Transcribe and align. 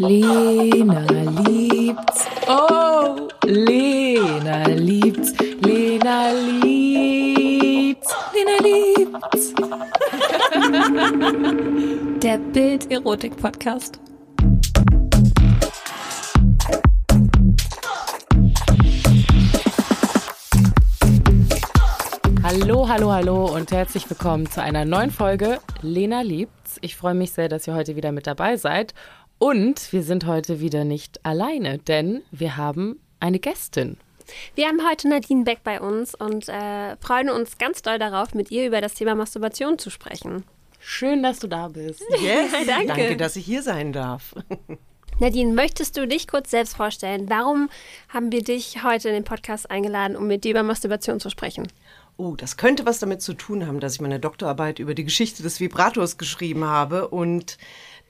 Lena 0.00 1.04
liebt's. 1.44 2.24
Oh, 2.48 3.28
Lena 3.44 4.66
liebt's. 4.66 5.34
Lena 5.60 6.30
liebt's. 6.32 8.08
Lena 8.32 8.56
liebt's. 8.62 9.52
Der 12.22 12.38
Bild-Erotik-Podcast. 12.38 14.00
Hallo, 22.42 22.88
hallo, 22.88 23.12
hallo 23.12 23.44
und 23.54 23.70
herzlich 23.70 24.08
willkommen 24.08 24.50
zu 24.50 24.62
einer 24.62 24.86
neuen 24.86 25.10
Folge 25.10 25.60
Lena 25.82 26.22
liebt's. 26.22 26.78
Ich 26.80 26.96
freue 26.96 27.14
mich 27.14 27.32
sehr, 27.32 27.50
dass 27.50 27.66
ihr 27.66 27.74
heute 27.74 27.96
wieder 27.96 28.12
mit 28.12 28.26
dabei 28.26 28.56
seid. 28.56 28.94
Und 29.42 29.94
wir 29.94 30.02
sind 30.02 30.26
heute 30.26 30.60
wieder 30.60 30.84
nicht 30.84 31.24
alleine, 31.24 31.78
denn 31.78 32.20
wir 32.30 32.58
haben 32.58 33.00
eine 33.20 33.38
Gästin. 33.38 33.96
Wir 34.54 34.66
haben 34.66 34.86
heute 34.86 35.08
Nadine 35.08 35.44
Beck 35.44 35.60
bei 35.64 35.80
uns 35.80 36.14
und 36.14 36.50
äh, 36.50 36.94
freuen 36.98 37.30
uns 37.30 37.56
ganz 37.56 37.80
doll 37.80 37.98
darauf, 37.98 38.34
mit 38.34 38.50
ihr 38.50 38.66
über 38.66 38.82
das 38.82 38.92
Thema 38.92 39.14
Masturbation 39.14 39.78
zu 39.78 39.88
sprechen. 39.88 40.44
Schön, 40.78 41.22
dass 41.22 41.38
du 41.38 41.46
da 41.46 41.68
bist. 41.68 42.02
Yes, 42.22 42.52
Danke. 42.66 42.86
danke, 42.86 43.16
dass 43.16 43.34
ich 43.34 43.46
hier 43.46 43.62
sein 43.62 43.94
darf. 43.94 44.34
Nadine, 45.20 45.54
möchtest 45.54 45.96
du 45.96 46.06
dich 46.06 46.28
kurz 46.28 46.50
selbst 46.50 46.76
vorstellen? 46.76 47.30
Warum 47.30 47.70
haben 48.10 48.32
wir 48.32 48.44
dich 48.44 48.84
heute 48.84 49.08
in 49.08 49.14
den 49.14 49.24
Podcast 49.24 49.70
eingeladen, 49.70 50.16
um 50.16 50.26
mit 50.26 50.44
dir 50.44 50.50
über 50.50 50.62
Masturbation 50.62 51.18
zu 51.18 51.30
sprechen? 51.30 51.66
Oh, 52.18 52.36
das 52.36 52.58
könnte 52.58 52.84
was 52.84 52.98
damit 52.98 53.22
zu 53.22 53.32
tun 53.32 53.66
haben, 53.66 53.80
dass 53.80 53.94
ich 53.94 54.02
meine 54.02 54.20
Doktorarbeit 54.20 54.80
über 54.80 54.92
die 54.92 55.04
Geschichte 55.04 55.42
des 55.42 55.60
Vibrators 55.60 56.18
geschrieben 56.18 56.64
habe 56.64 57.08
und 57.08 57.56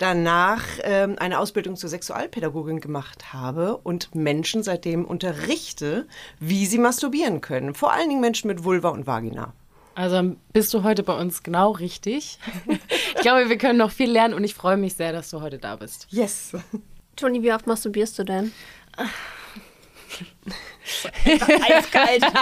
danach 0.01 0.65
ähm, 0.83 1.17
eine 1.19 1.39
Ausbildung 1.39 1.77
zur 1.77 1.91
Sexualpädagogin 1.91 2.81
gemacht 2.81 3.33
habe 3.33 3.77
und 3.77 4.15
Menschen 4.15 4.63
seitdem 4.63 5.05
unterrichte, 5.05 6.09
wie 6.39 6.67
sie 6.67 6.79
masturbieren 6.79 7.41
können. 7.41 7.75
Vor 7.75 7.93
allen 7.93 8.09
Dingen 8.09 8.21
Menschen 8.21 8.49
mit 8.49 8.65
Vulva 8.65 8.89
und 8.89 9.07
Vagina. 9.07 9.53
Also 9.95 10.37
bist 10.55 10.73
du 10.73 10.83
heute 10.83 11.03
bei 11.03 11.13
uns 11.15 11.43
genau 11.43 11.73
richtig. 11.73 12.39
Ich 13.17 13.23
glaube, 13.23 13.51
wir 13.51 13.59
können 13.59 13.79
noch 13.79 13.91
viel 13.91 14.11
lernen 14.11 14.33
und 14.33 14.45
ich 14.45 14.55
freue 14.55 14.79
mich 14.79 14.95
sehr, 14.95 15.13
dass 15.13 15.29
du 15.29 15.43
heute 15.43 15.59
da 15.59 15.77
bist. 15.77 16.07
Yes. 16.09 16.53
Toni, 17.17 17.43
wie 17.43 17.53
oft 17.53 17.67
masturbierst 17.67 18.19
du 18.19 18.25
denn? 18.25 18.51
Eiskalt. 21.25 22.25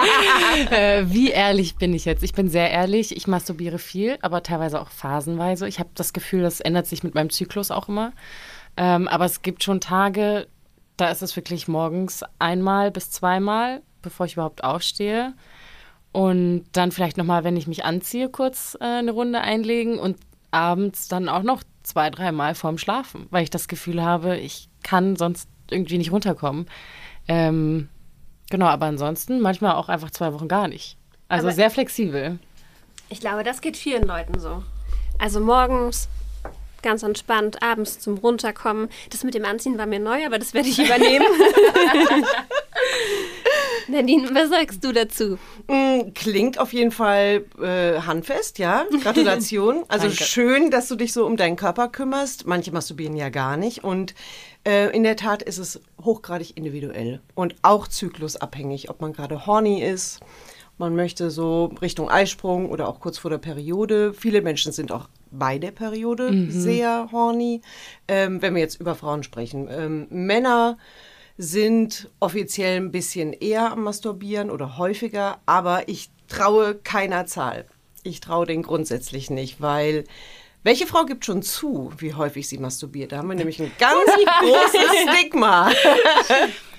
Äh, 0.71 1.05
wie 1.07 1.29
ehrlich 1.31 1.75
bin 1.75 1.93
ich 1.93 2.05
jetzt? 2.05 2.23
Ich 2.23 2.33
bin 2.33 2.49
sehr 2.49 2.69
ehrlich. 2.69 3.15
Ich 3.15 3.27
masturbiere 3.27 3.79
viel, 3.79 4.17
aber 4.21 4.43
teilweise 4.43 4.79
auch 4.79 4.89
phasenweise. 4.89 5.67
Ich 5.67 5.79
habe 5.79 5.89
das 5.95 6.13
Gefühl, 6.13 6.41
das 6.41 6.59
ändert 6.59 6.85
sich 6.85 7.03
mit 7.03 7.15
meinem 7.15 7.29
Zyklus 7.29 7.71
auch 7.71 7.89
immer. 7.89 8.11
Ähm, 8.77 9.07
aber 9.07 9.25
es 9.25 9.41
gibt 9.41 9.63
schon 9.63 9.81
Tage, 9.81 10.47
da 10.97 11.09
ist 11.09 11.21
es 11.21 11.35
wirklich 11.35 11.67
morgens 11.67 12.23
einmal 12.39 12.91
bis 12.91 13.11
zweimal, 13.11 13.81
bevor 14.01 14.25
ich 14.25 14.33
überhaupt 14.33 14.63
aufstehe. 14.63 15.33
Und 16.11 16.65
dann 16.73 16.91
vielleicht 16.91 17.17
nochmal, 17.17 17.43
wenn 17.43 17.57
ich 17.57 17.67
mich 17.67 17.85
anziehe, 17.85 18.29
kurz 18.29 18.77
äh, 18.79 18.85
eine 18.85 19.11
Runde 19.11 19.41
einlegen 19.41 19.99
und 19.99 20.17
abends 20.51 21.07
dann 21.07 21.29
auch 21.29 21.43
noch 21.43 21.63
zwei, 21.83 22.09
dreimal 22.09 22.55
vorm 22.55 22.77
Schlafen, 22.77 23.27
weil 23.29 23.43
ich 23.43 23.49
das 23.49 23.67
Gefühl 23.67 24.03
habe, 24.03 24.37
ich 24.37 24.69
kann 24.83 25.15
sonst 25.15 25.49
irgendwie 25.69 25.97
nicht 25.97 26.11
runterkommen. 26.11 26.67
Ähm, 27.27 27.89
genau, 28.49 28.67
aber 28.67 28.85
ansonsten 28.87 29.39
manchmal 29.39 29.75
auch 29.75 29.89
einfach 29.89 30.11
zwei 30.11 30.33
Wochen 30.33 30.47
gar 30.47 30.67
nicht. 30.67 30.97
Also 31.27 31.47
Aber- 31.47 31.55
sehr 31.55 31.69
flexibel. 31.69 32.39
Ich 33.09 33.19
glaube, 33.19 33.43
das 33.43 33.61
geht 33.61 33.77
vielen 33.77 34.03
Leuten 34.03 34.39
so. 34.39 34.63
Also 35.17 35.39
morgens 35.39 36.07
ganz 36.81 37.03
entspannt, 37.03 37.61
abends 37.61 37.99
zum 37.99 38.17
Runterkommen. 38.17 38.89
Das 39.09 39.23
mit 39.23 39.33
dem 39.33 39.45
Anziehen 39.45 39.77
war 39.77 39.85
mir 39.85 39.99
neu, 39.99 40.25
aber 40.25 40.39
das 40.39 40.53
werde 40.53 40.69
ich 40.69 40.79
übernehmen. 40.85 41.25
Nadine, 43.87 44.29
was 44.33 44.49
sagst 44.49 44.83
du 44.83 44.91
dazu? 44.91 45.37
Mm, 45.67 46.13
Klingt 46.13 46.59
auf 46.59 46.73
jeden 46.73 46.91
Fall 46.91 47.45
äh, 47.61 47.99
handfest, 48.01 48.59
ja. 48.59 48.85
Gratulation. 49.01 49.83
Also 49.87 50.07
Danke. 50.07 50.23
schön, 50.23 50.71
dass 50.71 50.87
du 50.87 50.95
dich 50.95 51.11
so 51.13 51.25
um 51.25 51.37
deinen 51.37 51.55
Körper 51.55 51.87
kümmerst. 51.87 52.45
Manche 52.45 52.71
masturbieren 52.71 53.15
ja 53.15 53.29
gar 53.29 53.57
nicht. 53.57 53.83
Und 53.83 54.13
äh, 54.65 54.95
in 54.95 55.03
der 55.03 55.15
Tat 55.15 55.41
ist 55.41 55.57
es 55.57 55.81
hochgradig 56.03 56.57
individuell 56.57 57.21
und 57.35 57.55
auch 57.61 57.87
zyklusabhängig, 57.87 58.89
ob 58.89 59.01
man 59.01 59.13
gerade 59.13 59.45
horny 59.45 59.81
ist. 59.81 60.19
Man 60.77 60.95
möchte 60.95 61.29
so 61.29 61.65
Richtung 61.81 62.09
Eisprung 62.09 62.69
oder 62.69 62.87
auch 62.87 63.01
kurz 63.01 63.17
vor 63.17 63.29
der 63.29 63.37
Periode. 63.37 64.13
Viele 64.13 64.41
Menschen 64.41 64.71
sind 64.71 64.93
auch 64.93 65.09
bei 65.29 65.59
der 65.59 65.71
Periode 65.71 66.49
sehr 66.49 67.09
horny. 67.11 67.61
Ähm, 68.07 68.41
wenn 68.41 68.55
wir 68.55 68.61
jetzt 68.61 68.79
über 68.79 68.95
Frauen 68.95 69.23
sprechen. 69.23 69.67
Ähm, 69.69 70.07
Männer 70.09 70.77
sind 71.37 72.09
offiziell 72.19 72.77
ein 72.77 72.91
bisschen 72.91 73.33
eher 73.33 73.71
am 73.71 73.83
Masturbieren 73.83 74.49
oder 74.49 74.77
häufiger, 74.77 75.39
aber 75.45 75.87
ich 75.87 76.09
traue 76.27 76.75
keiner 76.75 77.25
Zahl. 77.25 77.65
Ich 78.03 78.19
traue 78.19 78.45
den 78.45 78.61
grundsätzlich 78.61 79.29
nicht, 79.29 79.61
weil 79.61 80.03
welche 80.63 80.85
Frau 80.87 81.05
gibt 81.05 81.23
schon 81.25 81.41
zu, 81.41 81.91
wie 81.99 82.13
häufig 82.13 82.47
sie 82.49 82.57
masturbiert? 82.57 83.11
Da 83.13 83.17
haben 83.19 83.29
wir 83.29 83.35
nämlich 83.35 83.61
ein 83.61 83.71
ganz 83.79 84.05
großes 84.41 85.15
Stigma. 85.17 85.71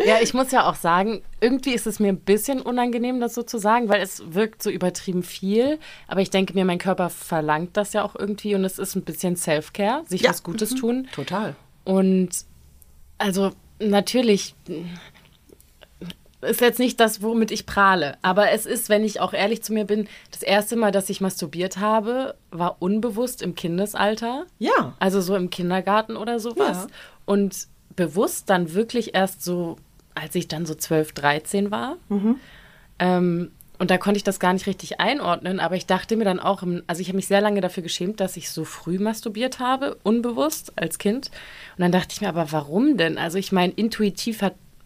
Ja, 0.05 0.19
ich 0.21 0.35
muss 0.35 0.51
ja 0.53 0.69
auch 0.69 0.75
sagen, 0.75 1.23
irgendwie 1.41 1.73
ist 1.73 1.87
es 1.87 1.99
mir 1.99 2.09
ein 2.09 2.21
bisschen 2.21 2.61
unangenehm, 2.61 3.21
das 3.21 3.35
so 3.35 3.43
zu 3.43 3.57
sagen, 3.59 3.89
weil 3.89 4.03
es 4.03 4.23
wirkt 4.35 4.63
so 4.63 4.69
übertrieben 4.71 5.23
viel. 5.23 5.79
Aber 6.09 6.21
ich 6.21 6.29
denke 6.31 6.53
mir, 6.55 6.65
mein 6.67 6.79
Körper 6.79 7.09
verlangt 7.09 7.77
das 7.77 7.93
ja 7.95 8.05
auch 8.05 8.15
irgendwie 8.17 8.55
und 8.55 8.65
es 8.65 8.79
ist 8.79 8.97
ein 8.97 9.03
bisschen 9.03 9.37
Self-Care, 9.37 10.05
sich 10.07 10.23
Ja. 10.23 10.31
was 10.31 10.43
Gutes 10.43 10.75
tun. 10.75 11.09
Total. 11.15 11.57
Und 11.85 12.31
also 13.17 13.53
natürlich 13.79 14.55
ist 16.43 16.61
jetzt 16.61 16.79
nicht 16.79 17.01
das, 17.01 17.23
womit 17.23 17.51
ich 17.51 17.67
prahle. 17.67 18.17
Aber 18.23 18.51
es 18.51 18.67
ist, 18.67 18.89
wenn 18.89 19.05
ich 19.05 19.21
auch 19.21 19.33
ehrlich 19.33 19.63
zu 19.63 19.73
mir 19.73 19.85
bin, 19.85 20.09
das 20.31 20.43
erste 20.43 20.77
Mal, 20.77 20.93
dass 20.93 21.11
ich 21.11 21.21
masturbiert 21.21 21.79
habe, 21.79 22.35
war 22.51 22.77
unbewusst 22.81 23.43
im 23.43 23.55
Kindesalter. 23.55 24.47
Ja. 24.59 24.95
Also 24.99 25.21
so 25.21 25.37
im 25.37 25.51
Kindergarten 25.51 26.17
oder 26.17 26.41
sowas. 26.41 26.87
Ja. 26.89 26.95
Und 27.27 27.67
bewusst 27.97 28.49
dann 28.49 28.73
wirklich 28.75 29.15
erst 29.15 29.45
so, 29.45 29.77
als 30.15 30.35
ich 30.35 30.49
dann 30.49 30.67
so 30.67 30.75
12, 30.75 31.13
13 31.13 31.71
war. 31.71 31.97
Ähm, 32.99 33.51
und 33.79 33.91
da 33.91 33.97
konnte 33.97 34.19
ich 34.19 34.25
das 34.25 34.39
gar 34.39 34.53
nicht 34.53 34.67
richtig 34.67 35.01
einordnen, 35.01 35.59
aber 35.59 35.75
ich 35.75 35.87
dachte 35.87 36.17
mir 36.17 36.25
dann 36.25 36.39
auch, 36.39 36.63
also 36.87 37.01
ich 37.01 37.09
habe 37.09 37.17
mich 37.17 37.27
sehr 37.27 37.41
lange 37.41 37.63
dafür 37.63 37.83
geschämt, 37.83 38.21
dass 38.21 38.37
ich 38.37 38.51
so 38.51 38.65
früh 38.65 38.99
masturbiert 38.99 39.59
habe, 39.59 39.97
unbewusst 40.03 40.75
als 40.77 40.99
Kind. 40.99 41.31
Und 41.79 41.83
dann 41.83 41.91
dachte 41.91 42.09
ich 42.13 42.21
mir, 42.21 42.29
aber 42.29 42.53
warum 42.53 42.99
denn? 42.99 43.17
Also 43.17 43.39
ich 43.39 43.53
meine, 43.53 43.73
intuitiv 43.73 44.43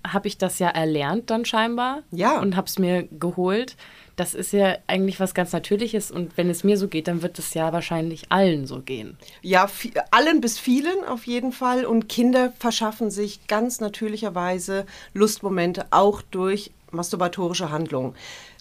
habe 0.06 0.28
ich 0.28 0.38
das 0.38 0.58
ja 0.58 0.68
erlernt 0.68 1.30
dann 1.30 1.44
scheinbar 1.44 2.02
Ja. 2.10 2.38
und 2.40 2.56
habe 2.56 2.66
es 2.66 2.78
mir 2.78 3.04
geholt. 3.04 3.76
Das 4.16 4.34
ist 4.34 4.52
ja 4.52 4.76
eigentlich 4.86 5.18
was 5.18 5.34
ganz 5.34 5.52
Natürliches 5.52 6.10
und 6.12 6.36
wenn 6.36 6.48
es 6.48 6.62
mir 6.62 6.78
so 6.78 6.86
geht, 6.86 7.08
dann 7.08 7.22
wird 7.22 7.38
es 7.40 7.52
ja 7.54 7.72
wahrscheinlich 7.72 8.30
allen 8.30 8.64
so 8.66 8.80
gehen. 8.80 9.16
Ja, 9.42 9.68
allen 10.12 10.40
bis 10.40 10.58
vielen 10.58 11.04
auf 11.04 11.26
jeden 11.26 11.50
Fall. 11.50 11.84
Und 11.84 12.08
Kinder 12.08 12.52
verschaffen 12.60 13.10
sich 13.10 13.46
ganz 13.48 13.80
natürlicherweise 13.80 14.86
Lustmomente 15.14 15.86
auch 15.90 16.22
durch 16.22 16.70
masturbatorische 16.92 17.70
Handlungen. 17.70 18.14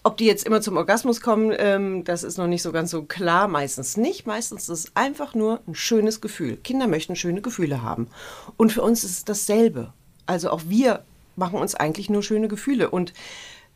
Ob 0.03 0.17
die 0.17 0.25
jetzt 0.25 0.45
immer 0.45 0.59
zum 0.59 0.75
Orgasmus 0.75 1.21
kommen, 1.21 1.53
ähm, 1.57 2.03
das 2.03 2.23
ist 2.23 2.37
noch 2.37 2.47
nicht 2.47 2.63
so 2.63 2.71
ganz 2.71 2.89
so 2.89 3.03
klar. 3.03 3.47
Meistens 3.47 3.95
nicht. 3.95 4.25
Meistens 4.25 4.63
ist 4.63 4.85
es 4.87 4.95
einfach 4.95 5.35
nur 5.35 5.61
ein 5.67 5.75
schönes 5.75 6.19
Gefühl. 6.19 6.57
Kinder 6.57 6.87
möchten 6.87 7.15
schöne 7.15 7.41
Gefühle 7.41 7.83
haben. 7.83 8.07
Und 8.57 8.71
für 8.71 8.81
uns 8.81 9.03
ist 9.03 9.11
es 9.11 9.23
dasselbe. 9.23 9.93
Also 10.25 10.49
auch 10.49 10.61
wir 10.67 11.03
machen 11.35 11.59
uns 11.59 11.75
eigentlich 11.75 12.09
nur 12.09 12.23
schöne 12.23 12.47
Gefühle. 12.47 12.89
Und 12.89 13.13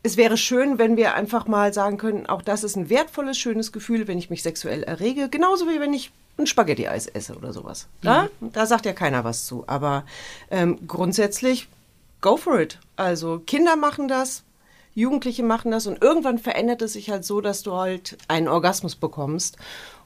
es 0.02 0.16
wäre 0.16 0.36
schön, 0.36 0.78
wenn 0.78 0.96
wir 0.96 1.14
einfach 1.14 1.46
mal 1.46 1.72
sagen 1.72 1.98
können, 1.98 2.26
auch 2.26 2.42
das 2.42 2.64
ist 2.64 2.76
ein 2.76 2.88
wertvolles, 2.88 3.38
schönes 3.38 3.72
Gefühl, 3.72 4.06
wenn 4.08 4.18
ich 4.18 4.30
mich 4.30 4.42
sexuell 4.42 4.82
errege. 4.82 5.28
Genauso 5.28 5.66
wie 5.68 5.80
wenn 5.80 5.92
ich 5.92 6.12
ein 6.38 6.46
Spaghetti-Eis 6.46 7.08
esse 7.08 7.34
oder 7.34 7.52
sowas. 7.52 7.88
Da, 8.00 8.28
da 8.40 8.66
sagt 8.66 8.86
ja 8.86 8.92
keiner 8.92 9.24
was 9.24 9.46
zu. 9.46 9.64
Aber 9.66 10.04
ähm, 10.50 10.78
grundsätzlich, 10.86 11.68
go 12.20 12.36
for 12.36 12.60
it. 12.60 12.78
Also 12.96 13.40
Kinder 13.40 13.76
machen 13.76 14.06
das, 14.06 14.44
Jugendliche 14.94 15.42
machen 15.42 15.70
das 15.70 15.86
und 15.86 16.02
irgendwann 16.02 16.38
verändert 16.38 16.82
es 16.82 16.94
sich 16.94 17.10
halt 17.10 17.24
so, 17.24 17.40
dass 17.40 17.62
du 17.62 17.74
halt 17.74 18.18
einen 18.28 18.48
Orgasmus 18.48 18.96
bekommst 18.96 19.56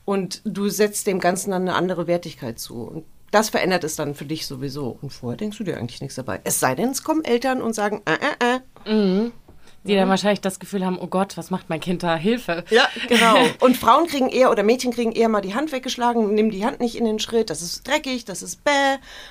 und 0.04 0.42
du 0.44 0.68
setzt 0.68 1.06
dem 1.06 1.20
Ganzen 1.20 1.50
dann 1.50 1.62
eine 1.62 1.74
andere 1.74 2.06
Wertigkeit 2.06 2.58
zu. 2.58 2.82
Und 2.82 3.04
das 3.32 3.48
verändert 3.50 3.82
es 3.82 3.96
dann 3.96 4.14
für 4.14 4.24
dich 4.24 4.46
sowieso. 4.46 4.96
Und 5.02 5.10
vorher 5.12 5.36
denkst 5.36 5.58
du 5.58 5.64
dir 5.64 5.76
eigentlich 5.78 6.00
nichts 6.00 6.14
dabei. 6.14 6.40
Es 6.44 6.60
sei 6.60 6.76
denn, 6.76 6.90
es 6.90 7.02
kommen 7.02 7.24
Eltern 7.24 7.60
und 7.60 7.74
sagen, 7.74 8.00
äh, 8.04 8.14
äh, 8.14 8.60
äh. 9.26 9.30
Die 9.84 9.96
dann 9.96 10.08
wahrscheinlich 10.08 10.40
das 10.40 10.60
Gefühl 10.60 10.86
haben, 10.86 10.96
oh 11.00 11.08
Gott, 11.08 11.36
was 11.36 11.50
macht 11.50 11.68
mein 11.68 11.80
Kind 11.80 12.04
da? 12.04 12.14
Hilfe. 12.14 12.62
Ja, 12.70 12.86
genau. 13.08 13.34
Und 13.60 13.76
Frauen 13.76 14.06
kriegen 14.06 14.28
eher 14.28 14.52
oder 14.52 14.62
Mädchen 14.62 14.92
kriegen 14.92 15.10
eher 15.10 15.28
mal 15.28 15.40
die 15.40 15.56
Hand 15.56 15.72
weggeschlagen, 15.72 16.34
nimm 16.34 16.52
die 16.52 16.64
Hand 16.64 16.78
nicht 16.78 16.94
in 16.94 17.04
den 17.04 17.18
Schritt, 17.18 17.50
das 17.50 17.62
ist 17.62 17.88
dreckig, 17.88 18.24
das 18.24 18.42
ist 18.42 18.62
bäh, 18.62 18.70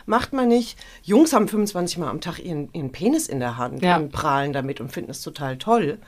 macht 0.05 0.33
man 0.33 0.49
nicht. 0.49 0.77
Jungs 1.03 1.31
haben 1.31 1.47
25 1.47 1.99
Mal 1.99 2.09
am 2.09 2.19
Tag 2.19 2.39
ihren, 2.39 2.67
ihren 2.73 2.91
Penis 2.91 3.27
in 3.29 3.39
der 3.39 3.55
Hand 3.55 3.81
Ja. 3.81 3.95
und 3.95 4.11
prahlen 4.11 4.51
damit 4.51 4.81
und 4.81 4.91
finden 4.91 5.11
es 5.11 5.21
total 5.21 5.57
toll. 5.57 5.99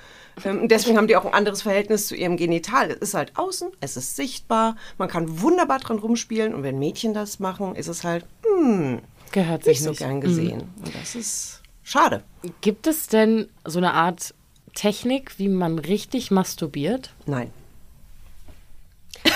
Ähm, 0.43 0.67
deswegen 0.67 0.97
haben 0.97 1.07
die 1.07 1.15
auch 1.15 1.25
ein 1.25 1.33
anderes 1.33 1.61
Verhältnis 1.61 2.07
zu 2.07 2.15
ihrem 2.15 2.37
Genital. 2.37 2.89
Es 2.91 2.97
ist 2.97 3.13
halt 3.13 3.37
außen, 3.37 3.69
es 3.81 3.97
ist 3.97 4.15
sichtbar, 4.15 4.75
man 4.97 5.09
kann 5.09 5.41
wunderbar 5.41 5.79
dran 5.79 5.99
rumspielen 5.99 6.53
und 6.53 6.63
wenn 6.63 6.79
Mädchen 6.79 7.13
das 7.13 7.39
machen, 7.39 7.75
ist 7.75 7.87
es 7.87 8.03
halt, 8.03 8.25
hm, 8.45 8.99
Gehört 9.31 9.65
nicht 9.65 9.77
sich 9.77 9.83
so 9.83 9.89
nicht. 9.91 9.99
gern 9.99 10.21
gesehen. 10.21 10.63
Und 10.83 10.93
das 10.95 11.15
ist 11.15 11.61
schade. 11.81 12.23
Gibt 12.61 12.85
es 12.87 13.07
denn 13.07 13.47
so 13.65 13.79
eine 13.79 13.93
Art 13.93 14.33
Technik, 14.75 15.37
wie 15.39 15.49
man 15.49 15.79
richtig 15.79 16.29
masturbiert? 16.31 17.13
Nein. 17.25 17.51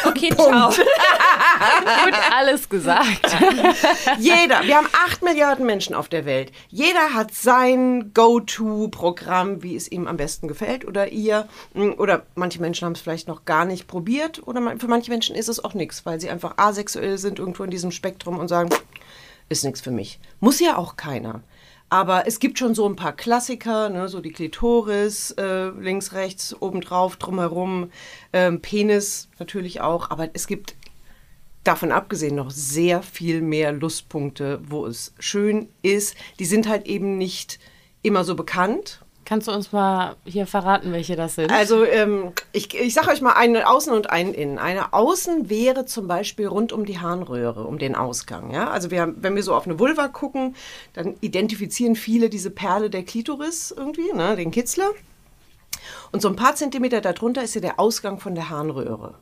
Okay, 0.06 0.30
ciao. 0.36 0.69
Gut, 2.04 2.13
alles 2.36 2.68
gesagt. 2.69 3.36
Jeder, 4.19 4.63
wir 4.63 4.78
haben 4.78 4.88
acht 5.06 5.22
Milliarden 5.24 5.66
Menschen 5.66 5.95
auf 5.95 6.10
der 6.10 6.25
Welt. 6.25 6.51
Jeder 6.69 7.13
hat 7.13 7.34
sein 7.34 8.12
Go-To-Programm, 8.13 9.63
wie 9.63 9.75
es 9.75 9.92
ihm 9.92 10.07
am 10.07 10.18
besten 10.18 10.48
gefällt 10.48 10.86
oder 10.86 11.12
ihr. 11.12 11.48
Mm, 11.74 11.92
Oder 11.98 12.25
manche 12.36 12.60
Menschen 12.62 12.86
haben 12.86 12.94
es 12.94 13.01
vielleicht 13.01 13.28
noch 13.28 13.45
gar 13.45 13.66
nicht 13.66 13.88
probiert. 13.88 14.45
Oder 14.45 14.78
für 14.78 14.88
manche 14.88 15.12
Menschen 15.12 15.36
ist 15.36 15.50
es 15.50 15.63
auch 15.63 15.74
nichts, 15.74 16.06
weil 16.06 16.19
sie 16.19 16.30
einfach 16.30 16.57
asexuell 16.57 17.18
sind 17.18 17.39
irgendwo 17.39 17.63
in 17.63 17.72
diesem 17.72 17.92
Spektrum 17.92 18.39
und 18.39 18.48
sagen, 18.48 18.69
ist 19.50 19.63
nichts 19.63 19.81
für 19.81 19.92
mich. 19.92 20.19
Muss 20.39 20.60
ja 20.60 20.78
auch 20.78 20.98
keiner. 20.98 21.42
Aber 21.89 22.28
es 22.28 22.39
gibt 22.39 22.60
schon 22.60 22.75
so 22.75 22.88
ein 22.88 22.98
paar 22.98 23.13
Klassiker, 23.13 23.89
ne, 23.89 24.10
so 24.10 24.19
die 24.19 24.31
Klitoris, 24.31 25.31
äh, 25.31 25.69
links, 25.69 26.12
rechts, 26.12 26.56
obendrauf, 26.60 27.16
drumherum, 27.16 27.92
ähm, 28.34 28.62
Penis 28.62 29.30
natürlich 29.39 29.80
auch. 29.80 30.10
Aber 30.10 30.30
es 30.34 30.48
gibt 30.48 30.75
davon 31.63 31.92
abgesehen 31.92 32.36
noch 32.36 32.51
sehr 32.51 33.01
viel 33.01 33.42
mehr 33.42 33.72
Lustpunkte, 33.72 34.60
wo 34.63 34.86
es 34.86 35.13
schön 35.19 35.69
ist. 35.81 36.16
Die 36.39 36.45
sind 36.45 36.68
halt 36.68 36.88
eben 36.88 37.18
nicht 37.18 37.60
immer 38.01 38.24
so 38.24 38.36
bekannt. 38.36 39.01
Kannst 39.27 39.50
du 39.50 39.51
uns 39.51 39.74
mal 39.74 40.15
hier 40.24 40.47
verraten, 40.47 40.94
welche 40.94 41.18
das 41.18 41.35
sind? 41.35 41.51
Also 41.51 41.83
ähm, 41.83 42.31
ich, 42.53 42.74
ich 42.74 42.94
sage 42.94 43.12
euch 43.12 43.19
mal 43.19 43.33
einen 43.33 43.62
außen 43.62 43.91
und 43.91 44.09
einen 44.09 44.33
innen. 44.33 44.57
Eine 44.57 44.94
außen 44.94 45.50
wäre 45.50 45.83
zum 45.83 46.07
Beispiel 46.07 46.47
rund 46.47 46.71
um 46.71 46.85
die 46.85 47.00
Harnröhre, 47.00 47.65
um 47.65 47.77
den 47.77 47.94
Ausgang. 47.94 48.51
Ja? 48.51 48.69
Also 48.69 48.89
wir, 48.89 49.13
wenn 49.18 49.35
wir 49.35 49.44
so 49.44 49.53
auf 49.53 49.65
eine 49.65 49.79
Vulva 49.79 50.07
gucken, 50.07 50.56
dann 50.94 51.18
identifizieren 51.19 51.97
viele 51.97 52.29
diese 52.29 52.51
Perle 52.51 52.89
der 52.89 53.03
Klitoris 53.03 53.75
irgendwie, 53.75 54.13
ne, 54.13 54.38
den 54.38 54.50
Kitzler. 54.50 54.91
Und 56.13 56.21
so 56.21 56.29
ein 56.29 56.38
paar 56.38 56.56
Zentimeter 56.56 57.01
darunter 57.01 57.44
ist 57.44 57.53
ja 57.53 57.59
der 57.59 57.81
Ausgang 57.81 58.21
von 58.21 58.33
der 58.33 58.50
Harnröhre. 58.50 59.15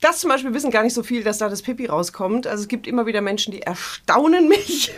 Das 0.00 0.20
zum 0.20 0.30
Beispiel 0.30 0.54
wissen 0.54 0.70
gar 0.70 0.84
nicht 0.84 0.94
so 0.94 1.02
viel, 1.02 1.24
dass 1.24 1.38
da 1.38 1.48
das 1.48 1.62
Pipi 1.62 1.86
rauskommt. 1.86 2.46
Also 2.46 2.62
es 2.62 2.68
gibt 2.68 2.86
immer 2.86 3.06
wieder 3.06 3.22
Menschen, 3.22 3.50
die 3.50 3.62
erstaunen 3.62 4.46
mich, 4.48 4.92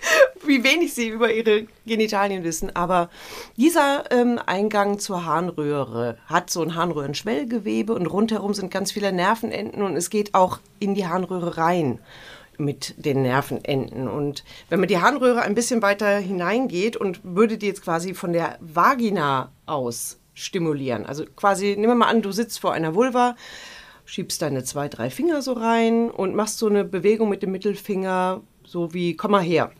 wie 0.46 0.64
wenig 0.64 0.94
sie 0.94 1.08
über 1.08 1.32
ihre 1.32 1.66
Genitalien 1.86 2.44
wissen. 2.44 2.74
Aber 2.74 3.10
dieser 3.56 4.10
ähm, 4.10 4.40
Eingang 4.44 4.98
zur 4.98 5.24
Harnröhre 5.24 6.18
hat 6.26 6.50
so 6.50 6.62
ein 6.62 6.74
Harnröhrenschwellgewebe 6.74 7.94
und 7.94 8.06
rundherum 8.06 8.54
sind 8.54 8.70
ganz 8.70 8.92
viele 8.92 9.12
Nervenenden 9.12 9.82
und 9.82 9.96
es 9.96 10.10
geht 10.10 10.34
auch 10.34 10.58
in 10.78 10.94
die 10.94 11.06
Harnröhre 11.06 11.56
rein 11.56 12.00
mit 12.58 12.94
den 13.04 13.22
Nervenenden. 13.22 14.08
Und 14.08 14.44
wenn 14.68 14.80
man 14.80 14.88
die 14.88 14.98
Harnröhre 14.98 15.42
ein 15.42 15.54
bisschen 15.54 15.82
weiter 15.82 16.18
hineingeht 16.18 16.96
und 16.96 17.20
würde 17.22 17.56
die 17.56 17.66
jetzt 17.66 17.82
quasi 17.82 18.14
von 18.14 18.32
der 18.32 18.58
Vagina 18.60 19.52
aus 19.66 20.18
stimulieren, 20.34 21.06
also 21.06 21.24
quasi, 21.36 21.76
nehmen 21.76 21.88
wir 21.88 21.94
mal 21.94 22.08
an, 22.08 22.22
du 22.22 22.32
sitzt 22.32 22.60
vor 22.60 22.72
einer 22.72 22.94
Vulva, 22.94 23.36
schiebst 24.04 24.42
deine 24.42 24.64
zwei, 24.64 24.88
drei 24.88 25.10
Finger 25.10 25.42
so 25.42 25.52
rein 25.52 26.10
und 26.10 26.34
machst 26.34 26.58
so 26.58 26.66
eine 26.66 26.84
Bewegung 26.84 27.28
mit 27.28 27.42
dem 27.42 27.52
Mittelfinger, 27.52 28.40
so 28.64 28.92
wie, 28.94 29.16
komm 29.16 29.32
mal 29.32 29.42
her. 29.42 29.70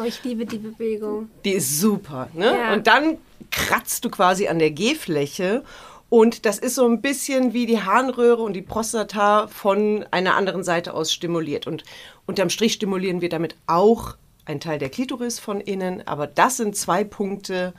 Oh, 0.00 0.04
ich 0.04 0.22
liebe 0.24 0.46
die 0.46 0.58
Bewegung. 0.58 1.28
Die 1.44 1.52
ist 1.52 1.80
super, 1.80 2.28
ne? 2.32 2.46
Ja. 2.46 2.72
Und 2.72 2.86
dann 2.86 3.18
kratzt 3.50 4.04
du 4.04 4.10
quasi 4.10 4.48
an 4.48 4.58
der 4.58 4.70
G-Fläche 4.70 5.64
und 6.08 6.44
das 6.44 6.58
ist 6.58 6.74
so 6.74 6.86
ein 6.86 7.00
bisschen 7.00 7.52
wie 7.52 7.66
die 7.66 7.82
Harnröhre 7.82 8.42
und 8.42 8.52
die 8.52 8.62
Prostata 8.62 9.46
von 9.48 10.04
einer 10.10 10.36
anderen 10.36 10.62
Seite 10.62 10.94
aus 10.94 11.12
stimuliert. 11.12 11.66
Und 11.66 11.84
unterm 12.26 12.50
Strich 12.50 12.74
stimulieren 12.74 13.20
wir 13.20 13.28
damit 13.28 13.56
auch 13.66 14.16
einen 14.44 14.60
Teil 14.60 14.78
der 14.78 14.90
Klitoris 14.90 15.38
von 15.38 15.60
innen, 15.60 16.06
aber 16.06 16.26
das 16.26 16.56
sind 16.56 16.76
zwei 16.76 17.04
Punkte 17.04 17.72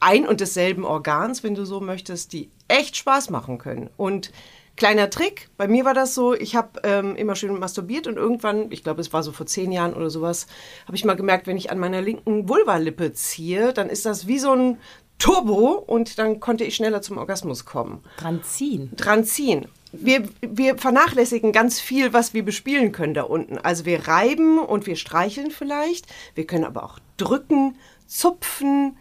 ein 0.00 0.26
und 0.26 0.40
desselben 0.40 0.84
Organs, 0.84 1.42
wenn 1.42 1.54
du 1.54 1.64
so 1.64 1.80
möchtest, 1.80 2.32
die 2.32 2.50
echt 2.68 2.96
Spaß 2.96 3.30
machen 3.30 3.58
können. 3.58 3.90
Und 3.96 4.32
Kleiner 4.76 5.08
Trick, 5.08 5.48
bei 5.56 5.68
mir 5.68 5.84
war 5.84 5.94
das 5.94 6.14
so, 6.14 6.34
ich 6.34 6.56
habe 6.56 6.80
ähm, 6.82 7.14
immer 7.14 7.36
schön 7.36 7.56
masturbiert 7.58 8.08
und 8.08 8.16
irgendwann, 8.16 8.72
ich 8.72 8.82
glaube 8.82 9.00
es 9.00 9.12
war 9.12 9.22
so 9.22 9.30
vor 9.30 9.46
zehn 9.46 9.70
Jahren 9.70 9.94
oder 9.94 10.10
sowas, 10.10 10.48
habe 10.86 10.96
ich 10.96 11.04
mal 11.04 11.14
gemerkt, 11.14 11.46
wenn 11.46 11.56
ich 11.56 11.70
an 11.70 11.78
meiner 11.78 12.02
linken 12.02 12.48
Vulvalippe 12.48 13.12
ziehe, 13.12 13.72
dann 13.72 13.88
ist 13.88 14.04
das 14.04 14.26
wie 14.26 14.40
so 14.40 14.52
ein 14.52 14.78
Turbo 15.18 15.72
und 15.86 16.18
dann 16.18 16.40
konnte 16.40 16.64
ich 16.64 16.74
schneller 16.74 17.02
zum 17.02 17.18
Orgasmus 17.18 17.64
kommen. 17.64 18.02
Dran 18.16 18.42
ziehen. 18.42 18.90
Dran 18.96 19.24
ziehen. 19.24 19.66
Wir, 19.92 20.28
wir 20.40 20.76
vernachlässigen 20.76 21.52
ganz 21.52 21.78
viel, 21.78 22.12
was 22.12 22.34
wir 22.34 22.44
bespielen 22.44 22.90
können 22.90 23.14
da 23.14 23.22
unten. 23.22 23.58
Also 23.58 23.84
wir 23.84 24.08
reiben 24.08 24.58
und 24.58 24.88
wir 24.88 24.96
streicheln 24.96 25.52
vielleicht. 25.52 26.06
Wir 26.34 26.46
können 26.46 26.64
aber 26.64 26.82
auch 26.82 26.98
drücken, 27.16 27.76
zupfen, 28.08 28.96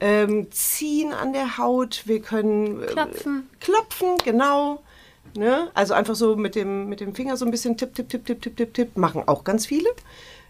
ähm, 0.00 0.50
ziehen 0.50 1.12
an 1.12 1.34
der 1.34 1.58
Haut. 1.58 2.04
Wir 2.06 2.22
können 2.22 2.82
äh, 2.82 2.86
Klopfen. 2.86 3.50
klopfen, 3.60 4.16
genau. 4.24 4.82
Ne? 5.36 5.70
Also 5.74 5.94
einfach 5.94 6.14
so 6.14 6.36
mit 6.36 6.54
dem, 6.54 6.88
mit 6.88 7.00
dem 7.00 7.14
Finger 7.14 7.36
so 7.36 7.44
ein 7.44 7.50
bisschen 7.50 7.76
tipp, 7.76 7.94
tipp, 7.94 8.08
tipp, 8.08 8.24
tipp, 8.24 8.40
tipp, 8.42 8.56
tipp, 8.56 8.74
tipp. 8.74 8.96
Machen 8.96 9.22
auch 9.26 9.44
ganz 9.44 9.66
viele. 9.66 9.88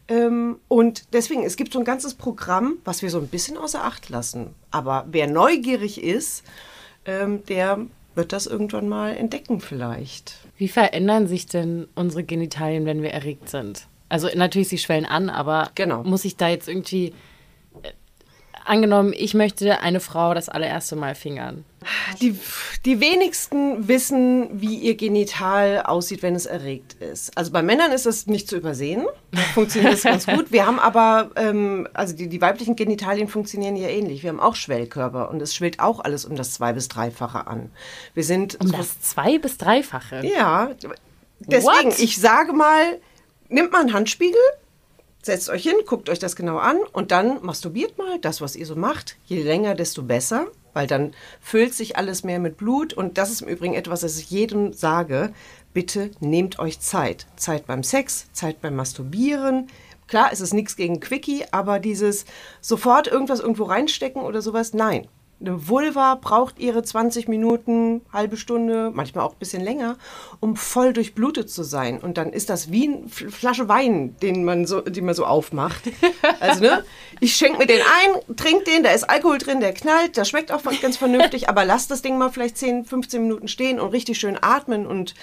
Ähm, 0.09 0.59
und 0.69 1.13
deswegen, 1.13 1.45
es 1.45 1.57
gibt 1.57 1.73
so 1.73 1.79
ein 1.79 1.85
ganzes 1.85 2.15
Programm, 2.15 2.79
was 2.85 3.03
wir 3.03 3.11
so 3.11 3.19
ein 3.19 3.29
bisschen 3.29 3.59
außer 3.59 3.85
Acht 3.85 4.09
lassen. 4.09 4.55
Aber 4.71 5.07
wer 5.11 5.27
neugierig 5.27 6.03
ist, 6.03 6.45
ähm, 7.05 7.45
der 7.47 7.81
wird 8.15 8.33
das 8.33 8.47
irgendwann 8.47 8.89
mal 8.89 9.17
entdecken 9.17 9.61
vielleicht. 9.61 10.35
Wie 10.57 10.69
verändern 10.69 11.29
sich 11.29 11.47
denn 11.47 11.87
unsere 11.95 12.25
Genitalien, 12.25 12.85
wenn 12.87 13.03
wir 13.03 13.11
erregt 13.11 13.49
sind? 13.49 13.87
Also 14.09 14.29
natürlich, 14.35 14.69
sie 14.69 14.79
schwellen 14.79 15.05
an, 15.07 15.29
aber 15.31 15.71
Genau. 15.75 16.03
muss 16.03 16.25
ich 16.25 16.37
da 16.37 16.49
jetzt 16.49 16.69
irgendwie. 16.69 17.13
Angenommen, 18.69 19.15
ich 19.17 19.33
möchte 19.35 19.81
eine 19.81 19.99
Frau 19.99 20.35
das 20.35 20.49
allererste 20.49 20.95
Mal 20.95 21.15
fingern. 21.15 21.65
Die, 22.21 22.39
die 22.85 23.01
wenigsten 23.01 23.89
wissen, 23.89 24.61
wie 24.61 24.75
ihr 24.75 24.95
Genital 24.97 25.83
aussieht, 25.85 26.23
wenn 26.23 26.35
es 26.35 26.45
erregt 26.45 26.95
ist. 26.95 27.37
Also 27.39 27.51
bei 27.51 27.63
Männern 27.63 27.93
ist 27.93 28.05
das 28.05 28.27
nicht 28.27 28.47
zu 28.49 28.57
übersehen. 28.57 29.07
Da 29.33 29.41
funktioniert 29.55 29.95
das 29.95 30.03
ganz 30.03 30.27
gut. 30.27 30.53
Wir 30.53 30.67
haben 30.67 30.79
aber, 30.79 31.31
ähm, 31.37 31.89
also 31.95 32.15
die, 32.15 32.29
die 32.29 32.41
weiblichen 32.43 32.77
Genitalien 32.77 33.29
funktionieren 33.29 33.75
ja 33.77 33.89
ähnlich. 33.89 34.23
Wir 34.23 34.31
haben 34.31 34.41
auch 34.41 34.55
Schwellkörper 34.55 35.31
und 35.31 35.41
es 35.41 35.55
schwillt 35.55 35.81
auch 35.81 36.01
alles 36.01 36.25
um 36.27 36.37
das 36.37 36.53
zwei- 36.53 36.73
bis 36.75 36.89
dreifache 36.89 37.47
an. 37.47 37.71
Wir 38.13 38.25
sind 38.25 38.59
Um 38.61 38.71
das 38.73 39.01
zwei- 39.01 39.39
bis 39.39 39.57
dreifache. 39.57 40.27
Ja, 40.27 40.71
deswegen, 41.41 41.89
What? 41.91 41.99
ich 41.99 42.19
sage 42.19 42.53
mal, 42.53 42.99
nehmt 43.49 43.73
mal 43.73 43.81
einen 43.81 43.95
Handspiegel, 43.95 44.39
setzt 45.23 45.51
euch 45.51 45.63
hin, 45.63 45.77
guckt 45.87 46.09
euch 46.09 46.19
das 46.19 46.37
genau 46.37 46.59
an 46.59 46.79
und 46.93 47.11
dann 47.11 47.43
masturbiert 47.45 47.99
mal 47.99 48.19
das, 48.21 48.41
was 48.41 48.57
ihr 48.57 48.67
so 48.67 48.77
macht. 48.77 49.17
Je 49.27 49.43
länger, 49.43 49.75
desto 49.75 50.03
besser, 50.03 50.47
weil 50.73 50.87
dann 50.87 51.13
füllt 51.41 51.75
sich 51.75 51.97
alles 51.97 52.25
mehr 52.25 52.39
mit 52.39 52.57
Blut. 52.57 52.95
Und 52.95 53.19
das 53.19 53.31
ist 53.31 53.43
im 53.43 53.49
Übrigen 53.49 53.75
etwas, 53.75 54.01
das 54.01 54.19
ich 54.19 54.31
jedem 54.31 54.73
sage. 54.73 55.33
Bitte 55.73 56.11
nehmt 56.21 56.59
euch 56.59 56.81
Zeit. 56.81 57.27
Zeit 57.37 57.67
beim 57.67 57.83
Sex, 57.83 58.27
Zeit 58.33 58.61
beim 58.61 58.77
Masturbieren. 58.77 59.69
Klar, 60.07 60.31
es 60.33 60.41
ist 60.41 60.55
nichts 60.55 60.77
gegen 60.77 61.01
Quickie, 61.01 61.45
aber 61.51 61.81
dieses 61.81 62.25
sofort 62.61 63.09
irgendwas 63.09 63.41
irgendwo 63.41 63.65
reinstecken 63.65 64.23
oder 64.23 64.41
sowas, 64.41 64.73
nein. 64.73 65.07
Eine 65.41 65.69
Vulva 65.69 66.17
braucht 66.17 66.59
ihre 66.59 66.83
20 66.83 67.29
Minuten, 67.29 68.01
halbe 68.13 68.37
Stunde, 68.37 68.91
manchmal 68.93 69.25
auch 69.25 69.35
ein 69.35 69.39
bisschen 69.39 69.63
länger, 69.63 69.97
um 70.41 70.57
voll 70.57 70.93
durchblutet 70.93 71.49
zu 71.49 71.63
sein. 71.63 72.01
Und 72.01 72.19
dann 72.19 72.33
ist 72.33 72.51
das 72.51 72.73
wie 72.73 72.89
eine 72.89 73.09
Flasche 73.09 73.69
Wein, 73.69 74.17
den 74.21 74.45
man 74.45 74.67
so, 74.67 74.81
die 74.81 75.01
man 75.01 75.15
so 75.15 75.25
aufmacht. 75.25 75.83
Also, 76.41 76.63
ne? 76.63 76.85
Ich 77.21 77.35
schenke 77.35 77.59
mir 77.59 77.67
den 77.67 77.81
ein, 77.81 78.37
trink 78.37 78.65
den, 78.65 78.83
da 78.83 78.91
ist 78.91 79.09
Alkohol 79.09 79.39
drin, 79.39 79.61
der 79.61 79.73
knallt, 79.73 80.17
das 80.17 80.29
schmeckt 80.29 80.53
auch 80.53 80.63
ganz 80.81 80.97
vernünftig, 80.97 81.49
aber 81.49 81.65
lasst 81.65 81.91
das 81.91 82.03
Ding 82.03 82.17
mal 82.17 82.31
vielleicht 82.31 82.57
10, 82.57 82.85
15 82.85 83.23
Minuten 83.23 83.49
stehen 83.49 83.81
und 83.81 83.91
richtig 83.91 84.19
schön 84.19 84.39
atmen 84.41 84.87
und 84.87 85.15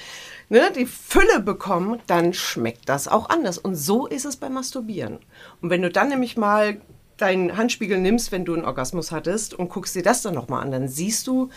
ne, 0.50 0.72
die 0.76 0.86
Fülle 0.86 1.40
bekommen, 1.40 2.02
dann 2.08 2.34
schmeckt 2.34 2.90
das 2.90 3.08
auch 3.08 3.30
anders. 3.30 3.58
Und 3.58 3.76
so 3.76 4.08
ist 4.08 4.26
es 4.26 4.38
beim 4.38 4.54
Masturbieren. 4.54 5.20
Und 5.62 5.70
wenn 5.70 5.82
du 5.82 5.90
dann 5.90 6.10
nämlich 6.10 6.38
mal 6.38 6.82
deinen 7.18 7.58
Handspiegel 7.58 8.00
nimmst, 8.00 8.32
wenn 8.32 8.46
du 8.46 8.54
einen 8.54 8.66
Orgasmus 8.66 9.12
hattest 9.12 9.54
und 9.54 9.70
guckst 9.70 9.96
dir 9.96 10.04
das 10.04 10.22
dann 10.22 10.34
nochmal 10.34 10.64
an, 10.64 10.72
dann 10.72 10.88
siehst 10.88 11.28
du, 11.28 11.50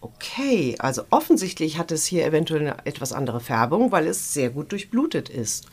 okay, 0.00 0.76
also 0.78 1.02
offensichtlich 1.10 1.78
hat 1.78 1.90
es 1.90 2.04
hier 2.06 2.26
eventuell 2.26 2.60
eine 2.60 2.76
etwas 2.84 3.12
andere 3.12 3.40
Färbung, 3.40 3.92
weil 3.92 4.06
es 4.06 4.34
sehr 4.34 4.50
gut 4.50 4.72
durchblutet 4.72 5.28
ist 5.28 5.68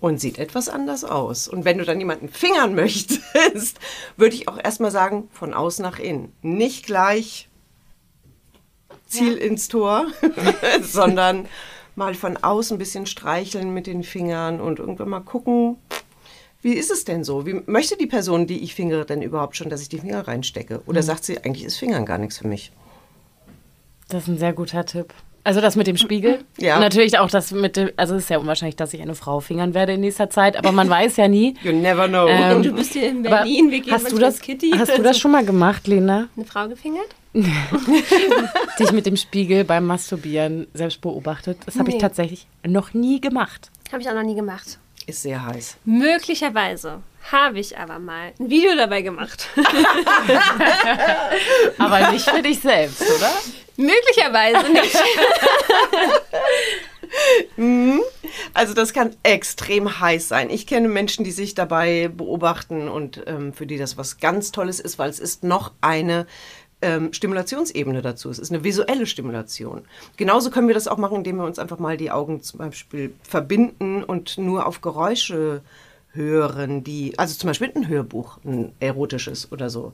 und 0.00 0.20
sieht 0.20 0.38
etwas 0.38 0.68
anders 0.68 1.04
aus. 1.04 1.46
Und 1.46 1.64
wenn 1.64 1.78
du 1.78 1.84
dann 1.84 2.00
jemanden 2.00 2.28
fingern 2.28 2.74
möchtest, 2.74 3.78
würde 4.16 4.34
ich 4.34 4.48
auch 4.48 4.58
erstmal 4.62 4.90
sagen, 4.90 5.28
von 5.32 5.54
außen 5.54 5.82
nach 5.82 5.98
innen. 5.98 6.32
Nicht 6.42 6.86
gleich 6.86 7.48
Ziel 9.06 9.36
ins 9.36 9.68
Tor, 9.68 10.06
sondern 10.82 11.46
mal 11.96 12.14
von 12.14 12.36
außen 12.36 12.76
ein 12.76 12.78
bisschen 12.78 13.06
streicheln 13.06 13.74
mit 13.74 13.86
den 13.86 14.02
Fingern 14.04 14.60
und 14.60 14.78
irgendwann 14.78 15.08
mal 15.08 15.20
gucken, 15.20 15.76
wie 16.62 16.74
ist 16.74 16.90
es 16.90 17.04
denn 17.04 17.24
so? 17.24 17.46
Wie 17.46 17.60
möchte 17.66 17.96
die 17.96 18.06
Person, 18.06 18.46
die 18.46 18.58
ich 18.62 18.74
fingere, 18.74 19.04
denn 19.06 19.22
überhaupt 19.22 19.56
schon, 19.56 19.70
dass 19.70 19.80
ich 19.82 19.88
die 19.88 19.98
Finger 19.98 20.26
reinstecke? 20.28 20.82
Oder 20.86 21.02
sagt 21.02 21.24
sie, 21.24 21.38
eigentlich 21.38 21.64
ist 21.64 21.76
Fingern 21.78 22.04
gar 22.06 22.18
nichts 22.18 22.38
für 22.38 22.46
mich? 22.48 22.70
Das 24.08 24.24
ist 24.24 24.28
ein 24.28 24.38
sehr 24.38 24.52
guter 24.52 24.84
Tipp. 24.84 25.14
Also 25.42 25.62
das 25.62 25.74
mit 25.74 25.86
dem 25.86 25.96
Spiegel. 25.96 26.40
Ja. 26.58 26.78
Natürlich 26.78 27.18
auch 27.18 27.30
das 27.30 27.50
mit 27.52 27.76
dem, 27.76 27.88
also 27.96 28.14
es 28.14 28.24
ist 28.24 28.28
ja 28.28 28.36
unwahrscheinlich, 28.36 28.76
dass 28.76 28.92
ich 28.92 29.00
eine 29.00 29.14
Frau 29.14 29.40
fingern 29.40 29.72
werde 29.72 29.94
in 29.94 30.00
nächster 30.00 30.28
Zeit, 30.28 30.58
aber 30.58 30.72
man 30.72 30.90
weiß 30.90 31.16
ja 31.16 31.28
nie. 31.28 31.54
You 31.62 31.72
never 31.72 32.06
know. 32.08 32.26
Ähm, 32.28 32.62
Du 32.62 32.72
bist 32.74 32.92
hier 32.92 33.08
in 33.08 33.22
Berlin, 33.22 33.70
wir 33.70 33.80
gehen 33.80 33.94
hast 33.94 34.12
du 34.12 34.18
das, 34.18 34.40
Kitty. 34.40 34.72
hast 34.76 34.98
du 34.98 35.02
das 35.02 35.18
schon 35.18 35.30
mal 35.30 35.44
gemacht, 35.44 35.86
Lena? 35.86 36.28
Eine 36.36 36.44
Frau 36.44 36.68
gefingert? 36.68 37.08
Dich 38.78 38.92
mit 38.92 39.06
dem 39.06 39.16
Spiegel 39.16 39.64
beim 39.64 39.86
Masturbieren 39.86 40.66
selbst 40.74 41.00
beobachtet? 41.00 41.58
Das 41.64 41.78
habe 41.78 41.88
ich 41.88 41.94
Nee. 41.94 42.00
tatsächlich 42.00 42.46
noch 42.66 42.92
nie 42.92 43.20
gemacht. 43.20 43.70
Habe 43.92 44.02
ich 44.02 44.08
auch 44.10 44.14
noch 44.14 44.22
nie 44.22 44.34
gemacht. 44.34 44.78
Ist 45.06 45.22
sehr 45.22 45.44
heiß. 45.44 45.76
Möglicherweise 45.84 47.02
habe 47.30 47.60
ich 47.60 47.76
aber 47.76 47.98
mal 47.98 48.32
ein 48.38 48.50
Video 48.50 48.74
dabei 48.76 49.02
gemacht. 49.02 49.46
Aber 51.78 52.10
nicht 52.12 52.28
für 52.28 52.42
dich 52.42 52.60
selbst, 52.60 53.02
oder? 53.02 53.30
Möglicherweise 53.76 54.68
nicht. 54.70 54.96
Also 58.54 58.72
das 58.72 58.92
kann 58.92 59.16
extrem 59.24 60.00
heiß 60.00 60.28
sein. 60.28 60.48
Ich 60.48 60.66
kenne 60.66 60.88
Menschen, 60.88 61.24
die 61.24 61.32
sich 61.32 61.54
dabei 61.54 62.08
beobachten 62.08 62.88
und 62.88 63.22
ähm, 63.26 63.52
für 63.52 63.66
die 63.66 63.78
das 63.78 63.96
was 63.96 64.18
ganz 64.18 64.52
Tolles 64.52 64.78
ist, 64.78 64.98
weil 64.98 65.10
es 65.10 65.18
ist 65.18 65.42
noch 65.42 65.72
eine 65.80 66.26
ähm, 66.82 67.12
Stimulationsebene 67.12 68.02
dazu. 68.02 68.30
Es 68.30 68.38
ist 68.38 68.50
eine 68.50 68.64
visuelle 68.64 69.06
Stimulation. 69.06 69.82
Genauso 70.16 70.50
können 70.50 70.68
wir 70.68 70.74
das 70.74 70.88
auch 70.88 70.98
machen, 70.98 71.18
indem 71.18 71.36
wir 71.36 71.44
uns 71.44 71.58
einfach 71.58 71.78
mal 71.78 71.96
die 71.96 72.10
Augen 72.10 72.42
zum 72.42 72.58
Beispiel 72.58 73.14
verbinden 73.22 74.02
und 74.02 74.38
nur 74.38 74.66
auf 74.66 74.80
Geräusche 74.80 75.62
hören, 76.12 76.82
die, 76.82 77.18
also 77.18 77.36
zum 77.36 77.48
Beispiel 77.48 77.72
ein 77.74 77.88
Hörbuch, 77.88 78.38
ein 78.44 78.72
erotisches 78.80 79.52
oder 79.52 79.70
so. 79.70 79.92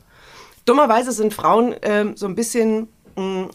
Dummerweise 0.65 1.13
sind 1.13 1.35
Frauen 1.35 1.75
ähm, 1.83 2.17
so 2.17 2.27
ein 2.27 2.35
bisschen 2.35 2.89
mh, 3.17 3.51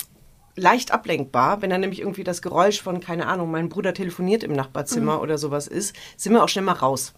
leicht 0.56 0.92
ablenkbar, 0.92 1.62
wenn 1.62 1.70
dann 1.70 1.82
nämlich 1.82 2.02
irgendwie 2.02 2.24
das 2.24 2.42
Geräusch 2.42 2.82
von, 2.82 3.00
keine 3.00 3.28
Ahnung, 3.28 3.50
mein 3.50 3.70
Bruder 3.70 3.94
telefoniert 3.94 4.44
im 4.44 4.54
Nachbarzimmer 4.54 5.22
oder 5.22 5.38
sowas 5.38 5.68
ist, 5.68 5.96
sind 6.18 6.34
wir 6.34 6.44
auch 6.44 6.50
schnell 6.50 6.66
mal 6.66 6.74
raus. 6.74 7.14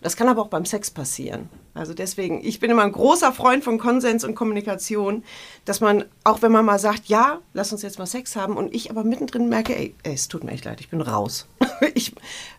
Das 0.00 0.16
kann 0.16 0.28
aber 0.28 0.42
auch 0.42 0.48
beim 0.48 0.64
Sex 0.64 0.90
passieren. 0.90 1.50
Also 1.72 1.94
deswegen, 1.94 2.44
ich 2.44 2.58
bin 2.58 2.70
immer 2.70 2.82
ein 2.82 2.92
großer 2.92 3.32
Freund 3.32 3.62
von 3.62 3.78
Konsens 3.78 4.24
und 4.24 4.34
Kommunikation, 4.34 5.22
dass 5.64 5.80
man, 5.80 6.04
auch 6.24 6.42
wenn 6.42 6.50
man 6.50 6.64
mal 6.64 6.78
sagt, 6.78 7.06
ja, 7.06 7.38
lass 7.52 7.72
uns 7.72 7.82
jetzt 7.82 7.98
mal 7.98 8.06
Sex 8.06 8.34
haben 8.34 8.56
und 8.56 8.74
ich 8.74 8.90
aber 8.90 9.04
mittendrin 9.04 9.48
merke, 9.48 9.76
ey, 9.76 9.94
ey 10.02 10.14
es 10.14 10.28
tut 10.28 10.42
mir 10.42 10.50
echt 10.50 10.64
leid, 10.64 10.80
ich 10.80 10.88
bin 10.88 11.00
raus. 11.00 11.46
ich, 11.94 12.12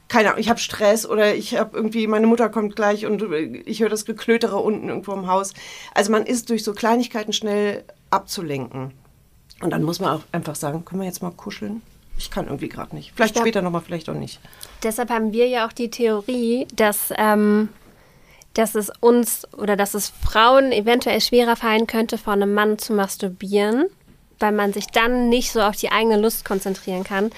keine 0.08 0.30
Ahnung, 0.30 0.40
ich 0.40 0.50
habe 0.50 0.60
Stress 0.60 1.06
oder 1.06 1.36
ich 1.36 1.58
habe 1.58 1.76
irgendwie, 1.76 2.08
meine 2.08 2.28
Mutter 2.28 2.50
kommt 2.50 2.76
gleich 2.76 3.06
und 3.06 3.22
ich 3.66 3.82
höre 3.82 3.90
das 3.90 4.06
Geklötere 4.06 4.58
unten 4.58 4.88
irgendwo 4.88 5.14
im 5.14 5.28
Haus. 5.28 5.54
Also 5.94 6.12
man 6.12 6.26
ist 6.26 6.50
durch 6.50 6.64
so 6.64 6.74
Kleinigkeiten 6.74 7.34
schnell 7.34 7.84
abzulenken. 8.10 8.94
Und 9.62 9.70
dann 9.72 9.84
muss 9.84 10.00
man 10.00 10.18
auch 10.18 10.24
einfach 10.32 10.56
sagen, 10.56 10.86
können 10.86 11.02
wir 11.02 11.08
jetzt 11.08 11.22
mal 11.22 11.32
kuscheln? 11.32 11.82
Ich 12.18 12.30
kann 12.30 12.46
irgendwie 12.46 12.70
gerade 12.70 12.96
nicht. 12.96 13.14
Vielleicht 13.16 13.34
glaub- 13.34 13.46
später 13.46 13.62
nochmal, 13.62 13.82
vielleicht 13.82 14.10
auch 14.10 14.16
nicht. 14.16 14.40
Deshalb 14.84 15.10
haben 15.10 15.34
wir 15.34 15.48
ja 15.48 15.68
auch 15.68 15.72
die 15.72 15.90
Theorie, 15.90 16.68
dass, 16.76 17.12
ähm, 17.18 17.70
dass 18.54 18.76
es 18.76 18.92
uns 19.00 19.48
oder 19.54 19.76
dass 19.76 19.94
es 19.94 20.12
Frauen 20.24 20.72
eventuell 20.72 21.22
schwerer 21.22 21.56
fallen 21.56 21.88
könnte, 21.88 22.18
vor 22.18 22.34
einem 22.34 22.54
Mann 22.54 22.78
zu 22.78 22.94
masturbieren, 22.94 23.86
weil 24.40 24.52
man 24.52 24.74
sich 24.74 24.88
dann 24.88 25.30
nicht 25.30 25.52
so 25.52 25.62
auf 25.62 25.76
die 25.78 25.92
eigene 25.92 26.18
Lust 26.20 26.44
konzentrieren 26.46 27.04
kann. 27.04 27.32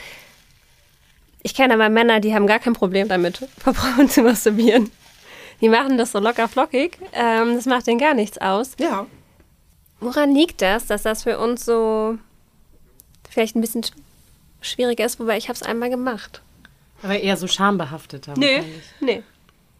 Ich 1.43 1.53
kenne 1.53 1.73
aber 1.73 1.89
Männer, 1.89 2.19
die 2.19 2.33
haben 2.33 2.47
gar 2.47 2.59
kein 2.59 2.73
Problem 2.73 3.07
damit, 3.09 3.47
vor 3.59 3.73
Frauen 3.73 4.09
zu 4.09 4.21
masturbieren. 4.23 4.89
Die 5.61 5.69
machen 5.69 5.97
das 5.97 6.11
so 6.11 6.19
locker 6.19 6.47
flockig. 6.47 6.97
Ähm, 7.13 7.55
das 7.55 7.65
macht 7.65 7.87
denen 7.87 7.99
gar 7.99 8.13
nichts 8.13 8.37
aus. 8.39 8.71
Ja. 8.79 9.05
Woran 9.99 10.33
liegt 10.33 10.61
das, 10.61 10.87
dass 10.87 11.03
das 11.03 11.23
für 11.23 11.37
uns 11.39 11.63
so 11.63 12.17
vielleicht 13.29 13.55
ein 13.55 13.61
bisschen 13.61 13.83
sch- 13.83 13.91
schwieriger 14.61 15.05
ist? 15.05 15.19
Wobei 15.19 15.37
ich 15.37 15.47
habe 15.47 15.55
es 15.55 15.63
einmal 15.63 15.89
gemacht. 15.89 16.41
Aber 17.03 17.19
eher 17.19 17.37
so 17.37 17.47
schambehafteter. 17.47 18.33
Nee, 18.37 18.63
nee. 18.99 19.23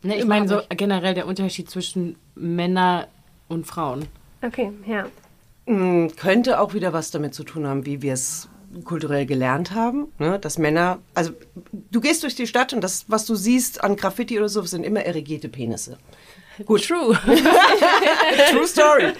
Ne, 0.03 0.17
ich 0.17 0.25
meine 0.25 0.47
so 0.47 0.61
generell 0.69 1.13
der 1.13 1.25
Unterschied 1.27 1.69
zwischen 1.69 2.17
Männern 2.35 3.05
und 3.47 3.65
Frauen. 3.65 4.05
Okay, 4.41 4.71
ja. 4.85 5.05
Mm, 5.65 6.09
Könnte 6.17 6.59
auch 6.59 6.73
wieder 6.73 6.91
was 6.91 7.11
damit 7.11 7.33
zu 7.33 7.43
tun 7.43 7.65
haben, 7.65 7.85
wie 7.85 8.01
wir 8.01 8.13
es 8.13 8.49
kulturell 8.83 9.25
gelernt 9.25 9.73
haben, 9.73 10.07
ne? 10.19 10.39
dass 10.39 10.57
Männer, 10.57 10.99
also 11.13 11.31
du 11.91 12.01
gehst 12.01 12.23
durch 12.23 12.35
die 12.35 12.47
Stadt 12.47 12.73
und 12.73 12.81
das, 12.81 13.05
was 13.07 13.25
du 13.25 13.35
siehst 13.35 13.83
an 13.83 13.95
Graffiti 13.95 14.37
oder 14.37 14.49
so, 14.49 14.61
sind 14.63 14.83
immer 14.83 15.01
erigierte 15.01 15.47
Penisse. 15.47 15.97
Gut. 16.65 16.87
True. 16.87 17.17
True 18.51 18.67
Story. 18.67 19.13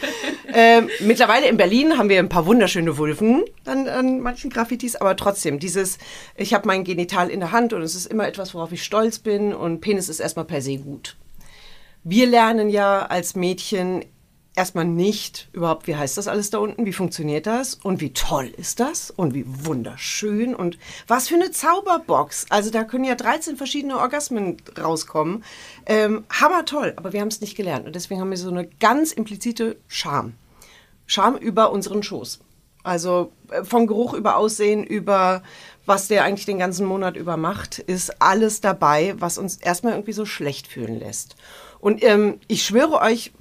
ähm, 0.54 0.90
mittlerweile 1.00 1.48
in 1.48 1.58
Berlin 1.58 1.98
haben 1.98 2.10
wir 2.10 2.20
ein 2.20 2.30
paar 2.30 2.46
wunderschöne 2.46 2.98
Wulfen 2.98 3.44
an, 3.66 3.88
an 3.88 4.20
manchen 4.20 4.52
Graffitis, 4.52 4.96
aber 4.96 5.16
trotzdem, 5.16 5.60
dieses, 5.60 5.98
ich 6.36 6.54
habe 6.54 6.68
mein 6.68 6.84
Genital 6.84 7.30
in 7.30 7.40
der 7.40 7.52
Hand 7.52 7.74
und 7.74 7.82
es 7.82 7.96
ist 7.96 8.06
immer 8.06 8.28
etwas, 8.28 8.54
worauf 8.54 8.72
ich 8.72 8.84
stolz 8.84 9.20
bin 9.20 9.54
und 9.54 9.82
Penis 9.82 10.10
ist 10.10 10.20
erstmal 10.20 10.46
per 10.46 10.62
se 10.62 10.78
gut. 10.78 11.16
Wir 12.04 12.28
lernen 12.28 12.70
ja 12.70 13.06
als 13.06 13.36
Mädchen 13.36 14.06
erstmal 14.56 14.86
nicht 14.86 15.50
überhaupt, 15.54 15.88
wie 15.88 15.96
heißt 15.96 16.18
das 16.18 16.28
alles 16.28 16.50
da 16.50 16.60
unten, 16.60 16.86
wie 16.86 16.94
funktioniert 16.94 17.48
das 17.48 17.76
und 17.76 18.02
wie 18.02 18.14
toll 18.14 18.52
ist 18.58 18.80
das 18.80 19.10
und 19.12 19.34
wie 19.34 19.46
wunderschön 19.48 20.56
und 20.56 20.78
was 21.08 21.28
für 21.28 21.36
eine 21.36 21.52
Zauberbox. 21.52 22.46
Also 22.50 22.70
da 22.70 22.84
können 22.84 23.04
ja 23.04 23.16
13 23.16 23.58
verschiedene 23.58 23.98
Orgasmen 23.98 24.58
rauskommen. 24.80 25.44
Ähm, 25.86 26.26
hammer 26.30 26.66
toll, 26.66 26.94
aber 26.96 27.14
wir 27.14 27.22
haben 27.22 27.30
es 27.30 27.42
nicht 27.42 27.58
gelernt 27.58 27.86
und 27.86 27.96
deswegen 27.96 28.22
haben 28.22 28.30
wir 28.30 28.38
so 28.38 28.50
eine 28.50 28.68
ganz 28.80 29.12
implizite 29.12 29.78
Scham. 29.88 30.34
Scham 31.06 31.36
über 31.36 31.72
unseren 31.72 32.04
Schoß. 32.04 32.40
Also 32.84 33.32
äh, 33.50 33.64
vom 33.64 33.88
Geruch 33.88 34.14
über 34.14 34.38
Aussehen, 34.38 34.84
über 34.84 35.42
was 35.86 36.08
der 36.08 36.24
eigentlich 36.24 36.46
den 36.46 36.60
ganzen 36.60 36.86
Monat 36.86 37.18
über 37.18 37.38
macht, 37.38 37.80
ist 37.80 38.22
alles 38.22 38.62
dabei, 38.62 39.16
was 39.18 39.38
uns 39.38 39.58
erstmal 39.58 39.94
irgendwie 39.94 40.14
so 40.14 40.26
schlecht 40.26 40.68
fühlen 40.68 41.00
lässt. 41.00 41.36
Und 41.80 42.02
ähm, 42.04 42.40
ich 42.48 42.64
schwöre 42.64 43.02
euch, 43.02 43.34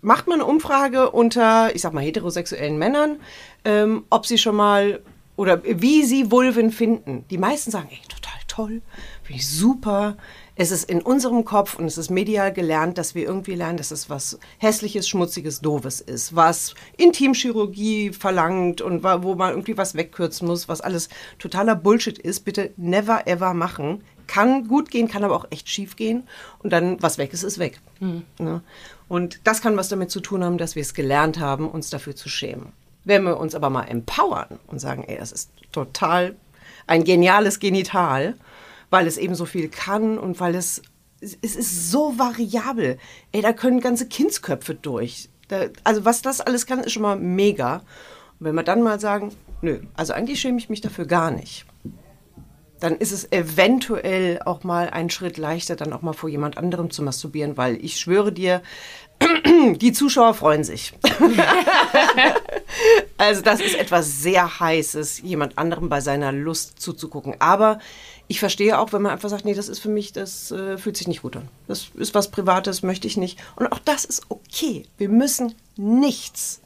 macht 0.00 0.26
mal 0.26 0.34
eine 0.34 0.44
Umfrage 0.44 1.10
unter, 1.10 1.74
ich 1.74 1.82
sag 1.82 1.92
mal, 1.92 2.04
heterosexuellen 2.04 2.78
Männern, 2.78 3.20
ähm, 3.64 4.04
ob 4.10 4.26
sie 4.26 4.38
schon 4.38 4.56
mal 4.56 5.00
oder 5.36 5.62
wie 5.64 6.04
sie 6.04 6.30
Vulven 6.30 6.70
finden. 6.70 7.24
Die 7.30 7.38
meisten 7.38 7.70
sagen, 7.70 7.88
ey, 7.90 7.98
total 8.08 8.38
toll, 8.46 8.82
finde 9.22 9.40
ich 9.40 9.48
super. 9.48 10.16
Es 10.54 10.70
ist 10.70 10.90
in 10.90 11.00
unserem 11.00 11.46
Kopf 11.46 11.78
und 11.78 11.86
es 11.86 11.96
ist 11.96 12.10
medial 12.10 12.52
gelernt, 12.52 12.98
dass 12.98 13.14
wir 13.14 13.22
irgendwie 13.24 13.54
lernen, 13.54 13.78
dass 13.78 13.90
es 13.90 14.10
was 14.10 14.38
Hässliches, 14.58 15.08
Schmutziges, 15.08 15.62
Doofes 15.62 16.02
ist, 16.02 16.36
was 16.36 16.74
Intimchirurgie 16.98 18.10
verlangt 18.10 18.82
und 18.82 19.02
wo 19.02 19.34
man 19.36 19.50
irgendwie 19.52 19.78
was 19.78 19.94
wegkürzen 19.94 20.46
muss, 20.46 20.68
was 20.68 20.82
alles 20.82 21.08
totaler 21.38 21.74
Bullshit 21.76 22.18
ist. 22.18 22.40
Bitte 22.40 22.74
never 22.76 23.26
ever 23.26 23.54
machen. 23.54 24.04
Kann 24.26 24.68
gut 24.68 24.90
gehen, 24.90 25.08
kann 25.08 25.24
aber 25.24 25.34
auch 25.34 25.46
echt 25.48 25.70
schief 25.70 25.96
gehen. 25.96 26.28
Und 26.58 26.74
dann, 26.74 27.02
was 27.02 27.16
weg 27.16 27.32
ist, 27.32 27.42
ist 27.42 27.58
weg. 27.58 27.80
Ne? 28.38 28.62
Und 29.10 29.40
das 29.42 29.60
kann 29.60 29.76
was 29.76 29.88
damit 29.88 30.12
zu 30.12 30.20
tun 30.20 30.44
haben, 30.44 30.56
dass 30.56 30.76
wir 30.76 30.82
es 30.82 30.94
gelernt 30.94 31.40
haben, 31.40 31.68
uns 31.68 31.90
dafür 31.90 32.14
zu 32.14 32.28
schämen. 32.28 32.72
Wenn 33.02 33.24
wir 33.24 33.40
uns 33.40 33.56
aber 33.56 33.68
mal 33.68 33.82
empowern 33.82 34.60
und 34.68 34.78
sagen, 34.78 35.02
ey, 35.02 35.18
das 35.18 35.32
ist 35.32 35.50
total 35.72 36.36
ein 36.86 37.02
geniales 37.02 37.58
Genital, 37.58 38.36
weil 38.88 39.08
es 39.08 39.18
eben 39.18 39.34
so 39.34 39.46
viel 39.46 39.68
kann 39.68 40.16
und 40.16 40.38
weil 40.38 40.54
es, 40.54 40.80
es 41.20 41.34
ist 41.56 41.90
so 41.90 42.20
variabel. 42.20 42.98
Ey, 43.32 43.42
da 43.42 43.52
können 43.52 43.80
ganze 43.80 44.06
Kindsköpfe 44.06 44.76
durch. 44.76 45.28
Da, 45.48 45.62
also 45.82 46.04
was 46.04 46.22
das 46.22 46.40
alles 46.40 46.66
kann, 46.66 46.78
ist 46.78 46.92
schon 46.92 47.02
mal 47.02 47.16
mega. 47.16 47.78
Und 48.38 48.46
wenn 48.46 48.54
wir 48.54 48.62
dann 48.62 48.80
mal 48.80 49.00
sagen, 49.00 49.34
nö, 49.60 49.80
also 49.94 50.12
eigentlich 50.12 50.40
schäme 50.40 50.58
ich 50.58 50.68
mich 50.68 50.82
dafür 50.82 51.06
gar 51.06 51.32
nicht, 51.32 51.66
dann 52.80 52.96
ist 52.96 53.12
es 53.12 53.30
eventuell 53.30 54.40
auch 54.44 54.64
mal 54.64 54.90
ein 54.90 55.10
Schritt 55.10 55.38
leichter, 55.38 55.76
dann 55.76 55.92
auch 55.92 56.02
mal 56.02 56.14
vor 56.14 56.28
jemand 56.28 56.58
anderem 56.58 56.90
zu 56.90 57.02
masturbieren, 57.02 57.56
weil 57.56 57.82
ich 57.84 58.00
schwöre 58.00 58.32
dir, 58.32 58.62
die 59.76 59.92
Zuschauer 59.92 60.34
freuen 60.34 60.64
sich. 60.64 60.94
also 63.18 63.42
das 63.42 63.60
ist 63.60 63.76
etwas 63.76 64.22
sehr 64.22 64.60
Heißes, 64.60 65.20
jemand 65.20 65.58
anderem 65.58 65.88
bei 65.88 66.00
seiner 66.00 66.32
Lust 66.32 66.80
zuzugucken. 66.80 67.36
Aber 67.38 67.78
ich 68.28 68.40
verstehe 68.40 68.78
auch, 68.78 68.92
wenn 68.92 69.02
man 69.02 69.12
einfach 69.12 69.28
sagt, 69.28 69.44
nee, 69.44 69.54
das 69.54 69.68
ist 69.68 69.80
für 69.80 69.88
mich, 69.88 70.12
das 70.12 70.50
äh, 70.50 70.78
fühlt 70.78 70.96
sich 70.96 71.08
nicht 71.08 71.22
gut 71.22 71.36
an. 71.36 71.48
Das 71.68 71.88
ist 71.94 72.14
was 72.14 72.30
Privates, 72.30 72.82
möchte 72.82 73.06
ich 73.06 73.16
nicht. 73.16 73.38
Und 73.56 73.70
auch 73.72 73.80
das 73.80 74.04
ist 74.04 74.22
okay. 74.28 74.86
Wir 74.96 75.08
müssen 75.08 75.54
nichts. 75.76 76.60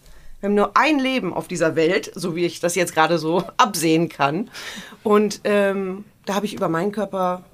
Wir 0.45 0.49
haben 0.49 0.57
nur 0.57 0.77
ein 0.77 0.99
Leben 0.99 1.33
auf 1.33 1.49
dieser 1.49 1.75
Welt, 1.75 2.13
so 2.15 2.37
wie 2.37 2.45
ich 2.45 2.61
das 2.61 2.75
jetzt 2.75 2.93
gerade 2.93 3.17
so 3.17 3.45
absehen 3.57 4.11
kann. 4.11 4.51
Und 5.03 5.41
ähm, 5.45 6.05
da 6.27 6.35
habe 6.35 6.45
ich 6.45 6.53
über 6.53 6.69
meinen 6.69 6.93
Körper 6.93 7.45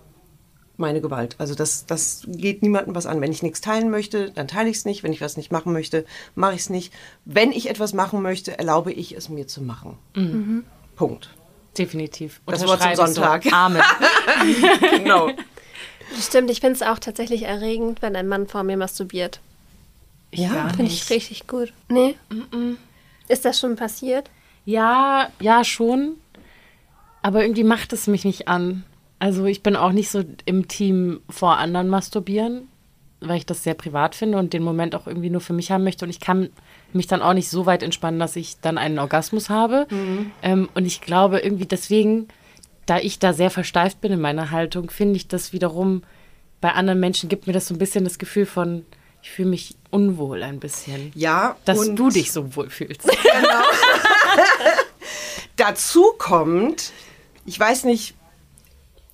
meine 0.76 1.00
Gewalt. 1.00 1.36
Also 1.38 1.54
das, 1.54 1.86
das 1.86 2.24
geht 2.26 2.62
niemandem 2.62 2.96
was 2.96 3.06
an. 3.06 3.20
Wenn 3.20 3.30
ich 3.30 3.44
nichts 3.44 3.60
teilen 3.60 3.90
möchte, 3.90 4.32
dann 4.32 4.48
teile 4.48 4.68
ich 4.70 4.78
es 4.78 4.86
nicht. 4.86 5.04
Wenn 5.04 5.12
ich 5.12 5.20
was 5.20 5.36
nicht 5.36 5.52
machen 5.52 5.72
möchte, 5.72 6.04
mache 6.34 6.54
ich 6.54 6.62
es 6.62 6.70
nicht. 6.70 6.92
Wenn 7.24 7.52
ich 7.52 7.70
etwas 7.70 7.92
machen 7.92 8.22
möchte, 8.22 8.58
erlaube 8.58 8.92
ich 8.92 9.16
es 9.16 9.28
mir 9.28 9.46
zu 9.46 9.62
machen. 9.62 9.96
Punkt. 10.96 11.30
Definitiv. 11.78 12.40
Das 12.46 12.66
Wort 12.66 12.82
zum 12.82 12.96
Sonntag. 12.96 13.44
So. 13.44 13.50
Amen. 13.50 13.82
Genau. 14.96 15.30
Stimmt, 16.20 16.50
ich 16.50 16.58
finde 16.58 16.74
es 16.74 16.82
auch 16.82 16.98
tatsächlich 16.98 17.44
erregend, 17.44 18.02
wenn 18.02 18.16
ein 18.16 18.26
Mann 18.26 18.48
vor 18.48 18.64
mir 18.64 18.76
masturbiert. 18.76 19.38
Ja. 20.34 20.68
Finde 20.68 20.92
ich 20.92 21.10
richtig 21.10 21.46
gut. 21.46 21.72
Nee? 21.88 22.16
Ist 23.28 23.44
das 23.44 23.58
schon 23.58 23.76
passiert? 23.76 24.30
Ja, 24.64 25.28
ja, 25.40 25.64
schon. 25.64 26.16
Aber 27.22 27.42
irgendwie 27.42 27.64
macht 27.64 27.92
es 27.92 28.06
mich 28.06 28.24
nicht 28.24 28.48
an. 28.48 28.84
Also 29.18 29.44
ich 29.44 29.62
bin 29.62 29.76
auch 29.76 29.92
nicht 29.92 30.10
so 30.10 30.24
im 30.46 30.68
Team 30.68 31.20
vor 31.28 31.58
anderen 31.58 31.88
masturbieren, 31.88 32.68
weil 33.20 33.36
ich 33.36 33.46
das 33.46 33.62
sehr 33.62 33.74
privat 33.74 34.14
finde 34.14 34.38
und 34.38 34.52
den 34.52 34.62
Moment 34.62 34.94
auch 34.94 35.06
irgendwie 35.06 35.28
nur 35.28 35.42
für 35.42 35.52
mich 35.52 35.70
haben 35.70 35.84
möchte. 35.84 36.04
Und 36.04 36.10
ich 36.10 36.20
kann 36.20 36.48
mich 36.92 37.06
dann 37.06 37.20
auch 37.20 37.34
nicht 37.34 37.50
so 37.50 37.66
weit 37.66 37.82
entspannen, 37.82 38.18
dass 38.18 38.36
ich 38.36 38.60
dann 38.60 38.78
einen 38.78 38.98
Orgasmus 38.98 39.50
habe. 39.50 39.86
Mhm. 39.90 40.30
Ähm, 40.42 40.68
und 40.74 40.86
ich 40.86 41.00
glaube 41.02 41.40
irgendwie 41.40 41.66
deswegen, 41.66 42.28
da 42.86 42.98
ich 42.98 43.18
da 43.18 43.32
sehr 43.32 43.50
versteift 43.50 44.00
bin 44.00 44.12
in 44.12 44.20
meiner 44.20 44.50
Haltung, 44.50 44.88
finde 44.88 45.16
ich 45.16 45.28
das 45.28 45.52
wiederum 45.52 46.02
bei 46.60 46.72
anderen 46.72 47.00
Menschen 47.00 47.28
gibt 47.28 47.46
mir 47.46 47.52
das 47.52 47.68
so 47.68 47.74
ein 47.74 47.78
bisschen 47.78 48.04
das 48.04 48.18
Gefühl 48.18 48.46
von, 48.46 48.84
ich 49.22 49.30
fühle 49.30 49.50
mich 49.50 49.76
unwohl 49.90 50.42
ein 50.42 50.60
bisschen. 50.60 51.12
Ja. 51.14 51.56
Dass 51.64 51.94
du 51.94 52.10
dich 52.10 52.32
so 52.32 52.56
wohl 52.56 52.70
fühlst. 52.70 53.02
Genau. 53.02 53.62
Dazu 55.56 56.12
kommt, 56.16 56.92
ich 57.44 57.58
weiß 57.58 57.84
nicht, 57.84 58.14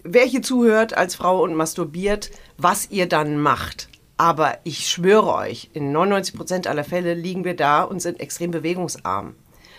wer 0.04 0.24
hier 0.24 0.42
zuhört 0.42 0.96
als 0.96 1.16
Frau 1.16 1.42
und 1.42 1.54
masturbiert, 1.54 2.30
was 2.56 2.90
ihr 2.90 3.08
dann 3.08 3.38
macht. 3.38 3.88
Aber 4.16 4.58
ich 4.64 4.88
schwöre 4.88 5.34
euch, 5.34 5.70
in 5.74 5.92
99 5.92 6.34
Prozent 6.34 6.66
aller 6.66 6.84
Fälle 6.84 7.14
liegen 7.14 7.44
wir 7.44 7.54
da 7.54 7.82
und 7.82 8.00
sind 8.00 8.20
extrem 8.20 8.50
bewegungsarm. 8.50 9.34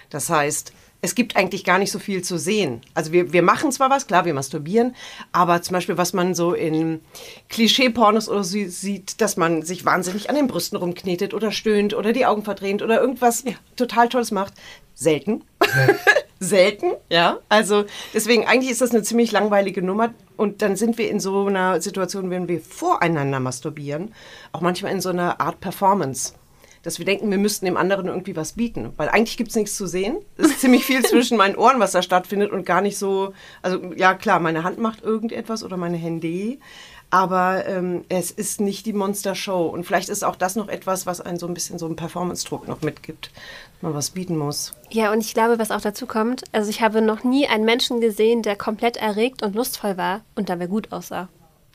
Das 0.10 0.29
heißt, 0.29 0.74
es 1.01 1.16
gibt 1.16 1.36
eigentlich 1.36 1.63
gar 1.63 1.77
nicht 1.77 1.92
so 1.92 2.00
viel 2.00 2.24
zu 2.24 2.38
sehen. 2.38 2.82
Also 2.94 3.12
wir, 3.12 3.32
wir 3.32 3.44
machen 3.44 3.72
zwar 3.72 3.89
was, 3.89 4.08
klar, 4.08 4.25
wir 4.25 4.34
masturbieren, 4.34 4.96
aber 5.32 5.62
zum 5.62 5.74
Beispiel, 5.74 5.98
was 5.98 6.13
man 6.13 6.34
so 6.34 6.54
in 6.54 7.01
Klischee-Pornos 7.50 8.30
oder 8.30 8.44
so 8.44 8.58
sieht, 8.68 9.22
dass 9.22 9.38
man 9.38 9.62
sich 9.62 9.86
wahnsinnig 9.86 10.30
an 10.30 10.36
den 10.36 10.48
Brüsten 10.48 10.77
rumknetet 10.77 11.34
oder 11.34 11.51
stöhnt 11.51 11.94
oder 11.94 12.13
die 12.13 12.25
Augen 12.25 12.44
verdreht 12.44 12.82
oder 12.82 13.00
irgendwas 13.00 13.44
ja, 13.44 13.54
total 13.75 14.10
Tolles 14.10 14.32
macht, 14.32 14.54
selten. 14.96 15.44
Ja. 15.62 15.96
selten, 16.39 16.94
ja. 17.10 17.39
Also 17.50 17.86
deswegen, 18.13 18.46
eigentlich 18.46 18.72
ist 18.72 18.82
das 18.82 18.92
eine 18.92 19.04
ziemlich 19.04 19.32
langweilige 19.32 19.82
Nummer. 19.82 20.13
Und 20.36 20.62
dann 20.62 20.75
sind 20.75 20.98
wir 20.98 21.10
in 21.10 21.20
so 21.20 21.48
einer 21.48 21.82
Situation, 21.82 22.30
wenn 22.30 22.48
wir 22.48 22.62
voreinander 22.62 23.39
masturbieren, 23.39 24.13
auch 24.51 24.62
manchmal 24.62 24.92
in 24.92 25.01
so 25.01 25.10
einer 25.10 25.42
Art 25.42 25.60
Performance 25.60 26.34
dass 26.88 27.00
wir 27.00 27.06
denken, 27.06 27.29
wir 27.29 27.38
müssten 27.38 27.65
dem 27.65 27.75
anderen 27.75 28.08
irgendwie 28.08 28.38
was 28.38 28.53
bieten. 28.53 28.94
Weil 28.96 29.10
eigentlich 29.10 29.36
gibt 29.36 29.50
es 29.50 29.58
nichts 29.58 29.75
zu 29.75 29.88
sehen. 29.88 30.20
Es 30.38 30.48
ist 30.48 30.62
ziemlich 30.62 30.86
viel 30.86 31.03
zwischen 31.06 31.38
meinen 31.38 31.58
Ohren, 31.58 31.82
was 31.82 31.91
da 31.91 32.01
stattfindet 32.01 32.53
und 32.53 32.65
gar 32.65 32.79
nicht 32.79 32.98
so. 32.98 33.34
Also 33.62 33.91
ja, 33.98 34.13
klar, 34.13 34.39
meine 34.39 34.63
Hand 34.63 34.79
macht 34.79 35.03
irgendetwas 35.03 35.65
oder 35.65 35.75
meine 35.75 35.98
Handy. 35.98 36.62
Aber 37.10 37.65
ähm, 37.65 38.06
es 38.08 38.32
ist 38.32 38.62
nicht 38.62 38.86
die 38.86 38.94
Monster-Show. 38.94 39.67
Und 39.67 39.84
vielleicht 39.84 40.08
ist 40.08 40.24
auch 40.24 40.38
das 40.38 40.56
noch 40.56 40.70
etwas, 40.70 41.06
was 41.06 41.20
einen 41.20 41.38
so 41.38 41.48
ein 41.48 41.53
bisschen 41.53 41.77
so 41.77 41.88
einen 41.88 41.98
Performance-Druck 41.98 42.70
noch 42.70 42.82
mitgibt, 42.82 43.32
dass 43.74 43.82
man 43.82 43.94
was 43.94 44.12
bieten 44.12 44.38
muss. 44.38 44.74
Ja, 44.89 45.12
und 45.12 45.20
ich 45.20 45.34
glaube, 45.34 45.60
was 45.60 45.72
auch 45.72 45.82
dazu 45.82 46.08
kommt, 46.08 46.46
also 46.53 46.70
ich 46.70 46.79
habe 46.79 47.01
noch 47.01 47.25
nie 47.25 47.48
einen 47.48 47.65
Menschen 47.65 48.00
gesehen, 48.00 48.44
der 48.44 48.56
komplett 48.56 48.96
erregt 48.96 49.44
und 49.44 49.56
lustvoll 49.56 49.98
war 49.98 50.22
und 50.36 50.48
dabei 50.48 50.67
gut 50.67 50.94
aussah. 50.94 51.27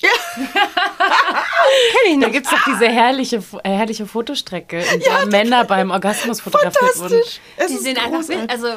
Ja. 0.03 0.11
da 2.21 2.29
gibt 2.29 2.47
es 2.47 2.53
doch 2.53 2.65
diese 2.67 2.89
herrliche, 2.89 3.43
äh, 3.63 3.71
herrliche 3.71 4.07
Fotostrecke, 4.07 4.81
in 4.81 5.01
der 5.01 5.21
ja, 5.21 5.27
Männer 5.27 5.65
beim 5.65 5.91
Orgasmus 5.91 6.41
fotografiert 6.41 6.99
wurden. 6.99 7.21
Es 7.57 7.69
die 7.69 7.79
sehen 7.79 7.99
einfach 7.99 8.23
also 8.49 8.69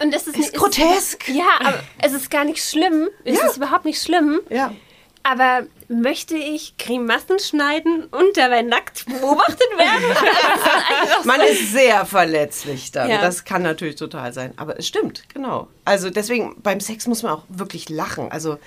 und 0.00 0.12
das 0.12 0.26
ist, 0.26 0.38
es 0.38 0.46
ist 0.46 0.54
grotesk. 0.54 1.28
ja, 1.28 1.46
aber 1.60 1.82
es 2.02 2.12
ist 2.12 2.30
gar 2.30 2.44
nicht 2.44 2.62
schlimm. 2.62 3.08
Es 3.24 3.38
ja. 3.38 3.46
ist 3.46 3.56
überhaupt 3.56 3.84
nicht 3.84 4.02
schlimm. 4.02 4.40
Ja. 4.50 4.72
Aber 5.26 5.66
möchte 5.88 6.36
ich 6.36 6.76
Grimassen 6.76 7.38
schneiden 7.38 8.04
und 8.10 8.36
dabei 8.36 8.60
nackt 8.60 9.06
beobachtet 9.06 9.70
werden? 9.78 10.16
Man 11.24 11.40
ist 11.40 11.72
sehr 11.72 12.04
verletzlich 12.04 12.92
dann. 12.92 13.08
Ja. 13.08 13.22
Das 13.22 13.44
kann 13.44 13.62
natürlich 13.62 13.96
total 13.96 14.34
sein. 14.34 14.52
Aber 14.58 14.78
es 14.78 14.86
stimmt, 14.86 15.24
genau. 15.32 15.68
Also 15.86 16.10
deswegen, 16.10 16.60
beim 16.60 16.80
Sex 16.80 17.06
muss 17.06 17.22
man 17.22 17.32
auch 17.32 17.44
wirklich 17.48 17.88
lachen. 17.88 18.30
Also 18.30 18.58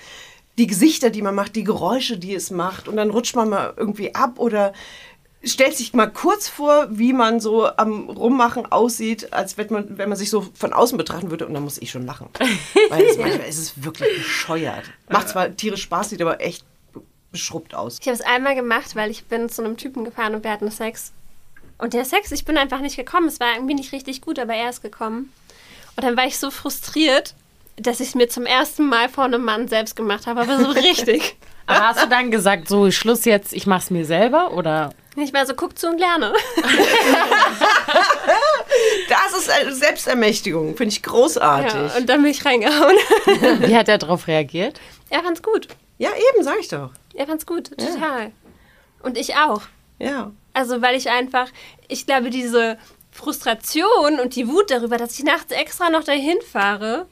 die 0.58 0.66
Gesichter, 0.66 1.10
die 1.10 1.22
man 1.22 1.34
macht, 1.34 1.56
die 1.56 1.64
Geräusche, 1.64 2.18
die 2.18 2.34
es 2.34 2.50
macht. 2.50 2.88
Und 2.88 2.96
dann 2.96 3.10
rutscht 3.10 3.36
man 3.36 3.48
mal 3.48 3.72
irgendwie 3.76 4.14
ab 4.14 4.38
oder 4.38 4.72
stellt 5.44 5.76
sich 5.76 5.94
mal 5.94 6.10
kurz 6.10 6.48
vor, 6.48 6.88
wie 6.90 7.12
man 7.12 7.40
so 7.40 7.68
am 7.76 8.10
Rummachen 8.10 8.66
aussieht, 8.66 9.32
als 9.32 9.56
wenn 9.56 9.68
man, 9.70 9.98
wenn 9.98 10.08
man 10.08 10.18
sich 10.18 10.30
so 10.30 10.44
von 10.54 10.72
außen 10.72 10.98
betrachten 10.98 11.30
würde. 11.30 11.46
Und 11.46 11.54
dann 11.54 11.62
muss 11.62 11.78
ich 11.78 11.90
schon 11.90 12.04
lachen. 12.04 12.28
Weil 12.88 13.04
es 13.04 13.16
manchmal 13.16 13.48
ist 13.48 13.58
es 13.58 13.84
wirklich 13.84 14.16
bescheuert. 14.16 14.84
Macht 15.08 15.28
zwar 15.28 15.54
tierisch 15.54 15.82
Spaß, 15.82 16.10
sieht 16.10 16.22
aber 16.22 16.40
echt 16.40 16.64
beschrubbt 17.30 17.74
aus. 17.74 17.98
Ich 18.00 18.08
habe 18.08 18.16
es 18.16 18.22
einmal 18.22 18.54
gemacht, 18.54 18.96
weil 18.96 19.10
ich 19.10 19.26
bin 19.26 19.50
zu 19.50 19.62
einem 19.62 19.76
Typen 19.76 20.02
gefahren 20.02 20.34
und 20.34 20.44
wir 20.44 20.50
hatten 20.50 20.70
Sex. 20.70 21.12
Und 21.76 21.92
der 21.92 22.06
Sex, 22.06 22.32
ich 22.32 22.46
bin 22.46 22.56
einfach 22.56 22.80
nicht 22.80 22.96
gekommen. 22.96 23.28
Es 23.28 23.38
war 23.38 23.54
irgendwie 23.54 23.74
nicht 23.74 23.92
richtig 23.92 24.22
gut, 24.22 24.38
aber 24.38 24.54
er 24.54 24.70
ist 24.70 24.80
gekommen. 24.80 25.30
Und 25.94 26.04
dann 26.04 26.16
war 26.16 26.26
ich 26.26 26.38
so 26.38 26.50
frustriert 26.50 27.34
dass 27.80 28.00
ich 28.00 28.08
es 28.08 28.14
mir 28.14 28.28
zum 28.28 28.46
ersten 28.46 28.86
Mal 28.86 29.08
vor 29.08 29.24
einem 29.24 29.44
Mann 29.44 29.68
selbst 29.68 29.96
gemacht 29.96 30.26
habe, 30.26 30.40
aber 30.40 30.58
so 30.58 30.70
richtig. 30.70 31.36
Aber 31.68 31.88
hast 31.88 32.02
du 32.02 32.08
dann 32.08 32.30
gesagt, 32.30 32.66
so 32.66 32.90
Schluss 32.90 33.26
jetzt, 33.26 33.52
ich 33.52 33.66
mach's 33.66 33.90
mir 33.90 34.06
selber 34.06 34.54
oder? 34.54 34.94
Ich 35.16 35.34
war 35.34 35.44
so, 35.44 35.52
guck 35.54 35.78
zu 35.78 35.88
und 35.88 35.98
lerne. 35.98 36.32
das 39.08 39.34
ist 39.36 39.78
Selbstermächtigung, 39.78 40.76
finde 40.76 40.94
ich 40.94 41.02
großartig. 41.02 41.74
Ja, 41.74 41.96
und 41.98 42.08
dann 42.08 42.22
bin 42.22 42.30
ich 42.30 42.42
reingehauen. 42.44 42.96
Wie 43.60 43.76
hat 43.76 43.88
er 43.88 43.98
darauf 43.98 44.28
reagiert? 44.28 44.80
Er 45.10 45.22
fand's 45.22 45.42
gut. 45.42 45.68
Ja, 45.98 46.08
eben, 46.32 46.42
sag 46.42 46.58
ich 46.60 46.68
doch. 46.68 46.90
Er 47.14 47.26
fand's 47.26 47.44
gut, 47.44 47.76
total. 47.76 48.22
Ja. 48.22 48.30
Und 49.02 49.18
ich 49.18 49.34
auch. 49.34 49.62
Ja. 49.98 50.30
Also, 50.54 50.80
weil 50.80 50.96
ich 50.96 51.10
einfach, 51.10 51.48
ich 51.88 52.06
glaube, 52.06 52.30
diese 52.30 52.78
Frustration 53.10 54.20
und 54.20 54.36
die 54.36 54.48
Wut 54.48 54.70
darüber, 54.70 54.96
dass 54.96 55.18
ich 55.18 55.24
nachts 55.24 55.52
extra 55.52 55.90
noch 55.90 56.04
dahin 56.04 56.38
fahre, 56.40 57.06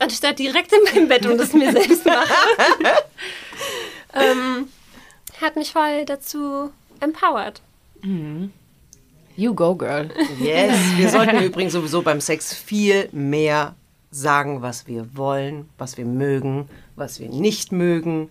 anstatt 0.00 0.38
direkt 0.38 0.72
in 0.72 0.82
meinem 0.84 1.08
Bett 1.08 1.26
und 1.26 1.40
es 1.40 1.52
mir 1.52 1.72
selbst 1.72 2.04
mache, 2.04 2.34
ähm, 4.14 4.68
hat 5.40 5.56
mich 5.56 5.72
voll 5.72 6.04
dazu 6.04 6.70
empowered. 7.00 7.60
Mhm. 8.02 8.52
You 9.36 9.52
go, 9.52 9.74
girl. 9.74 10.10
Yes. 10.38 10.76
Wir 10.96 11.08
sollten 11.08 11.42
übrigens 11.42 11.72
sowieso 11.72 12.02
beim 12.02 12.20
Sex 12.20 12.54
viel 12.54 13.08
mehr 13.10 13.74
sagen, 14.12 14.62
was 14.62 14.86
wir 14.86 15.16
wollen, 15.16 15.68
was 15.76 15.96
wir 15.96 16.04
mögen, 16.04 16.68
was 16.94 17.18
wir 17.18 17.28
nicht 17.28 17.72
mögen. 17.72 18.30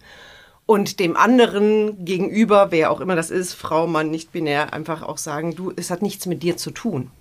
Und 0.65 1.01
dem 1.01 1.17
anderen 1.17 2.05
gegenüber, 2.05 2.71
wer 2.71 2.89
auch 2.89 3.01
immer 3.01 3.17
das 3.17 3.31
ist, 3.31 3.53
Frau, 3.53 3.85
Mann, 3.85 4.11
nicht 4.11 4.31
binär, 4.31 4.71
einfach 4.71 5.03
auch 5.03 5.17
sagen, 5.17 5.55
du, 5.55 5.73
es 5.75 5.91
hat 5.91 6.01
nichts 6.01 6.25
mit 6.25 6.41
dir 6.41 6.55
zu 6.55 6.71
tun, 6.71 7.11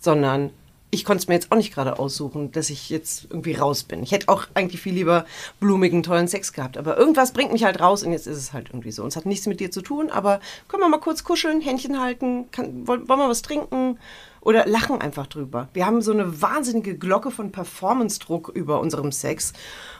sondern 0.00 0.50
ich 0.90 1.04
konnte 1.04 1.22
es 1.22 1.28
mir 1.28 1.34
jetzt 1.34 1.52
auch 1.52 1.56
nicht 1.56 1.74
gerade 1.74 1.98
aussuchen, 1.98 2.50
dass 2.52 2.70
ich 2.70 2.88
jetzt 2.88 3.26
irgendwie 3.30 3.54
raus 3.54 3.82
bin. 3.82 4.02
Ich 4.02 4.12
hätte 4.12 4.28
auch 4.28 4.46
eigentlich 4.54 4.80
viel 4.80 4.94
lieber 4.94 5.26
blumigen, 5.60 6.02
tollen 6.02 6.28
Sex 6.28 6.52
gehabt. 6.52 6.78
Aber 6.78 6.96
irgendwas 6.96 7.32
bringt 7.32 7.52
mich 7.52 7.64
halt 7.64 7.80
raus 7.80 8.02
und 8.02 8.12
jetzt 8.12 8.26
ist 8.26 8.38
es 8.38 8.52
halt 8.52 8.70
irgendwie 8.70 8.92
so. 8.92 9.02
Und 9.02 9.08
es 9.08 9.16
hat 9.16 9.26
nichts 9.26 9.46
mit 9.46 9.60
dir 9.60 9.70
zu 9.70 9.82
tun, 9.82 10.10
aber 10.10 10.40
können 10.66 10.82
wir 10.82 10.88
mal 10.88 10.98
kurz 10.98 11.24
kuscheln, 11.24 11.60
Händchen 11.60 12.00
halten, 12.00 12.50
kann, 12.50 12.86
wollen, 12.86 13.08
wollen 13.08 13.20
wir 13.20 13.28
was 13.28 13.42
trinken 13.42 13.98
oder 14.40 14.66
lachen 14.66 15.00
einfach 15.00 15.26
drüber. 15.26 15.68
Wir 15.74 15.84
haben 15.84 16.00
so 16.00 16.12
eine 16.12 16.40
wahnsinnige 16.40 16.96
Glocke 16.96 17.30
von 17.30 17.52
Performance-Druck 17.52 18.48
über 18.54 18.80
unserem 18.80 19.12
Sex. 19.12 19.52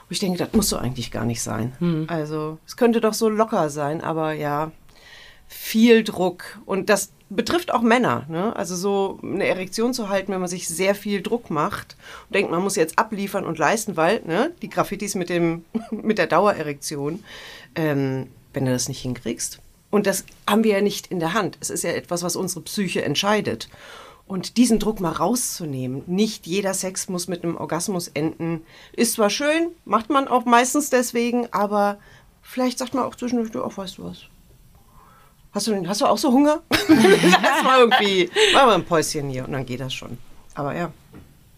Wo 0.07 0.13
ich 0.13 0.19
denke, 0.19 0.39
das 0.39 0.53
muss 0.53 0.69
so 0.69 0.77
eigentlich 0.77 1.11
gar 1.11 1.25
nicht 1.25 1.43
sein. 1.43 1.73
Hm. 1.77 2.05
Also 2.07 2.57
es 2.65 2.77
könnte 2.77 2.99
doch 2.99 3.13
so 3.13 3.29
locker 3.29 3.69
sein, 3.69 4.01
aber 4.01 4.33
ja, 4.33 4.71
viel 5.49 6.03
Druck. 6.03 6.59
Und 6.65 6.89
das 6.89 7.11
betrifft 7.29 7.73
auch 7.73 7.81
Männer. 7.81 8.25
Ne? 8.29 8.55
Also 8.55 8.75
so 8.75 9.19
eine 9.21 9.45
Erektion 9.45 9.93
zu 9.93 10.07
halten, 10.07 10.31
wenn 10.31 10.39
man 10.39 10.49
sich 10.49 10.67
sehr 10.67 10.95
viel 10.95 11.21
Druck 11.21 11.49
macht 11.49 11.97
und 12.27 12.35
denkt, 12.35 12.51
man 12.51 12.61
muss 12.61 12.75
jetzt 12.75 12.97
abliefern 12.97 13.45
und 13.45 13.57
leisten, 13.57 13.97
weil 13.97 14.21
ne, 14.25 14.51
die 14.61 14.69
Graffitis 14.69 15.15
mit, 15.15 15.29
dem, 15.29 15.65
mit 15.91 16.17
der 16.17 16.27
Dauererektion, 16.27 17.23
ähm, 17.75 18.27
wenn 18.53 18.65
du 18.65 18.71
das 18.71 18.87
nicht 18.87 19.01
hinkriegst. 19.01 19.59
Und 19.89 20.05
das 20.05 20.23
haben 20.47 20.63
wir 20.63 20.73
ja 20.73 20.81
nicht 20.81 21.07
in 21.07 21.19
der 21.19 21.33
Hand. 21.33 21.57
Es 21.59 21.71
ist 21.71 21.83
ja 21.83 21.91
etwas, 21.91 22.21
was 22.21 22.35
unsere 22.35 22.61
Psyche 22.61 23.03
entscheidet. 23.03 23.69
Und 24.27 24.57
diesen 24.57 24.77
Druck 24.77 24.99
mal 24.99 25.11
rauszunehmen, 25.11 26.03
nicht 26.05 26.45
jeder 26.45 26.75
Sex 26.75 27.09
muss 27.09 27.27
mit 27.27 27.43
einem 27.43 27.57
Orgasmus 27.57 28.09
enden, 28.09 28.61
ist 28.93 29.13
zwar 29.13 29.31
schön, 29.31 29.69
macht 29.85 30.11
man 30.11 30.27
auch 30.27 30.45
meistens 30.45 30.91
deswegen, 30.91 31.47
aber 31.51 31.97
vielleicht 32.43 32.77
sagt 32.77 32.93
man 32.93 33.05
auch 33.05 33.15
zwischendurch, 33.15 33.49
du, 33.49 33.63
auch 33.63 33.75
weißt 33.75 33.97
du 33.97 34.03
was, 34.03 34.25
Hast 35.51 35.67
du, 35.67 35.87
hast 35.87 36.01
du 36.01 36.05
auch 36.05 36.17
so 36.17 36.31
Hunger? 36.31 36.61
Lass 36.87 37.63
mal 37.63 37.79
irgendwie, 37.79 38.29
machen 38.53 38.67
wir 38.67 38.75
ein 38.75 38.85
Päuschen 38.85 39.29
hier 39.29 39.45
und 39.45 39.53
dann 39.53 39.65
geht 39.65 39.79
das 39.79 39.93
schon. 39.93 40.17
Aber 40.53 40.75
ja. 40.75 40.91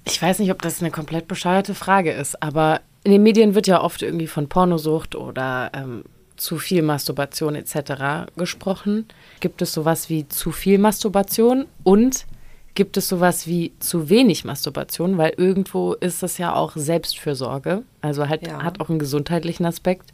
Ich 0.05 0.21
weiß 0.21 0.39
nicht, 0.39 0.51
ob 0.51 0.61
das 0.61 0.81
eine 0.81 0.91
komplett 0.91 1.27
bescheuerte 1.27 1.75
Frage 1.75 2.11
ist, 2.11 2.41
aber 2.41 2.81
in 3.03 3.11
den 3.11 3.23
Medien 3.23 3.53
wird 3.53 3.67
ja 3.67 3.81
oft 3.81 4.01
irgendwie 4.01 4.27
von 4.27 4.47
Pornosucht 4.47 5.15
oder 5.15 5.71
ähm, 5.73 6.03
zu 6.37 6.57
viel 6.57 6.81
Masturbation 6.81 7.55
etc. 7.55 8.31
gesprochen. 8.35 9.05
Gibt 9.39 9.61
es 9.61 9.73
sowas 9.73 10.09
wie 10.09 10.27
zu 10.27 10.51
viel 10.51 10.77
Masturbation 10.77 11.67
und 11.83 12.25
gibt 12.73 12.97
es 12.97 13.09
sowas 13.09 13.45
wie 13.45 13.73
zu 13.79 14.09
wenig 14.09 14.45
Masturbation? 14.45 15.17
Weil 15.17 15.33
irgendwo 15.37 15.93
ist 15.93 16.23
das 16.23 16.37
ja 16.37 16.55
auch 16.55 16.73
Selbstfürsorge, 16.75 17.83
also 18.01 18.29
halt, 18.29 18.47
ja. 18.47 18.63
hat 18.63 18.79
auch 18.79 18.89
einen 18.89 18.99
gesundheitlichen 18.99 19.65
Aspekt. 19.65 20.11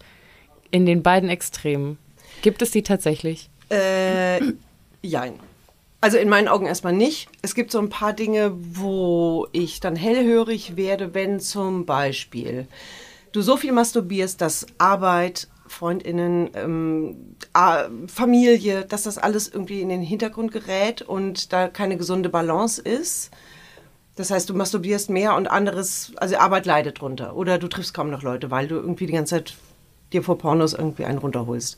In 0.69 0.85
den 0.85 1.01
beiden 1.01 1.29
Extremen. 1.29 1.97
Gibt 2.41 2.61
es 2.61 2.71
die 2.71 2.83
tatsächlich? 2.83 3.49
Äh, 3.69 4.39
jein. 5.01 5.39
Also 5.99 6.17
in 6.17 6.29
meinen 6.29 6.47
Augen 6.47 6.67
erstmal 6.67 6.93
nicht. 6.93 7.27
Es 7.41 7.55
gibt 7.55 7.71
so 7.71 7.79
ein 7.79 7.89
paar 7.89 8.13
Dinge, 8.13 8.53
wo 8.55 9.47
ich 9.51 9.79
dann 9.79 9.95
hellhörig 9.95 10.75
werde, 10.75 11.13
wenn 11.13 11.39
zum 11.39 11.85
Beispiel 11.85 12.67
du 13.31 13.41
so 13.41 13.57
viel 13.57 13.71
masturbierst, 13.71 14.39
dass 14.39 14.67
Arbeit, 14.77 15.47
Freundinnen, 15.67 16.49
ähm, 16.53 17.35
Familie, 18.07 18.85
dass 18.85 19.03
das 19.03 19.17
alles 19.17 19.47
irgendwie 19.47 19.81
in 19.81 19.89
den 19.89 20.01
Hintergrund 20.01 20.51
gerät 20.51 21.01
und 21.01 21.51
da 21.51 21.67
keine 21.67 21.97
gesunde 21.97 22.29
Balance 22.29 22.81
ist. 22.81 23.31
Das 24.15 24.31
heißt, 24.31 24.49
du 24.49 24.53
masturbierst 24.53 25.09
mehr 25.09 25.35
und 25.35 25.47
anderes, 25.47 26.11
also 26.17 26.37
Arbeit 26.37 26.65
leidet 26.65 27.01
drunter. 27.01 27.35
Oder 27.35 27.57
du 27.59 27.67
triffst 27.67 27.93
kaum 27.93 28.09
noch 28.09 28.23
Leute, 28.23 28.49
weil 28.49 28.67
du 28.67 28.75
irgendwie 28.75 29.05
die 29.05 29.13
ganze 29.13 29.35
Zeit 29.35 29.55
dir 30.13 30.23
vor 30.23 30.37
Pornos 30.37 30.73
irgendwie 30.73 31.05
einen 31.05 31.19
runterholst. 31.19 31.77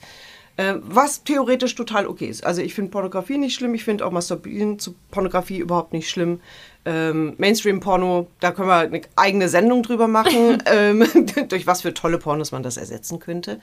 Äh, 0.59 0.81
was 0.81 1.23
theoretisch 1.23 1.73
total 1.73 2.05
okay 2.05 2.25
ist. 2.25 2.45
Also 2.45 2.61
ich 2.61 2.73
finde 2.73 2.91
Pornografie 2.91 3.37
nicht 3.37 3.55
schlimm, 3.55 3.73
ich 3.75 3.85
finde 3.85 4.05
auch 4.05 4.11
Masturbieren 4.11 4.77
zu 4.77 4.93
Pornografie 5.09 5.59
überhaupt 5.59 5.93
nicht 5.93 6.09
schlimm. 6.09 6.41
Ähm, 6.83 7.33
Mainstream-Porno, 7.37 8.27
da 8.41 8.51
können 8.51 8.67
wir 8.67 8.79
eine 8.79 9.01
eigene 9.15 9.47
Sendung 9.47 9.83
drüber 9.83 10.09
machen, 10.09 10.61
ähm, 10.65 11.07
durch 11.47 11.65
was 11.65 11.83
für 11.83 11.93
tolle 11.93 12.17
Pornos 12.17 12.51
man 12.51 12.61
das 12.61 12.75
ersetzen 12.75 13.19
könnte. 13.19 13.61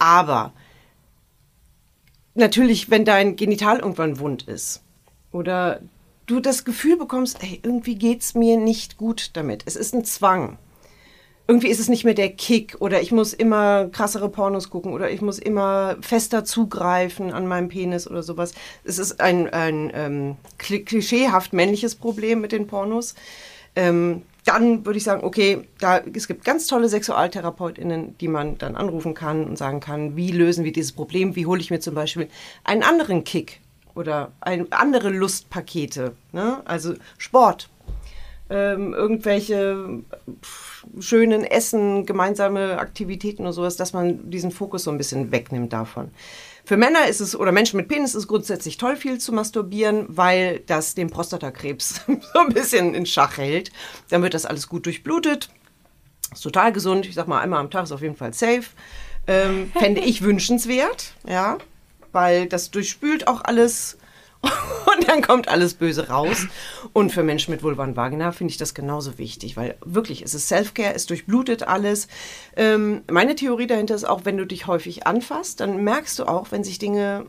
Aber 0.00 0.52
natürlich, 2.34 2.90
wenn 2.90 3.04
dein 3.04 3.36
Genital 3.36 3.78
irgendwann 3.78 4.18
wund 4.18 4.42
ist 4.48 4.82
oder 5.30 5.82
du 6.26 6.40
das 6.40 6.64
Gefühl 6.64 6.96
bekommst, 6.96 7.44
ey, 7.44 7.60
irgendwie 7.62 7.94
geht 7.94 8.22
es 8.22 8.34
mir 8.34 8.56
nicht 8.56 8.96
gut 8.96 9.30
damit. 9.34 9.62
Es 9.66 9.76
ist 9.76 9.94
ein 9.94 10.04
Zwang. 10.04 10.58
Irgendwie 11.46 11.68
ist 11.68 11.80
es 11.80 11.90
nicht 11.90 12.04
mehr 12.04 12.14
der 12.14 12.30
Kick 12.30 12.76
oder 12.80 13.02
ich 13.02 13.12
muss 13.12 13.34
immer 13.34 13.88
krassere 13.88 14.30
Pornos 14.30 14.70
gucken 14.70 14.94
oder 14.94 15.10
ich 15.10 15.20
muss 15.20 15.38
immer 15.38 15.96
fester 16.00 16.44
zugreifen 16.44 17.32
an 17.32 17.46
meinem 17.46 17.68
Penis 17.68 18.08
oder 18.08 18.22
sowas. 18.22 18.54
Es 18.82 18.98
ist 18.98 19.20
ein, 19.20 19.52
ein 19.52 19.92
ähm, 19.94 20.36
klischeehaft 20.56 21.52
männliches 21.52 21.96
Problem 21.96 22.40
mit 22.40 22.52
den 22.52 22.66
Pornos. 22.66 23.14
Ähm, 23.76 24.22
dann 24.44 24.84
würde 24.86 24.98
ich 24.98 25.04
sagen, 25.04 25.24
okay, 25.24 25.66
da, 25.78 25.98
es 25.98 26.28
gibt 26.28 26.44
ganz 26.44 26.66
tolle 26.66 26.88
SexualtherapeutInnen, 26.88 28.16
die 28.18 28.28
man 28.28 28.58
dann 28.58 28.76
anrufen 28.76 29.14
kann 29.14 29.44
und 29.44 29.58
sagen 29.58 29.80
kann, 29.80 30.16
wie 30.16 30.30
lösen 30.30 30.64
wir 30.64 30.72
dieses 30.72 30.92
Problem, 30.92 31.36
wie 31.36 31.46
hole 31.46 31.60
ich 31.60 31.70
mir 31.70 31.80
zum 31.80 31.94
Beispiel 31.94 32.28
einen 32.62 32.82
anderen 32.82 33.24
Kick 33.24 33.60
oder 33.94 34.32
ein, 34.40 34.70
andere 34.72 35.10
Lustpakete, 35.10 36.14
ne? 36.32 36.60
also 36.64 36.94
Sport, 37.16 37.68
ähm, 38.50 38.92
irgendwelche 38.92 40.02
schönen 41.00 41.44
Essen, 41.44 42.06
gemeinsame 42.06 42.78
Aktivitäten 42.78 43.42
oder 43.42 43.52
sowas, 43.52 43.76
dass 43.76 43.92
man 43.92 44.30
diesen 44.30 44.50
Fokus 44.50 44.84
so 44.84 44.90
ein 44.90 44.98
bisschen 44.98 45.32
wegnimmt 45.32 45.72
davon. 45.72 46.10
Für 46.64 46.76
Männer 46.76 47.06
ist 47.08 47.20
es, 47.20 47.36
oder 47.36 47.52
Menschen 47.52 47.76
mit 47.76 47.88
Penis 47.88 48.10
ist 48.10 48.22
es 48.22 48.28
grundsätzlich 48.28 48.78
toll, 48.78 48.96
viel 48.96 49.18
zu 49.18 49.32
masturbieren, 49.32 50.06
weil 50.08 50.60
das 50.60 50.94
den 50.94 51.10
Prostatakrebs 51.10 52.02
so 52.06 52.38
ein 52.38 52.54
bisschen 52.54 52.94
in 52.94 53.06
Schach 53.06 53.36
hält. 53.38 53.70
Dann 54.10 54.22
wird 54.22 54.34
das 54.34 54.46
alles 54.46 54.68
gut 54.68 54.86
durchblutet. 54.86 55.50
Ist 56.32 56.42
total 56.42 56.72
gesund. 56.72 57.06
Ich 57.06 57.14
sag 57.14 57.28
mal, 57.28 57.40
einmal 57.40 57.60
am 57.60 57.70
Tag 57.70 57.84
ist 57.84 57.92
auf 57.92 58.02
jeden 58.02 58.16
Fall 58.16 58.32
safe. 58.32 58.64
Ähm, 59.26 59.70
fände 59.78 60.00
ich 60.00 60.22
wünschenswert, 60.22 61.14
ja 61.28 61.58
weil 62.14 62.46
das 62.46 62.70
durchspült 62.70 63.26
auch 63.26 63.42
alles 63.44 63.98
und 64.96 65.08
dann 65.08 65.22
kommt 65.22 65.48
alles 65.48 65.74
Böse 65.74 66.08
raus. 66.08 66.46
Und 66.92 67.10
für 67.10 67.22
Menschen 67.22 67.50
mit 67.50 67.62
Vulva 67.62 67.84
und 67.84 67.96
Vagina 67.96 68.32
finde 68.32 68.52
ich 68.52 68.58
das 68.58 68.74
genauso 68.74 69.18
wichtig, 69.18 69.56
weil 69.56 69.76
wirklich, 69.84 70.22
es 70.22 70.34
ist 70.34 70.48
Self-Care, 70.48 70.94
es 70.94 71.06
durchblutet 71.06 71.64
alles. 71.64 72.08
Ähm, 72.56 73.02
meine 73.10 73.34
Theorie 73.34 73.66
dahinter 73.66 73.94
ist 73.94 74.04
auch, 74.04 74.24
wenn 74.24 74.36
du 74.36 74.46
dich 74.46 74.66
häufig 74.66 75.06
anfasst, 75.06 75.60
dann 75.60 75.82
merkst 75.82 76.18
du 76.18 76.24
auch, 76.24 76.52
wenn 76.52 76.64
sich 76.64 76.78
Dinge 76.78 77.26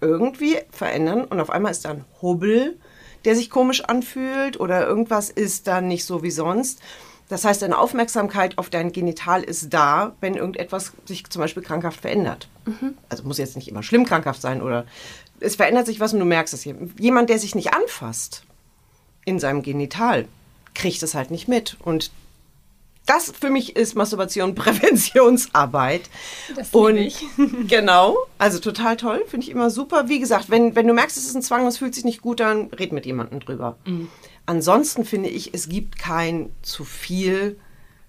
irgendwie 0.00 0.56
verändern 0.70 1.24
und 1.24 1.40
auf 1.40 1.50
einmal 1.50 1.72
ist 1.72 1.84
da 1.84 1.90
ein 1.90 2.04
Hubbel, 2.22 2.78
der 3.24 3.34
sich 3.34 3.50
komisch 3.50 3.84
anfühlt 3.84 4.60
oder 4.60 4.86
irgendwas 4.86 5.30
ist 5.30 5.66
dann 5.66 5.88
nicht 5.88 6.04
so 6.04 6.22
wie 6.22 6.30
sonst. 6.30 6.80
Das 7.28 7.44
heißt, 7.44 7.60
deine 7.60 7.76
Aufmerksamkeit 7.76 8.56
auf 8.56 8.70
dein 8.70 8.90
Genital 8.90 9.42
ist 9.42 9.72
da, 9.74 10.16
wenn 10.20 10.34
irgendetwas 10.34 10.92
sich 11.04 11.28
zum 11.28 11.40
Beispiel 11.40 11.62
krankhaft 11.62 12.00
verändert. 12.00 12.48
Mhm. 12.64 12.94
Also 13.08 13.24
muss 13.24 13.38
jetzt 13.38 13.56
nicht 13.56 13.68
immer 13.68 13.82
schlimm 13.82 14.06
krankhaft 14.06 14.40
sein 14.40 14.62
oder 14.62 14.86
es 15.40 15.56
verändert 15.56 15.86
sich 15.86 16.00
was 16.00 16.12
und 16.12 16.20
du 16.20 16.24
merkst 16.24 16.54
es. 16.54 16.68
Jemand, 16.98 17.30
der 17.30 17.38
sich 17.38 17.54
nicht 17.54 17.74
anfasst 17.74 18.44
in 19.24 19.38
seinem 19.38 19.62
Genital, 19.62 20.26
kriegt 20.74 21.02
es 21.02 21.14
halt 21.14 21.30
nicht 21.30 21.48
mit. 21.48 21.76
Und 21.82 22.10
das 23.06 23.32
für 23.38 23.50
mich 23.50 23.76
ist 23.76 23.94
Masturbation 23.94 24.54
Präventionsarbeit. 24.56 26.02
Das 26.56 26.70
und 26.70 26.96
ich. 26.96 27.24
genau, 27.68 28.16
also 28.38 28.58
total 28.58 28.96
toll, 28.96 29.22
finde 29.26 29.46
ich 29.46 29.50
immer 29.50 29.70
super. 29.70 30.08
Wie 30.08 30.20
gesagt, 30.20 30.50
wenn, 30.50 30.74
wenn 30.74 30.86
du 30.86 30.94
merkst, 30.94 31.16
es 31.16 31.26
ist 31.26 31.34
ein 31.34 31.42
Zwang, 31.42 31.66
es 31.66 31.78
fühlt 31.78 31.94
sich 31.94 32.04
nicht 32.04 32.22
gut 32.22 32.40
an, 32.40 32.68
red 32.78 32.92
mit 32.92 33.06
jemandem 33.06 33.40
drüber. 33.40 33.76
Mhm 33.84 34.08
ansonsten 34.48 35.04
finde 35.04 35.28
ich, 35.28 35.54
es 35.54 35.68
gibt 35.68 35.98
kein 35.98 36.50
zu 36.62 36.84
viel, 36.84 37.56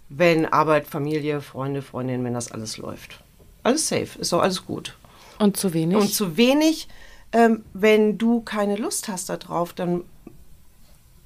wenn 0.08 0.46
Arbeit, 0.46 0.88
Familie, 0.88 1.42
Freunde, 1.42 1.82
Freundinnen, 1.82 2.24
wenn 2.24 2.34
das 2.34 2.52
alles 2.52 2.78
läuft. 2.78 3.20
Alles 3.62 3.88
safe, 3.88 4.18
ist 4.18 4.32
doch 4.32 4.42
alles 4.42 4.66
gut. 4.66 4.98
Und 5.38 5.58
zu 5.58 5.74
wenig? 5.74 5.98
Und 5.98 6.14
zu 6.14 6.38
wenig, 6.38 6.88
ähm, 7.32 7.64
wenn 7.74 8.18
du 8.18 8.42
keine 8.42 8.76
Lust 8.76 9.08
hast 9.08 9.30
darauf, 9.30 9.74
dann 9.74 10.04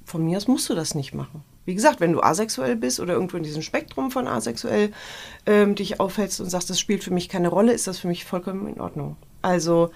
von 0.05 0.25
mir 0.25 0.37
aus 0.37 0.47
musst 0.47 0.69
du 0.69 0.75
das 0.75 0.95
nicht 0.95 1.13
machen. 1.13 1.43
Wie 1.65 1.75
gesagt, 1.75 2.01
wenn 2.01 2.11
du 2.11 2.21
asexuell 2.21 2.75
bist 2.75 2.99
oder 2.99 3.13
irgendwo 3.13 3.37
in 3.37 3.43
diesem 3.43 3.61
Spektrum 3.61 4.11
von 4.11 4.27
asexuell 4.27 4.91
ähm, 5.45 5.75
dich 5.75 5.99
aufhältst 5.99 6.41
und 6.41 6.49
sagst, 6.49 6.69
das 6.69 6.79
spielt 6.79 7.03
für 7.03 7.13
mich 7.13 7.29
keine 7.29 7.47
Rolle, 7.47 7.71
ist 7.71 7.87
das 7.87 7.99
für 7.99 8.09
mich 8.09 8.25
vollkommen 8.25 8.67
in 8.67 8.81
Ordnung. 8.81 9.15
Also 9.41 9.91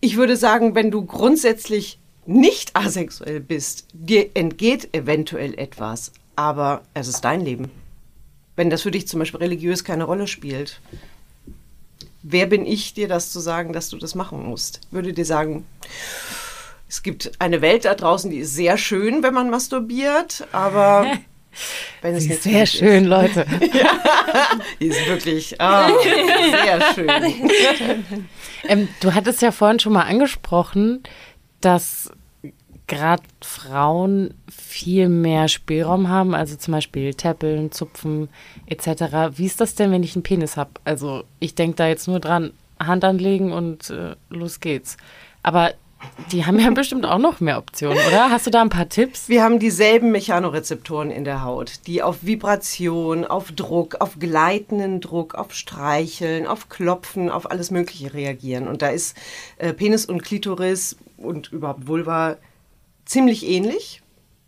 ich 0.00 0.16
würde 0.16 0.36
sagen, 0.36 0.74
wenn 0.74 0.90
du 0.90 1.04
grundsätzlich 1.04 1.98
nicht 2.24 2.74
asexuell 2.74 3.40
bist, 3.40 3.86
dir 3.92 4.30
entgeht 4.34 4.94
eventuell 4.94 5.58
etwas, 5.58 6.12
aber 6.36 6.82
es 6.94 7.08
ist 7.08 7.22
dein 7.22 7.42
Leben. 7.42 7.70
Wenn 8.56 8.70
das 8.70 8.82
für 8.82 8.90
dich 8.90 9.08
zum 9.08 9.18
Beispiel 9.18 9.40
religiös 9.40 9.84
keine 9.84 10.04
Rolle 10.04 10.26
spielt, 10.26 10.80
wer 12.30 12.46
bin 12.46 12.66
ich, 12.66 12.94
dir 12.94 13.08
das 13.08 13.32
zu 13.32 13.40
sagen, 13.40 13.72
dass 13.72 13.88
du 13.88 13.98
das 13.98 14.14
machen 14.14 14.44
musst? 14.44 14.80
Würde 14.90 15.12
dir 15.12 15.24
sagen, 15.24 15.66
es 16.88 17.02
gibt 17.02 17.32
eine 17.38 17.60
Welt 17.60 17.84
da 17.84 17.94
draußen, 17.94 18.30
die 18.30 18.38
ist 18.38 18.54
sehr 18.54 18.78
schön, 18.78 19.22
wenn 19.22 19.34
man 19.34 19.50
masturbiert, 19.50 20.46
aber 20.52 21.06
wenn 22.02 22.14
es 22.14 22.26
nicht 22.26 22.42
sehr 22.42 22.66
schön, 22.66 23.04
ist. 23.04 23.10
Leute. 23.10 23.46
ja, 23.72 23.90
die 24.80 24.86
ist 24.86 25.06
wirklich 25.06 25.56
oh, 25.58 25.88
sehr 26.02 26.94
schön. 26.94 28.04
Ähm, 28.64 28.88
du 28.98 29.14
hattest 29.14 29.40
ja 29.40 29.52
vorhin 29.52 29.78
schon 29.78 29.92
mal 29.92 30.02
angesprochen, 30.02 31.04
dass 31.60 32.10
gerade 32.88 33.22
Frauen 33.42 34.34
viel 34.50 35.08
mehr 35.08 35.46
Spielraum 35.48 36.08
haben, 36.08 36.34
also 36.34 36.56
zum 36.56 36.72
Beispiel 36.72 37.14
Täppeln, 37.14 37.70
Zupfen 37.70 38.28
etc. 38.66 39.36
Wie 39.36 39.46
ist 39.46 39.60
das 39.60 39.76
denn, 39.76 39.92
wenn 39.92 40.02
ich 40.02 40.16
einen 40.16 40.24
Penis 40.24 40.56
habe? 40.56 40.70
Also 40.84 41.22
ich 41.38 41.54
denke 41.54 41.76
da 41.76 41.86
jetzt 41.86 42.08
nur 42.08 42.18
dran, 42.18 42.52
Hand 42.80 43.04
anlegen 43.04 43.52
und 43.52 43.90
äh, 43.90 44.16
los 44.30 44.60
geht's. 44.60 44.96
Aber 45.42 45.72
die 46.32 46.46
haben 46.46 46.58
ja 46.58 46.70
bestimmt 46.74 47.04
auch 47.04 47.18
noch 47.18 47.40
mehr 47.40 47.58
Optionen, 47.58 47.98
oder? 48.08 48.30
Hast 48.30 48.46
du 48.46 48.50
da 48.50 48.62
ein 48.62 48.70
paar 48.70 48.88
Tipps? 48.88 49.28
Wir 49.28 49.42
haben 49.42 49.58
dieselben 49.58 50.10
Mechanorezeptoren 50.10 51.10
in 51.10 51.24
der 51.24 51.42
Haut, 51.42 51.86
die 51.86 52.02
auf 52.02 52.18
Vibration, 52.22 53.24
auf 53.24 53.52
Druck, 53.52 53.96
auf 54.00 54.18
gleitenden 54.18 55.00
Druck, 55.00 55.34
auf 55.34 55.52
Streicheln, 55.52 56.46
auf 56.46 56.68
Klopfen, 56.68 57.30
auf 57.30 57.50
alles 57.50 57.70
Mögliche 57.70 58.14
reagieren. 58.14 58.68
Und 58.68 58.82
da 58.82 58.88
ist 58.88 59.16
äh, 59.58 59.72
Penis 59.72 60.06
und 60.06 60.22
Klitoris 60.22 60.96
und 61.16 61.52
überhaupt 61.52 61.86
Vulva 61.86 62.36
ziemlich 63.08 63.46
ähnlich, 63.46 64.02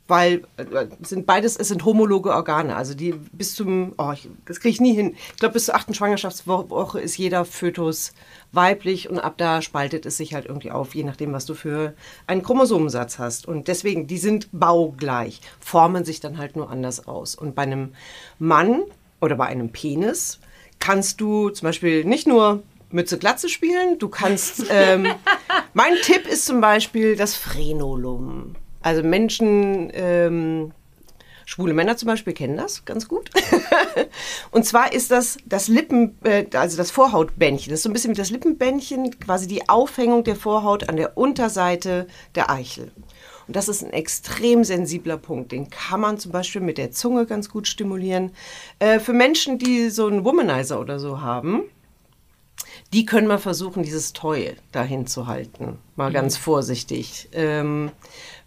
weil 0.07 0.43
äh, 0.57 0.87
sind 1.03 1.25
beides, 1.25 1.57
es 1.57 1.69
sind 1.69 1.85
homologe 1.85 2.31
Organe. 2.31 2.77
Also 2.77 2.95
die 2.95 3.13
bis 3.33 3.55
zum, 3.55 3.95
oh, 3.97 4.11
ich, 4.13 4.29
das 4.45 4.61
kriege 4.61 4.73
ich 4.73 4.81
nie 4.81 4.95
hin. 4.95 5.15
Ich 5.33 5.39
glaube, 5.39 5.55
bis 5.55 5.67
zur 5.67 5.77
achten 5.77 5.95
Schwangerschaftswoche 5.95 7.01
ist 7.01 7.17
jeder 7.17 7.45
Fötus 7.45 8.13
weiblich 8.53 9.09
und 9.09 9.21
ab 9.21 9.35
da 9.39 9.63
spaltet 9.63 10.05
es 10.07 10.17
sich 10.17 10.35
halt 10.35 10.47
irgendwie 10.47 10.73
auf, 10.73 10.95
je 10.95 11.05
nachdem, 11.05 11.33
was 11.33 11.47
du 11.47 11.55
für 11.55 11.95
einen 12.27 12.43
Chromosomensatz 12.43 13.19
hast. 13.19 13.47
Und 13.47 13.69
deswegen, 13.69 14.07
die 14.07 14.19
sind 14.19 14.49
baugleich, 14.53 15.41
formen 15.61 16.05
sich 16.05 16.21
dann 16.21 16.39
halt 16.39 16.57
nur 16.57 16.71
anders 16.71 17.07
aus. 17.07 17.37
Und 17.37 17.55
bei 17.55 17.63
einem 17.63 17.95
Mann 18.39 18.83
oder 19.21 19.37
bei 19.37 19.47
einem 19.47 19.71
Penis 19.71 20.41
kannst 20.81 21.21
du 21.21 21.51
zum 21.51 21.67
Beispiel 21.67 22.05
nicht 22.05 22.27
nur 22.27 22.63
Mütze 22.91 23.19
Glatze 23.19 23.49
spielen. 23.49 23.99
Du 23.99 24.09
kannst. 24.09 24.65
Ähm, 24.71 25.07
mein 25.75 25.95
Tipp 26.03 26.27
ist 26.27 26.47
zum 26.47 26.61
Beispiel 26.61 27.17
das 27.17 27.37
Frenolum. 27.37 28.55
Also 28.83 29.03
Menschen, 29.03 29.91
ähm, 29.93 30.73
schwule 31.45 31.75
Männer 31.75 31.97
zum 31.97 32.07
Beispiel 32.07 32.33
kennen 32.33 32.57
das 32.57 32.85
ganz 32.85 33.09
gut. 33.09 33.31
und 34.51 34.65
zwar 34.65 34.93
ist 34.93 35.11
das 35.11 35.39
das 35.45 35.69
Lippen, 35.69 36.17
äh, 36.25 36.47
also 36.55 36.77
das 36.77 36.91
Vorhautbändchen. 36.91 37.71
Das 37.71 37.81
ist 37.81 37.83
so 37.83 37.91
ein 37.91 37.93
bisschen 37.93 38.13
wie 38.13 38.19
das 38.19 38.31
Lippenbändchen, 38.31 39.19
quasi 39.21 39.47
die 39.47 39.69
Aufhängung 39.69 40.25
der 40.25 40.37
Vorhaut 40.37 40.89
an 40.89 40.97
der 40.97 41.17
Unterseite 41.19 42.07
der 42.35 42.51
Eichel. 42.51 42.93
Und 43.51 43.57
das 43.57 43.69
ist 43.69 43.83
ein 43.83 43.93
extrem 43.93 44.63
sensibler 44.63 45.17
Punkt. 45.17 45.51
Den 45.51 45.69
kann 45.71 46.01
man 46.01 46.19
zum 46.19 46.31
Beispiel 46.31 46.61
mit 46.61 46.79
der 46.79 46.93
Zunge 46.93 47.27
ganz 47.27 47.49
gut 47.49 47.67
stimulieren. 47.67 48.31
Äh, 48.79 49.01
für 49.01 49.13
Menschen, 49.13 49.59
die 49.59 49.91
so 49.91 50.07
einen 50.07 50.25
Womanizer 50.25 50.81
oder 50.81 51.01
so 51.01 51.21
haben, 51.21 51.65
die 52.93 53.07
können 53.07 53.29
wir 53.29 53.39
versuchen, 53.39 53.85
dieses 53.85 54.13
Toy 54.13 54.57
dahin 54.73 55.07
zu 55.07 55.29
halten. 55.29 55.79
Mal 55.95 56.13
ganz 56.13 56.37
vorsichtig. 56.37 57.29
Ähm, 57.33 57.93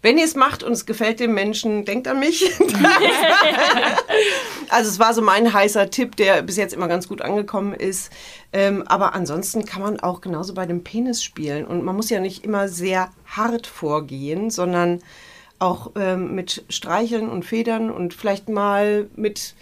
wenn 0.02 0.18
ihr 0.18 0.26
es 0.26 0.34
macht 0.34 0.62
und 0.62 0.72
es 0.72 0.84
gefällt 0.84 1.18
dem 1.18 1.32
Menschen, 1.32 1.86
denkt 1.86 2.06
an 2.08 2.20
mich. 2.20 2.44
also 4.68 4.90
es 4.90 4.98
war 4.98 5.14
so 5.14 5.22
mein 5.22 5.54
heißer 5.54 5.88
Tipp, 5.88 6.16
der 6.16 6.42
bis 6.42 6.58
jetzt 6.58 6.74
immer 6.74 6.88
ganz 6.88 7.08
gut 7.08 7.22
angekommen 7.22 7.72
ist. 7.72 8.12
Ähm, 8.52 8.86
aber 8.86 9.14
ansonsten 9.14 9.64
kann 9.64 9.80
man 9.80 10.00
auch 10.00 10.20
genauso 10.20 10.52
bei 10.52 10.66
dem 10.66 10.84
Penis 10.84 11.22
spielen. 11.22 11.64
Und 11.64 11.82
man 11.82 11.96
muss 11.96 12.10
ja 12.10 12.20
nicht 12.20 12.44
immer 12.44 12.68
sehr 12.68 13.10
hart 13.24 13.66
vorgehen, 13.66 14.50
sondern 14.50 15.00
auch 15.58 15.92
ähm, 15.96 16.34
mit 16.34 16.66
Streicheln 16.68 17.30
und 17.30 17.46
Federn 17.46 17.90
und 17.90 18.12
vielleicht 18.12 18.50
mal 18.50 19.08
mit 19.16 19.54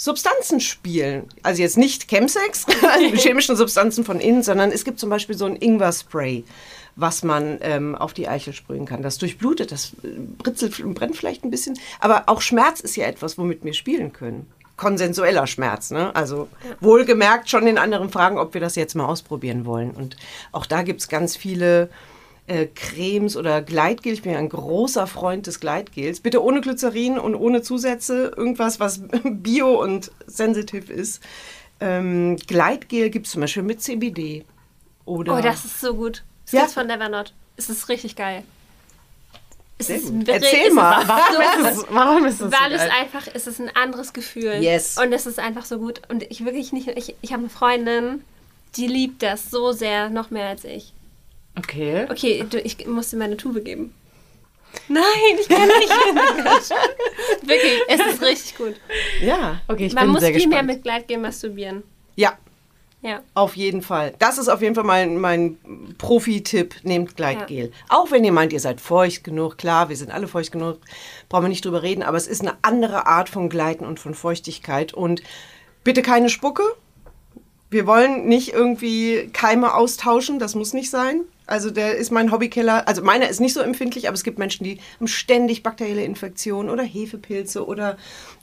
Substanzen 0.00 0.60
spielen. 0.60 1.26
Also 1.42 1.60
jetzt 1.60 1.76
nicht 1.76 2.06
Chemsex, 2.08 2.66
also 2.88 3.04
chemischen 3.16 3.56
Substanzen 3.56 4.04
von 4.04 4.20
innen, 4.20 4.44
sondern 4.44 4.70
es 4.70 4.84
gibt 4.84 5.00
zum 5.00 5.10
Beispiel 5.10 5.36
so 5.36 5.44
ein 5.44 5.56
Ingwer-Spray, 5.56 6.44
was 6.94 7.24
man 7.24 7.58
ähm, 7.62 7.96
auf 7.96 8.14
die 8.14 8.28
Eichel 8.28 8.52
sprühen 8.52 8.86
kann. 8.86 9.02
Das 9.02 9.18
durchblutet, 9.18 9.72
das 9.72 9.94
äh, 10.04 10.08
britzelt 10.38 10.78
und 10.78 10.94
brennt 10.94 11.16
vielleicht 11.16 11.44
ein 11.44 11.50
bisschen. 11.50 11.76
Aber 11.98 12.24
auch 12.26 12.40
Schmerz 12.40 12.78
ist 12.78 12.96
ja 12.96 13.06
etwas, 13.06 13.36
womit 13.38 13.64
wir 13.64 13.74
spielen 13.74 14.12
können. 14.12 14.46
Konsensueller 14.76 15.48
Schmerz, 15.48 15.90
ne? 15.90 16.14
Also 16.14 16.46
wohlgemerkt 16.80 17.50
schon 17.50 17.66
in 17.66 17.78
anderen 17.78 18.10
Fragen, 18.10 18.38
ob 18.38 18.54
wir 18.54 18.60
das 18.60 18.76
jetzt 18.76 18.94
mal 18.94 19.06
ausprobieren 19.06 19.66
wollen. 19.66 19.90
Und 19.90 20.16
auch 20.52 20.66
da 20.66 20.82
gibt 20.82 21.00
es 21.00 21.08
ganz 21.08 21.36
viele 21.36 21.90
äh, 22.48 22.66
Cremes 22.66 23.36
oder 23.36 23.62
Gleitgel. 23.62 24.12
Ich 24.12 24.22
bin 24.22 24.32
ja 24.32 24.38
ein 24.38 24.48
großer 24.48 25.06
Freund 25.06 25.46
des 25.46 25.60
Gleitgels. 25.60 26.20
Bitte 26.20 26.42
ohne 26.42 26.60
Glycerin 26.60 27.18
und 27.18 27.34
ohne 27.34 27.62
Zusätze. 27.62 28.32
Irgendwas, 28.36 28.80
was 28.80 29.02
bio 29.24 29.80
und 29.80 30.10
sensitiv 30.26 30.90
ist. 30.90 31.22
Ähm, 31.80 32.36
Gleitgel 32.46 33.10
gibt 33.10 33.26
es 33.26 33.32
zum 33.32 33.42
Beispiel 33.42 33.62
mit 33.62 33.82
CBD. 33.82 34.44
Oder 35.04 35.38
oh, 35.38 35.40
das 35.40 35.64
ist 35.64 35.80
so 35.80 35.94
gut. 35.94 36.24
Das 36.46 36.52
ja? 36.52 36.66
von 36.66 36.86
Nevernot. 36.86 37.32
Es 37.56 37.70
ist 37.70 37.88
richtig 37.88 38.16
geil. 38.16 38.42
Es 39.80 39.90
ist 39.90 40.12
Erzähl 40.26 40.72
mal. 40.72 41.06
warum, 41.06 41.66
ist 41.66 41.78
es, 41.78 41.86
warum 41.90 42.24
ist 42.24 42.40
es 42.40 42.52
Weil 42.52 42.70
so 42.70 42.84
es 42.84 42.90
einfach, 42.90 43.28
es 43.32 43.46
ist 43.46 43.60
ein 43.60 43.70
anderes 43.76 44.12
Gefühl. 44.12 44.54
Yes. 44.60 44.98
Und 44.98 45.12
es 45.12 45.26
ist 45.26 45.38
einfach 45.38 45.64
so 45.64 45.78
gut. 45.78 46.02
Und 46.08 46.24
ich 46.24 46.44
wirklich 46.44 46.72
nicht, 46.72 46.88
ich, 46.88 47.14
ich 47.20 47.32
habe 47.32 47.42
eine 47.42 47.50
Freundin, 47.50 48.24
die 48.76 48.88
liebt 48.88 49.22
das 49.22 49.50
so 49.50 49.70
sehr, 49.70 50.10
noch 50.10 50.30
mehr 50.30 50.48
als 50.48 50.64
ich. 50.64 50.92
Okay. 51.58 52.06
Okay, 52.10 52.44
ich 52.64 52.86
muss 52.86 53.10
dir 53.10 53.16
meine 53.16 53.36
Tube 53.36 53.64
geben. 53.64 53.94
Nein, 54.88 55.02
ich 55.40 55.48
kann 55.48 55.66
nicht. 55.66 55.90
Wirklich, 57.42 57.80
es 57.88 58.00
ist 58.14 58.22
richtig 58.22 58.56
gut. 58.56 58.74
Ja, 59.20 59.60
okay, 59.68 59.86
ich 59.86 59.94
Man 59.94 60.04
bin 60.04 60.12
muss 60.12 60.20
sehr 60.20 60.28
viel 60.30 60.44
gespannt. 60.44 60.66
mehr 60.66 60.74
mit 60.76 60.82
Gleitgel 60.84 61.18
masturbieren. 61.18 61.82
Ja, 62.16 62.34
Ja. 63.00 63.22
auf 63.34 63.56
jeden 63.56 63.80
Fall. 63.80 64.14
Das 64.18 64.36
ist 64.38 64.48
auf 64.48 64.60
jeden 64.60 64.74
Fall 64.74 64.84
mein, 64.84 65.18
mein 65.18 65.56
Profi-Tipp. 65.98 66.76
Nehmt 66.82 67.16
Gleitgel. 67.16 67.72
Auch 67.88 68.10
wenn 68.10 68.24
ihr 68.24 68.32
meint, 68.32 68.52
ihr 68.52 68.60
seid 68.60 68.80
feucht 68.80 69.24
genug. 69.24 69.56
Klar, 69.56 69.88
wir 69.88 69.96
sind 69.96 70.10
alle 70.10 70.28
feucht 70.28 70.52
genug. 70.52 70.78
Brauchen 71.30 71.44
wir 71.44 71.48
nicht 71.48 71.64
drüber 71.64 71.82
reden. 71.82 72.02
Aber 72.02 72.16
es 72.18 72.26
ist 72.26 72.42
eine 72.42 72.56
andere 72.62 73.06
Art 73.06 73.28
von 73.30 73.48
Gleiten 73.48 73.86
und 73.86 73.98
von 73.98 74.14
Feuchtigkeit. 74.14 74.92
Und 74.92 75.22
bitte 75.82 76.02
keine 76.02 76.28
Spucke. 76.28 76.62
Wir 77.70 77.86
wollen 77.86 78.26
nicht 78.26 78.52
irgendwie 78.52 79.30
Keime 79.32 79.74
austauschen. 79.74 80.38
Das 80.38 80.54
muss 80.54 80.72
nicht 80.74 80.90
sein. 80.90 81.22
Also 81.48 81.70
der 81.70 81.96
ist 81.96 82.12
mein 82.12 82.30
Hobbykeller. 82.30 82.86
Also 82.86 83.02
meiner 83.02 83.28
ist 83.28 83.40
nicht 83.40 83.54
so 83.54 83.60
empfindlich, 83.60 84.06
aber 84.06 84.14
es 84.14 84.22
gibt 84.22 84.38
Menschen, 84.38 84.64
die 84.64 84.78
haben 85.00 85.08
ständig 85.08 85.62
bakterielle 85.62 86.04
Infektionen 86.04 86.70
oder 86.70 86.82
Hefepilze 86.84 87.66
oder 87.66 87.96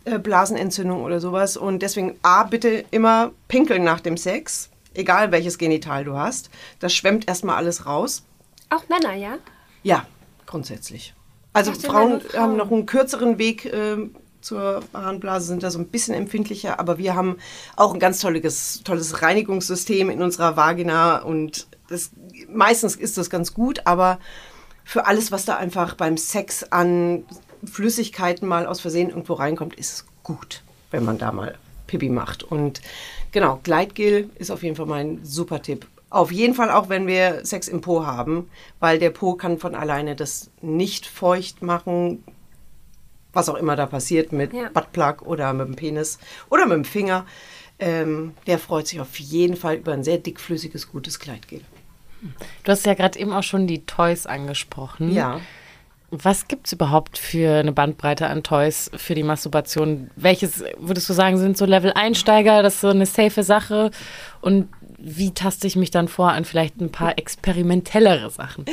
äh, 0.03 0.19
Blasenentzündung 0.19 1.03
oder 1.03 1.19
sowas. 1.19 1.55
Und 1.55 1.79
deswegen 1.81 2.17
A, 2.23 2.43
bitte 2.43 2.83
immer 2.91 3.31
pinkeln 3.47 3.83
nach 3.83 4.01
dem 4.01 4.17
Sex, 4.17 4.69
egal 4.93 5.31
welches 5.31 5.57
Genital 5.57 6.03
du 6.03 6.17
hast. 6.17 6.49
Das 6.79 6.93
schwemmt 6.93 7.27
erstmal 7.27 7.55
alles 7.57 7.85
raus. 7.85 8.23
Auch 8.69 8.83
Männer, 8.89 9.13
ja? 9.13 9.37
Ja, 9.83 10.05
grundsätzlich. 10.47 11.13
Also 11.53 11.71
Frauen 11.73 12.09
meine 12.09 12.21
Frau- 12.21 12.39
haben 12.39 12.57
noch 12.57 12.71
einen 12.71 12.85
kürzeren 12.87 13.37
Weg 13.37 13.71
ähm, 13.71 14.15
zur 14.41 14.83
Harnblase, 14.93 15.47
sind 15.47 15.63
da 15.63 15.71
so 15.71 15.79
ein 15.79 15.87
bisschen 15.87 16.13
empfindlicher, 16.15 16.79
aber 16.79 16.97
wir 16.97 17.15
haben 17.15 17.37
auch 17.75 17.93
ein 17.93 17.99
ganz 17.99 18.19
tolles, 18.19 18.81
tolles 18.83 19.21
Reinigungssystem 19.21 20.09
in 20.09 20.21
unserer 20.21 20.57
Vagina 20.57 21.19
und 21.19 21.67
das, 21.87 22.09
meistens 22.55 22.95
ist 22.95 23.17
das 23.17 23.29
ganz 23.29 23.53
gut, 23.53 23.81
aber 23.85 24.19
für 24.83 25.05
alles, 25.07 25.31
was 25.31 25.45
da 25.45 25.57
einfach 25.57 25.95
beim 25.95 26.17
Sex 26.17 26.63
an 26.71 27.25
Flüssigkeiten 27.63 28.47
mal 28.47 28.67
aus 28.67 28.79
Versehen 28.81 29.09
irgendwo 29.09 29.33
reinkommt, 29.33 29.75
ist 29.75 29.93
es 29.93 30.05
gut, 30.23 30.61
wenn 30.91 31.03
man 31.03 31.17
da 31.17 31.31
mal 31.31 31.57
Pipi 31.87 32.09
macht. 32.09 32.43
Und 32.43 32.81
genau, 33.31 33.59
Gleitgel 33.63 34.29
ist 34.35 34.51
auf 34.51 34.63
jeden 34.63 34.75
Fall 34.75 34.85
mein 34.85 35.19
super 35.23 35.61
Tipp. 35.61 35.87
Auf 36.09 36.31
jeden 36.31 36.53
Fall 36.53 36.69
auch, 36.69 36.87
wenn 36.87 37.07
wir 37.07 37.45
Sex 37.45 37.67
im 37.67 37.81
Po 37.81 38.05
haben, 38.05 38.49
weil 38.79 38.99
der 38.99 39.09
Po 39.09 39.33
kann 39.33 39.57
von 39.57 39.75
alleine 39.75 40.15
das 40.15 40.49
nicht 40.61 41.07
feucht 41.07 41.61
machen, 41.61 42.23
was 43.33 43.49
auch 43.49 43.55
immer 43.55 43.75
da 43.75 43.85
passiert 43.85 44.31
mit 44.31 44.53
Ja. 44.53 44.69
Buttplug 44.69 45.23
oder 45.23 45.51
mit 45.53 45.67
dem 45.67 45.75
Penis 45.75 46.19
oder 46.49 46.65
mit 46.65 46.75
dem 46.77 46.85
Finger. 46.85 47.25
Ähm, 47.79 48.33
der 48.47 48.59
freut 48.59 48.87
sich 48.87 49.01
auf 49.01 49.19
jeden 49.19 49.57
Fall 49.57 49.75
über 49.75 49.91
ein 49.91 50.03
sehr 50.05 50.17
dickflüssiges, 50.17 50.89
gutes 50.89 51.19
Gleitgel. 51.19 51.61
Du 52.63 52.71
hast 52.71 52.85
ja 52.85 52.93
gerade 52.93 53.19
eben 53.19 53.33
auch 53.33 53.43
schon 53.43 53.67
die 53.67 53.85
Toys 53.85 54.25
angesprochen. 54.25 55.13
Ja. 55.13 55.39
Was 56.11 56.47
gibt 56.47 56.67
es 56.67 56.73
überhaupt 56.73 57.17
für 57.17 57.55
eine 57.55 57.71
Bandbreite 57.71 58.27
an 58.27 58.43
Toys 58.43 58.89
für 58.95 59.15
die 59.15 59.23
Masturbation? 59.23 60.11
Welches 60.15 60.63
würdest 60.77 61.09
du 61.09 61.13
sagen, 61.13 61.37
sind 61.37 61.57
so 61.57 61.65
Level-Einsteiger, 61.65 62.63
das 62.63 62.75
ist 62.75 62.81
so 62.81 62.89
eine 62.89 63.05
safe 63.05 63.43
Sache? 63.43 63.91
Und 64.41 64.69
wie 64.97 65.33
taste 65.33 65.67
ich 65.67 65.75
mich 65.75 65.91
dann 65.91 66.07
vor 66.07 66.31
an 66.31 66.45
vielleicht 66.45 66.79
ein 66.79 66.91
paar 66.91 67.17
experimentellere 67.17 68.29
Sachen? 68.29 68.65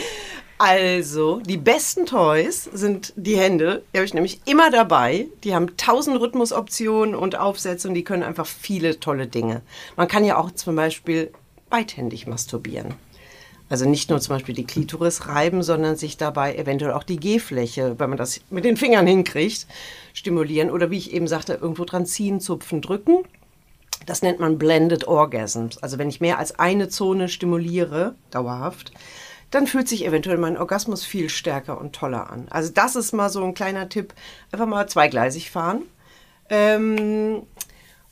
Also, 0.59 1.41
die 1.41 1.57
besten 1.57 2.07
Toys 2.07 2.71
sind 2.73 3.13
die 3.17 3.37
Hände. 3.37 3.83
Die 3.93 3.99
habe 3.99 4.07
ich 4.07 4.15
nämlich 4.15 4.41
immer 4.45 4.71
dabei. 4.71 5.27
Die 5.43 5.57
haben 5.57 5.77
tausend 5.77 6.21
Rhythmusoptionen 6.21 7.17
und 7.17 7.37
Aufsätze 7.37 7.89
und 7.89 7.95
die 7.95 8.05
können 8.05 8.23
einfach 8.23 8.47
viele 8.47 9.01
tolle 9.01 9.27
Dinge. 9.27 9.63
Man 9.97 10.07
kann 10.07 10.25
ja 10.25 10.37
auch 10.37 10.53
zum 10.53 10.77
Beispiel 10.77 11.33
beidhändig 11.69 12.29
masturbieren. 12.29 12.95
Also 13.73 13.89
nicht 13.89 14.11
nur 14.11 14.21
zum 14.21 14.35
Beispiel 14.35 14.55
die 14.55 14.67
Klitoris 14.67 15.29
reiben, 15.29 15.63
sondern 15.63 15.97
sich 15.97 16.19
dabei 16.19 16.57
eventuell 16.57 16.93
auch 16.93 17.05
die 17.05 17.17
G-Fläche, 17.17 17.99
wenn 17.99 18.11
man 18.11 18.19
das 18.19 18.43
mit 18.51 18.67
den 18.67 18.77
Fingern 18.77 19.07
hinkriegt, 19.07 19.67
stimulieren. 20.13 20.71
Oder 20.71 20.91
wie 20.91 20.99
ich 20.99 21.15
eben 21.15 21.27
sagte, 21.27 21.55
irgendwo 21.55 21.87
dran 21.87 22.05
ziehen, 22.05 22.39
zupfen, 22.39 22.83
drücken. 22.83 23.25
Das 24.05 24.21
nennt 24.21 24.41
man 24.41 24.59
Blended 24.59 25.09
Orgasms. 25.09 25.79
Also 25.79 25.97
wenn 25.97 26.11
ich 26.11 26.21
mehr 26.21 26.37
als 26.39 26.59
eine 26.59 26.91
Zone 26.91 27.31
stimuliere, 27.31 28.15
dauerhaft, 28.31 28.93
dann 29.51 29.67
fühlt 29.67 29.89
sich 29.89 30.05
eventuell 30.05 30.37
mein 30.37 30.59
Orgasmus 30.59 31.03
viel 31.07 31.31
stärker 31.31 31.81
und 31.81 31.95
toller 31.95 32.29
an. 32.29 32.49
Also 32.51 32.71
das 32.71 32.95
ist 32.95 33.13
mal 33.13 33.31
so 33.31 33.43
ein 33.43 33.55
kleiner 33.55 33.89
Tipp. 33.89 34.13
Einfach 34.51 34.67
mal 34.67 34.87
zweigleisig 34.87 35.51
fahren. 35.51 35.85
Ähm, 36.51 37.45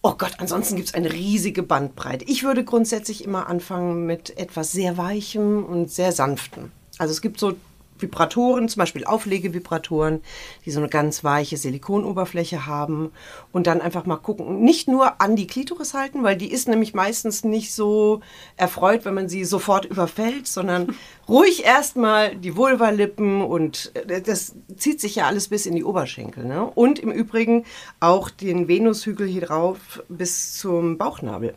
oh 0.03 0.15
Gott, 0.17 0.35
ansonsten 0.39 0.77
gibt 0.77 0.89
es 0.89 0.95
eine 0.95 1.13
riesige 1.13 1.63
Bandbreite. 1.63 2.25
Ich 2.27 2.43
würde 2.43 2.65
grundsätzlich 2.65 3.25
immer 3.25 3.49
anfangen 3.49 4.07
mit 4.07 4.37
etwas 4.39 4.73
sehr 4.73 4.97
Weichem 4.97 5.65
und 5.65 5.91
sehr 5.91 6.13
Sanftem. 6.13 6.73
Also 6.99 7.13
es 7.13 7.21
gibt 7.21 7.39
so 7.41 7.55
Vibratoren, 8.03 8.69
zum 8.69 8.81
Beispiel 8.81 9.05
Auflegevibratoren, 9.05 10.23
die 10.65 10.71
so 10.71 10.81
eine 10.81 10.89
ganz 10.89 11.25
weiche 11.25 11.57
Silikonoberfläche 11.57 12.67
haben 12.67 13.13
und 13.53 13.67
dann 13.67 13.81
einfach 13.81 14.07
mal 14.07 14.17
gucken, 14.17 14.61
nicht 14.61 14.89
nur 14.89 15.21
an 15.21 15.37
die 15.37 15.47
Klitoris 15.47 15.95
halten, 15.95 16.23
weil 16.23 16.37
die 16.37 16.51
ist 16.51 16.69
nämlich 16.69 16.95
meistens 16.95 17.45
nicht 17.45 17.75
so 17.75 18.21
erfreut, 18.57 19.05
wenn 19.05 19.15
man 19.15 19.29
sie 19.29 19.45
sofort 19.45 19.85
überfällt, 19.85 20.47
sondern 20.47 20.95
ruhig 21.29 21.65
erstmal 21.65 22.37
die 22.37 22.57
Vulvalippen 22.57 23.43
und 23.43 23.93
äh, 23.95 24.21
das 24.21 24.55
zieht 24.77 25.01
sich 25.01 25.17
ja 25.17 25.27
alles 25.27 25.49
bis 25.49 25.67
in 25.67 25.77
die 25.77 25.85
Oberschenkel. 25.85 26.45
Ne? 26.45 26.65
Und 26.65 26.99
im 26.99 27.11
Übrigen 27.11 27.65
auch 28.01 28.31
den 28.31 28.69
Venushügel 28.69 29.27
hier 29.27 29.43
drauf 29.43 30.03
bis 30.09 30.59
zum 30.59 30.99
Bauchnabel. 30.99 31.55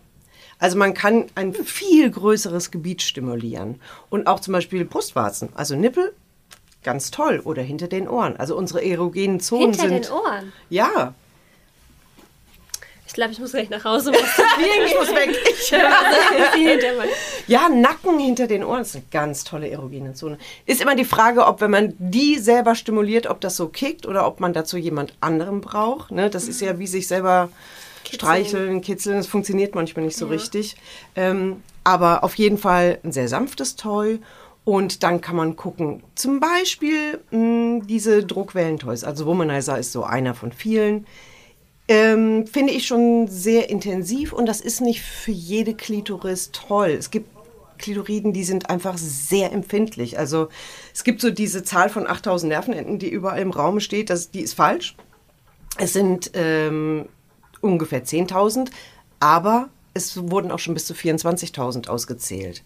Also 0.63 0.77
man 0.77 0.93
kann 0.93 1.25
ein 1.35 1.53
viel 1.53 2.09
größeres 2.09 2.71
Gebiet 2.71 3.01
stimulieren. 3.01 3.81
Und 4.09 4.27
auch 4.27 4.39
zum 4.39 4.53
Beispiel 4.53 4.85
Brustwarzen, 4.85 5.49
also 5.55 5.75
Nippel, 5.75 6.13
ganz 6.83 7.11
toll. 7.11 7.41
Oder 7.43 7.61
hinter 7.61 7.87
den 7.87 8.07
Ohren. 8.07 8.35
Also 8.37 8.55
unsere 8.55 8.83
erogenen 8.83 9.39
Zonen 9.39 9.71
Hinter 9.71 9.89
sind. 9.89 10.05
den 10.05 10.11
Ohren. 10.11 10.53
Ja. 10.69 11.13
Ich 13.05 13.13
glaube, 13.13 13.31
ich 13.31 13.39
muss 13.39 13.51
gleich 13.51 13.69
nach 13.69 13.83
Hause. 13.83 14.11
Ich 14.85 14.95
muss 14.97 15.09
weg. 15.13 15.29
Ich, 15.47 15.69
Hinter 16.71 16.97
mein- 16.97 17.09
ja, 17.47 17.69
Nacken 17.69 18.17
hinter 18.19 18.47
den 18.47 18.63
Ohren 18.63 18.81
ist 18.81 18.95
eine 18.95 19.03
ganz 19.11 19.43
tolle 19.43 19.69
erogene 19.69 20.13
Zone. 20.13 20.37
Ist 20.65 20.81
immer 20.81 20.95
die 20.95 21.05
Frage, 21.05 21.45
ob 21.45 21.61
wenn 21.61 21.71
man 21.71 21.93
die 21.99 22.39
selber 22.39 22.73
stimuliert, 22.75 23.27
ob 23.27 23.41
das 23.41 23.55
so 23.55 23.67
kickt 23.67 24.05
oder 24.07 24.25
ob 24.25 24.39
man 24.39 24.53
dazu 24.53 24.77
jemand 24.77 25.13
anderem 25.21 25.61
braucht. 25.61 26.11
Ne? 26.11 26.29
Das 26.29 26.47
ist 26.47 26.61
ja 26.61 26.79
wie 26.79 26.87
sich 26.87 27.07
selber 27.07 27.49
streicheln, 28.11 28.81
kitzeln. 28.81 29.17
Das 29.17 29.27
funktioniert 29.27 29.75
manchmal 29.75 30.05
nicht 30.05 30.17
so 30.17 30.27
richtig. 30.27 30.75
Ähm, 31.15 31.61
aber 31.83 32.23
auf 32.23 32.35
jeden 32.35 32.57
Fall 32.57 32.99
ein 33.03 33.11
sehr 33.11 33.27
sanftes 33.27 33.75
Toy. 33.75 34.19
Und 34.65 35.03
dann 35.03 35.19
kann 35.19 35.35
man 35.35 35.55
gucken, 35.55 36.03
zum 36.15 36.39
Beispiel 36.39 37.19
mh, 37.31 37.85
diese 37.85 38.23
Druckwellentoys. 38.23 39.03
Also 39.03 39.25
Womanizer 39.25 39.77
ist 39.77 39.91
so 39.91 40.03
einer 40.03 40.33
von 40.33 40.51
vielen. 40.51 41.05
Ähm, 41.89 42.47
finde 42.47 42.71
ich 42.71 42.87
schon 42.87 43.27
sehr 43.27 43.69
intensiv 43.69 44.31
und 44.31 44.45
das 44.45 44.61
ist 44.61 44.79
nicht 44.79 45.01
für 45.01 45.31
jede 45.31 45.73
Klitoris 45.73 46.51
toll. 46.53 46.91
Es 46.91 47.11
gibt 47.11 47.29
Klitoriden, 47.77 48.31
die 48.31 48.45
sind 48.45 48.69
einfach 48.69 48.97
sehr 48.97 49.51
empfindlich. 49.51 50.17
Also 50.17 50.47
es 50.93 51.03
gibt 51.03 51.19
so 51.19 51.29
diese 51.29 51.63
Zahl 51.63 51.89
von 51.89 52.07
8000 52.07 52.49
Nervenenden, 52.49 52.99
die 52.99 53.09
überall 53.09 53.41
im 53.41 53.51
Raum 53.51 53.81
steht, 53.81 54.09
das, 54.09 54.31
die 54.31 54.39
ist 54.39 54.53
falsch. 54.53 54.95
Es 55.77 55.91
sind 55.91 56.31
ähm, 56.35 57.09
ungefähr 57.59 58.05
10.000, 58.05 58.69
aber 59.19 59.67
es 59.93 60.17
wurden 60.29 60.51
auch 60.51 60.59
schon 60.59 60.73
bis 60.75 60.85
zu 60.85 60.93
24.000 60.93 61.89
ausgezählt. 61.89 62.63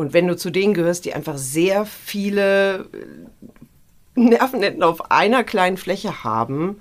Und 0.00 0.14
wenn 0.14 0.26
du 0.26 0.34
zu 0.34 0.48
denen 0.48 0.72
gehörst, 0.72 1.04
die 1.04 1.12
einfach 1.12 1.36
sehr 1.36 1.84
viele 1.84 2.88
äh, 4.16 4.18
Nervenenden 4.18 4.82
auf 4.82 5.10
einer 5.10 5.44
kleinen 5.44 5.76
Fläche 5.76 6.24
haben, 6.24 6.80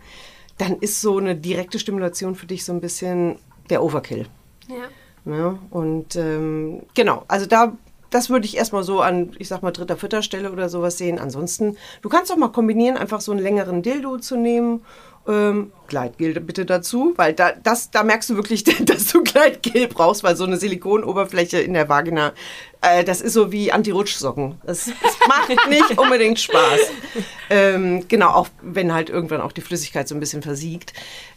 dann 0.58 0.78
ist 0.78 1.02
so 1.02 1.18
eine 1.18 1.36
direkte 1.36 1.80
Stimulation 1.80 2.36
für 2.36 2.46
dich 2.46 2.64
so 2.64 2.72
ein 2.72 2.80
bisschen 2.80 3.36
der 3.70 3.84
Overkill. 3.84 4.28
Ja. 4.70 5.34
Ja, 5.34 5.60
und 5.70 6.16
ähm, 6.16 6.84
genau, 6.96 7.26
also 7.28 7.46
da, 7.46 7.74
das 8.10 8.30
würde 8.30 8.46
ich 8.46 8.56
erstmal 8.56 8.84
so 8.84 9.02
an, 9.02 9.36
ich 9.38 9.50
sag 9.50 9.64
mal, 9.64 9.72
dritter, 9.72 9.98
vierter 9.98 10.22
Stelle 10.22 10.54
oder 10.54 10.70
sowas 10.70 10.98
sehen. 10.98 11.20
Ansonsten, 11.20 11.76
du 12.02 12.08
kannst 12.08 12.32
auch 12.32 12.38
mal 12.38 12.54
kombinieren, 12.54 12.96
einfach 12.96 13.20
so 13.20 13.34
einen 13.34 13.42
längeren 13.42 13.82
Dildo 13.82 14.18
zu 14.20 14.38
nehmen. 14.38 14.86
Ähm, 15.30 15.72
Gleitgel 15.88 16.40
bitte 16.40 16.66
dazu, 16.66 17.14
weil 17.16 17.34
da, 17.34 17.52
das, 17.52 17.92
da 17.92 18.04
merkst 18.04 18.32
du 18.32 18.36
wirklich, 18.36 18.64
dass 18.86 19.08
du 19.08 19.24
Gleitgel 19.24 19.88
brauchst, 19.88 20.24
weil 20.24 20.36
so 20.36 20.44
eine 20.44 20.58
Silikonoberfläche 20.58 21.60
in 21.60 21.74
der 21.74 21.88
Vagina, 21.88 22.34
äh, 22.82 23.04
das 23.04 23.22
ist 23.22 23.34
so 23.34 23.52
wie 23.52 23.72
Anti-Rutschsocken. 23.72 24.56
Das, 24.66 24.86
das 24.86 25.18
macht 25.28 25.50
nicht 25.70 26.00
unbedingt 26.00 26.40
Spaß. 26.40 26.80
Ähm, 27.52 28.08
genau, 28.08 28.30
auch 28.30 28.48
wenn 28.64 28.92
halt 28.92 29.10
irgendwann 29.10 29.42
auch 29.42 29.52
die 29.52 29.62
Flüssigkeit 29.62 30.08
so 30.08 30.16
ein 30.16 30.20
bisschen 30.20 30.42
versiegt. 30.42 30.94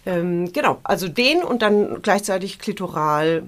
Ähm, 0.07 0.53
genau, 0.53 0.79
also 0.85 1.09
den 1.09 1.43
und 1.43 1.61
dann 1.61 2.01
gleichzeitig 2.01 2.59
klitoral 2.59 3.43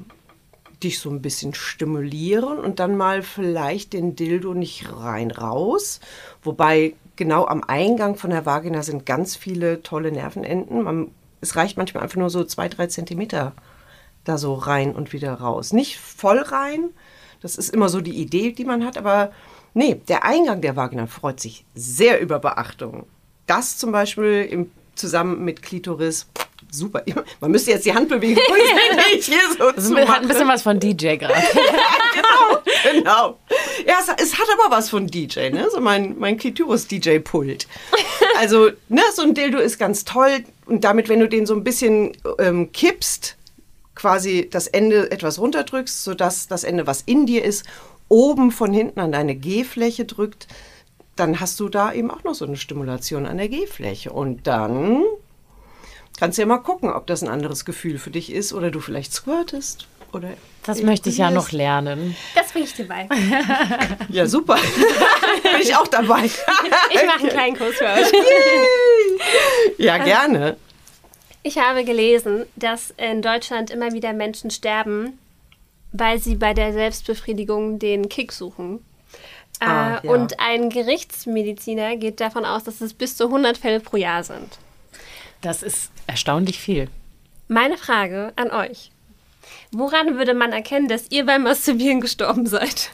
dich 0.83 0.99
so 0.99 1.09
ein 1.09 1.23
bisschen 1.23 1.55
stimulieren 1.55 2.59
und 2.59 2.79
dann 2.79 2.97
mal 2.97 3.23
vielleicht 3.23 3.95
den 3.95 4.15
Dildo 4.15 4.53
nicht 4.53 4.93
rein 4.93 5.31
raus. 5.31 6.01
Wobei 6.43 6.95
genau 7.17 7.47
am 7.47 7.63
Eingang 7.65 8.17
von 8.17 8.31
der 8.31 8.47
Vagina 8.47 8.83
sind 8.83 9.07
ganz 9.07 9.37
viele 9.37 9.83
tolle 9.83 10.13
Nervenenden. 10.13 10.83
Man, 10.83 11.11
es 11.41 11.57
reicht 11.57 11.77
manchmal 11.77 12.03
einfach 12.03 12.17
nur 12.17 12.31
so 12.31 12.45
zwei, 12.45 12.69
drei 12.69 12.87
Zentimeter 12.87 13.53
da 14.25 14.39
so 14.39 14.55
rein 14.55 14.95
und 14.95 15.13
wieder 15.13 15.35
raus. 15.35 15.73
Nicht 15.73 15.99
voll 15.99 16.39
rein, 16.39 16.91
das 17.41 17.57
ist 17.57 17.69
immer 17.69 17.91
so 17.91 18.01
die 18.01 18.19
Idee, 18.19 18.53
die 18.53 18.65
man 18.65 18.85
hat, 18.85 18.97
aber 18.97 19.31
nee, 19.75 20.01
der 20.09 20.25
Eingang 20.25 20.63
der 20.63 20.77
Vagina 20.77 21.07
freut 21.07 21.41
sich 21.41 21.67
sehr 21.75 22.21
über 22.21 22.39
Beachtung. 22.39 23.07
Das 23.47 23.77
zum 23.77 23.93
Beispiel 23.93 24.49
im, 24.51 24.71
zusammen 24.95 25.45
mit 25.45 25.61
Klitoris, 25.61 26.27
super. 26.77 27.03
Man 27.41 27.51
müsste 27.51 27.71
jetzt 27.71 27.87
die 27.87 27.95
Hand 27.95 28.09
bewegen, 28.09 28.37
wenn 28.37 29.19
ich 29.19 29.27
hier 29.27 29.39
so 29.59 29.71
Das 29.71 30.09
hat 30.09 30.23
ein 30.23 30.29
bisschen 30.29 30.49
was 30.49 30.63
von 30.63 30.79
DJ 30.79 31.17
gerade. 31.17 31.35
genau, 32.15 32.93
genau. 32.93 33.39
Ja, 33.87 33.97
es, 34.01 34.23
es, 34.23 34.39
hat 34.39 34.47
aber 34.59 34.75
was 34.75 34.91
von 34.91 35.07
DJ, 35.07 35.51
ne? 35.51 35.69
So 35.71 35.81
mein, 35.81 36.19
mein 36.19 36.37
Klitoris-DJ-Pult. 36.37 37.67
Also, 38.39 38.71
ne, 38.89 39.03
so 39.15 39.23
ein 39.23 39.35
Dildo 39.35 39.59
ist 39.59 39.79
ganz 39.79 40.05
toll. 40.05 40.45
Und 40.67 40.85
damit, 40.85 41.09
wenn 41.09 41.21
du 41.21 41.29
den 41.29 41.47
so 41.47 41.55
ein 41.55 41.65
bisschen 41.65 42.13
ähm, 42.39 42.73
kippst, 42.73 43.37
quasi 43.95 44.49
das 44.51 44.67
Ende 44.67 45.11
etwas 45.11 45.39
runterdrückst, 45.39 46.03
sodass 46.05 46.49
das 46.49 46.65
Ende, 46.65 46.87
was 46.87 47.03
in 47.03 47.27
dir 47.27 47.45
ist, 47.45 47.65
oben 48.09 48.51
von 48.51 48.73
hinten 48.73 49.01
an 49.01 49.13
deine 49.13 49.35
G-Fläche 49.35 50.05
drückt, 50.05 50.47
dann 51.17 51.41
hast 51.41 51.61
du 51.61 51.69
da 51.69 51.93
eben 51.93 52.11
auch 52.11 52.25
noch 52.25 52.35
so 52.35 52.45
eine 52.45 52.57
Stimulation 52.57 53.27
an 53.27 53.39
der 53.39 53.49
G-Fläche. 53.49 54.13
Und 54.13 54.47
dann 54.47 55.05
kannst 56.19 56.39
du 56.39 56.43
ja 56.43 56.47
mal 56.47 56.59
gucken, 56.59 56.91
ob 56.91 57.07
das 57.07 57.23
ein 57.23 57.29
anderes 57.29 57.65
Gefühl 57.65 57.99
für 57.99 58.11
dich 58.11 58.33
ist 58.33 58.53
oder 58.53 58.71
du 58.71 58.81
vielleicht 58.81 59.13
squirtest. 59.13 59.87
Oder 60.13 60.31
das 60.65 60.81
möchte 60.83 61.09
ich 61.09 61.19
ja 61.19 61.31
noch 61.31 61.51
lernen. 61.51 62.17
Das 62.35 62.53
bin 62.53 62.63
ich 62.63 62.75
dabei. 62.75 63.09
Ja, 64.09 64.27
super. 64.27 64.55
bin 65.43 65.61
ich 65.61 65.75
auch 65.75 65.89
dabei. 65.89 66.25
ich 66.25 67.07
mache 67.07 67.21
einen 67.21 67.29
kleinen 67.29 67.57
Kurs 67.57 67.75
für 67.75 67.87
euch. 67.87 68.13
ja, 69.79 69.99
gerne. 69.99 70.57
Ich 71.43 71.59
habe 71.59 71.85
gelesen, 71.85 72.47
dass 72.55 72.95
in 72.97 73.23
Deutschland 73.23 73.71
immer 73.71 73.93
wieder 73.93 74.13
Menschen 74.13 74.51
sterben, 74.51 75.19
weil 75.93 76.19
sie 76.19 76.37
bei 76.37 76.55
der 76.55 76.73
Selbstbefriedigung 76.73 77.79
den 77.79 78.09
Kick 78.09 78.33
suchen. 78.33 78.85
Ah, 79.61 79.99
äh, 79.99 80.07
ja. 80.07 80.13
Und 80.13 80.41
ein 80.41 80.71
Gerichtsmediziner 80.71 81.97
geht 81.97 82.21
davon 82.21 82.45
aus, 82.45 82.65
dass 82.65 82.81
es 82.81 82.95
bis 82.95 83.17
zu 83.17 83.27
100 83.27 83.59
Fälle 83.59 83.81
pro 83.81 83.97
Jahr 83.97 84.23
sind. 84.23 84.59
Das 85.45 85.63
ist 85.63 85.93
erstaunlich 86.07 86.59
viel. 86.59 86.89
Meine 87.49 87.77
Frage 87.77 88.33
an 88.37 88.51
euch. 88.51 88.91
Woran 89.73 90.17
würde 90.17 90.33
man 90.33 90.53
erkennen, 90.53 90.89
dass 90.89 91.11
ihr 91.11 91.27
beim 91.27 91.43
Masturbieren 91.43 92.01
gestorben 92.01 92.47
seid? 92.47 92.93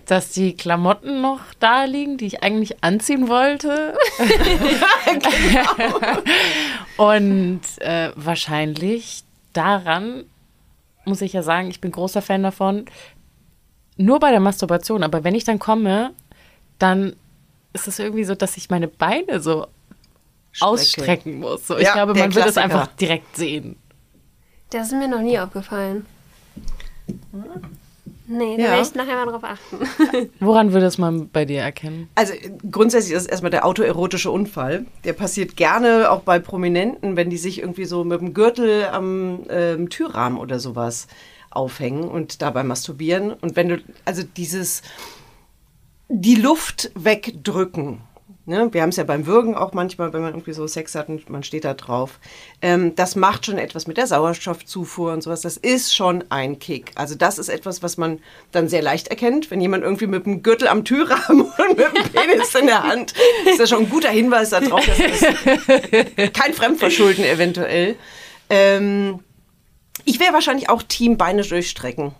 Dass 0.06 0.32
die 0.32 0.56
Klamotten 0.56 1.22
noch 1.22 1.40
da 1.60 1.86
liegen, 1.86 2.18
die 2.18 2.28
ich 2.28 2.44
eigentlich 2.44 2.84
anziehen 2.84 3.28
wollte. 3.28 3.98
Und 6.98 7.62
äh, 7.80 8.12
wahrscheinlich 8.16 9.24
daran, 9.54 10.26
muss 11.06 11.22
ich 11.22 11.34
ja 11.34 11.42
sagen, 11.42 11.70
ich 11.70 11.82
bin 11.82 11.92
großer 11.92 12.22
Fan 12.22 12.44
davon, 12.44 12.86
nur 14.02 14.20
bei 14.20 14.32
der 14.32 14.40
Masturbation, 14.40 15.04
aber 15.04 15.24
wenn 15.24 15.36
ich 15.36 15.44
dann 15.44 15.60
komme, 15.60 16.12
dann 16.80 17.16
ist 17.74 17.88
es 17.88 18.00
irgendwie 18.00 18.24
so, 18.24 18.36
dass 18.36 18.58
ich 18.58 18.70
meine 18.70 18.88
Beine 18.88 19.40
so 19.40 19.68
ausstrecken 20.60 21.40
muss. 21.40 21.68
So, 21.68 21.78
ich 21.78 21.84
Ja, 21.84 21.94
glaube, 21.94 22.14
man 22.14 22.34
wird 22.36 22.46
es 22.48 22.54
Klassiker. 22.56 22.64
einfach 22.64 22.88
direkt 22.96 23.36
sehen. 23.38 23.78
Das 24.72 24.88
ist 24.88 24.94
mir 24.94 25.08
noch 25.08 25.22
nie 25.22 25.38
aufgefallen. 25.40 26.06
Nee, 28.28 28.56
da 28.58 28.64
Ja. 28.64 28.70
werde 28.72 28.82
ich 28.84 28.96
nachher 28.96 29.26
mal 29.26 29.30
drauf 29.32 29.44
achten. 29.44 30.30
Woran 30.40 30.72
würde 30.72 30.86
es 30.86 30.98
man 30.98 31.30
bei 31.30 31.44
dir 31.44 31.62
erkennen? 31.62 32.10
Also 32.16 32.34
grundsätzlich 32.72 33.14
ist 33.14 33.24
es 33.24 33.28
erstmal 33.28 33.52
der 33.52 33.66
autoerotische 33.66 34.32
Unfall. 34.32 34.86
Der 35.04 35.14
passiert 35.14 35.58
gerne 35.58 36.10
auch 36.10 36.22
bei 36.22 36.40
Prominenten, 36.40 37.18
wenn 37.18 37.30
die 37.30 37.38
sich 37.38 37.60
irgendwie 37.60 37.84
so 37.86 38.04
mit 38.06 38.22
dem 38.22 38.34
Gürtel 38.34 38.86
am 38.86 39.42
ähm, 39.50 39.90
Türrahmen 39.90 40.38
oder 40.38 40.60
sowas 40.60 41.08
aufhängen 41.52 42.06
und 42.06 42.42
dabei 42.42 42.64
masturbieren. 42.64 43.34
Und 43.34 43.56
wenn 43.56 43.70
du, 43.70 43.78
also 44.06 44.24
dieses, 44.24 44.82
die 46.10 46.36
Luft 46.36 46.92
wegdrücken. 46.96 48.02
Ne? 48.46 48.70
Wir 48.72 48.82
haben 48.82 48.90
es 48.90 48.96
ja 48.96 49.04
beim 49.04 49.28
Würgen 49.28 49.56
auch 49.56 49.74
manchmal, 49.74 50.14
wenn 50.14 50.22
man 50.22 50.34
irgendwie 50.34 50.54
so 50.54 50.66
Sex 50.66 50.96
hat 50.96 51.10
und 51.10 51.30
man 51.30 51.44
steht 51.44 51.64
da 51.64 51.74
drauf. 51.74 52.20
Ähm, 52.62 52.96
das 52.96 53.16
macht 53.16 53.46
schon 53.46 53.58
etwas 53.58 53.88
mit 53.88 53.98
der 53.98 54.08
Sauerstoffzufuhr 54.08 55.14
und 55.14 55.22
sowas. 55.22 55.42
Das 55.42 55.58
ist 55.58 55.96
schon 55.96 56.24
ein 56.30 56.60
Kick. 56.60 56.92
Also 56.96 57.16
das 57.16 57.38
ist 57.38 57.50
etwas, 57.50 57.84
was 57.84 57.98
man 57.98 58.20
dann 58.52 58.68
sehr 58.68 58.82
leicht 58.82 59.08
erkennt, 59.08 59.52
wenn 59.52 59.62
jemand 59.62 59.84
irgendwie 59.84 60.08
mit 60.08 60.26
dem 60.26 60.44
Gürtel 60.44 60.68
am 60.68 60.84
Türrahmen 60.84 61.42
und 61.58 61.78
mit 61.78 61.96
dem 61.96 62.12
Penis 62.12 62.54
in 62.56 62.66
der 62.66 62.84
Hand, 62.84 63.14
ist 63.46 63.60
das 63.60 63.70
schon 63.70 63.84
ein 63.84 63.90
guter 63.90 64.10
Hinweis 64.10 64.50
darauf, 64.50 64.86
dass 64.86 64.98
das 64.98 66.34
kein 66.34 66.54
Fremdverschulden 66.54 67.24
eventuell. 67.24 67.96
Ähm, 68.50 69.20
ich 70.06 70.20
wäre 70.20 70.34
wahrscheinlich 70.34 70.70
auch 70.70 70.84
Team 70.84 71.18
Beine 71.18 71.44
durchstrecken 71.44 72.14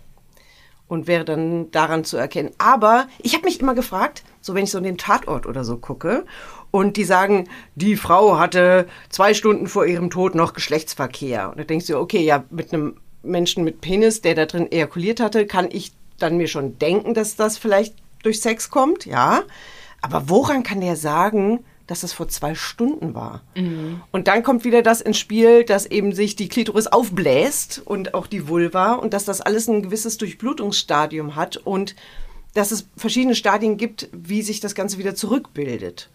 und 0.88 1.06
wäre 1.06 1.24
dann 1.24 1.70
daran 1.70 2.04
zu 2.04 2.16
erkennen. 2.16 2.50
Aber 2.58 3.06
ich 3.22 3.34
habe 3.34 3.44
mich 3.44 3.60
immer 3.60 3.74
gefragt, 3.74 4.24
so 4.40 4.54
wenn 4.54 4.64
ich 4.64 4.70
so 4.70 4.78
in 4.78 4.84
den 4.84 4.98
Tatort 4.98 5.46
oder 5.46 5.64
so 5.64 5.78
gucke 5.78 6.26
und 6.70 6.96
die 6.96 7.04
sagen, 7.04 7.48
die 7.74 7.96
Frau 7.96 8.38
hatte 8.38 8.86
zwei 9.08 9.34
Stunden 9.34 9.68
vor 9.68 9.86
ihrem 9.86 10.10
Tod 10.10 10.34
noch 10.34 10.52
Geschlechtsverkehr. 10.52 11.50
Und 11.50 11.58
da 11.58 11.64
denkst 11.64 11.86
du, 11.86 11.98
okay, 11.98 12.20
ja, 12.20 12.44
mit 12.50 12.72
einem 12.72 13.00
Menschen 13.22 13.64
mit 13.64 13.80
Penis, 13.80 14.20
der 14.20 14.34
da 14.34 14.46
drin 14.46 14.70
ejakuliert 14.70 15.20
hatte, 15.20 15.46
kann 15.46 15.68
ich 15.70 15.92
dann 16.18 16.36
mir 16.36 16.48
schon 16.48 16.78
denken, 16.78 17.14
dass 17.14 17.36
das 17.36 17.58
vielleicht 17.58 17.94
durch 18.22 18.40
Sex 18.40 18.70
kommt, 18.70 19.06
ja. 19.06 19.42
Aber 20.00 20.28
woran 20.28 20.62
kann 20.62 20.80
der 20.80 20.96
sagen, 20.96 21.64
dass 21.92 22.00
das 22.00 22.14
vor 22.14 22.26
zwei 22.26 22.54
Stunden 22.54 23.14
war? 23.14 23.42
Und 24.12 24.26
dann 24.26 24.42
kommt 24.42 24.64
wieder 24.64 24.80
das 24.80 25.02
ins 25.02 25.18
Spiel, 25.18 25.62
dass 25.62 25.84
eben 25.84 26.14
sich 26.14 26.36
die 26.36 26.48
Klitoris 26.48 26.86
aufbläst 26.86 27.82
und 27.84 28.14
auch 28.14 28.26
die 28.26 28.48
Vulva 28.48 28.94
und 28.94 29.12
dass 29.12 29.26
das 29.26 29.42
alles 29.42 29.68
ein 29.68 29.82
gewisses 29.82 30.16
Durchblutungsstadium 30.16 31.36
hat 31.36 31.58
und 31.58 31.94
dass 32.54 32.70
es 32.72 32.88
verschiedene 32.96 33.34
Stadien 33.34 33.76
gibt, 33.76 34.08
wie 34.12 34.40
sich 34.40 34.60
das 34.60 34.74
Ganze 34.74 34.96
wieder 34.96 35.14
zurückbildet. 35.14 36.08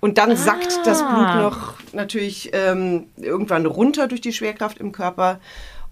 Und 0.00 0.18
dann 0.18 0.36
sackt 0.36 0.80
das 0.84 0.98
Blut 1.00 1.34
noch 1.36 1.74
natürlich 1.92 2.50
ähm, 2.52 3.06
irgendwann 3.16 3.66
runter 3.66 4.08
durch 4.08 4.20
die 4.20 4.32
Schwerkraft 4.32 4.78
im 4.78 4.90
Körper. 4.90 5.38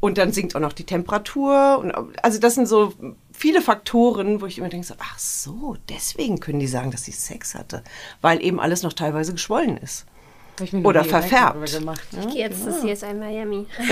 Und 0.01 0.19
dann 0.19 0.33
sinkt 0.33 0.57
auch 0.57 0.61
noch 0.61 0.73
die 0.73 0.85
Temperatur. 0.85 1.79
Und, 1.79 1.93
also 2.25 2.41
das 2.41 2.57
sind 2.57 2.67
so 2.67 2.93
viele 3.39 3.63
Faktoren, 3.63 4.41
wo 4.41 4.47
ich 4.47 4.59
immer 4.59 4.69
denke, 4.69 4.87
so, 4.87 4.95
ach 4.99 5.19
so, 5.19 5.77
deswegen 5.89 6.41
können 6.41 6.61
die 6.61 6.67
sagen, 6.67 6.91
dass 6.91 7.05
sie 7.05 7.13
Sex 7.13 7.55
hatte. 7.55 7.83
Weil 8.21 8.43
eben 8.43 8.61
alles 8.61 8.83
noch 8.83 8.93
teilweise 8.93 9.33
geschwollen 9.33 9.79
ist. 9.79 10.05
Oder 10.83 11.05
verfärbt. 11.05 11.73
Gemacht. 11.73 12.03
Ich 12.19 12.35
gehe 12.35 12.41
jetzt 12.41 12.67
das 12.67 12.83
hier 12.83 12.93
ist 12.93 13.05
ein 13.05 13.21
Miami. 13.21 13.67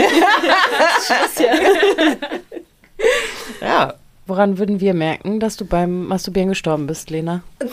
Ja. 3.60 3.94
Woran 4.26 4.58
würden 4.58 4.80
wir 4.80 4.92
merken, 4.92 5.38
dass 5.38 5.56
du 5.56 5.64
beim 5.64 6.08
Masturbieren 6.08 6.48
gestorben 6.48 6.86
bist, 6.86 7.10
Lena? 7.10 7.42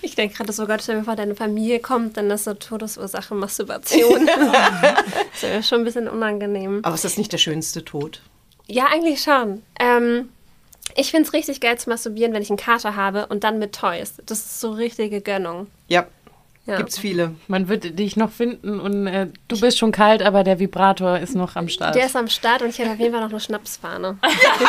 Ich 0.00 0.14
denke 0.14 0.36
gerade 0.36 0.52
so, 0.52 0.66
Gott, 0.66 0.80
stell 0.80 0.96
mir 0.96 1.04
vor, 1.04 1.16
deine 1.16 1.34
Familie 1.34 1.80
kommt, 1.80 2.16
dann 2.16 2.30
ist 2.30 2.44
so 2.44 2.54
Todesursache 2.54 3.34
Masturbation. 3.34 4.26
das 4.26 5.42
wäre 5.42 5.62
schon 5.62 5.80
ein 5.80 5.84
bisschen 5.84 6.08
unangenehm. 6.08 6.80
Aber 6.82 6.94
ist 6.94 7.04
das 7.04 7.18
nicht 7.18 7.32
der 7.32 7.38
schönste 7.38 7.84
Tod? 7.84 8.22
Ja, 8.66 8.86
eigentlich 8.86 9.22
schon. 9.22 9.62
Ähm, 9.78 10.30
ich 10.96 11.10
finde 11.10 11.26
es 11.28 11.32
richtig 11.32 11.60
geil 11.60 11.78
zu 11.78 11.88
masturbieren, 11.90 12.32
wenn 12.32 12.42
ich 12.42 12.50
einen 12.50 12.58
Kater 12.58 12.96
habe 12.96 13.26
und 13.26 13.44
dann 13.44 13.58
mit 13.58 13.74
Toys. 13.74 14.14
Das 14.26 14.38
ist 14.38 14.60
so 14.60 14.72
richtige 14.72 15.20
Gönnung. 15.20 15.66
Ja, 15.88 16.06
Ja. 16.64 16.78
gibt's 16.78 16.98
viele. 16.98 17.34
Man 17.48 17.68
wird 17.68 17.98
dich 17.98 18.16
noch 18.16 18.30
finden 18.32 18.80
und 18.80 19.06
äh, 19.06 19.28
du 19.48 19.60
bist 19.60 19.78
schon 19.78 19.92
kalt, 19.92 20.22
aber 20.22 20.42
der 20.42 20.58
Vibrator 20.58 21.18
ist 21.18 21.34
noch 21.36 21.54
am 21.56 21.68
Start. 21.68 21.94
Der 21.94 22.06
ist 22.06 22.16
am 22.16 22.28
Start 22.28 22.62
und 22.62 22.70
ich 22.70 22.80
habe 22.80 22.92
auf 22.92 22.98
jeden 22.98 23.12
Fall 23.12 23.22
noch 23.22 23.30
eine 23.30 23.40
Schnapsfahne. 23.40 24.18
genau. 24.22 24.66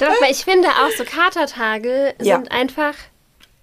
Doch, 0.00 0.20
weil 0.22 0.30
ich 0.32 0.44
finde 0.44 0.68
auch 0.68 0.90
so 0.96 1.04
Katertage 1.04 2.14
Ja. 2.20 2.36
sind 2.36 2.50
einfach 2.52 2.94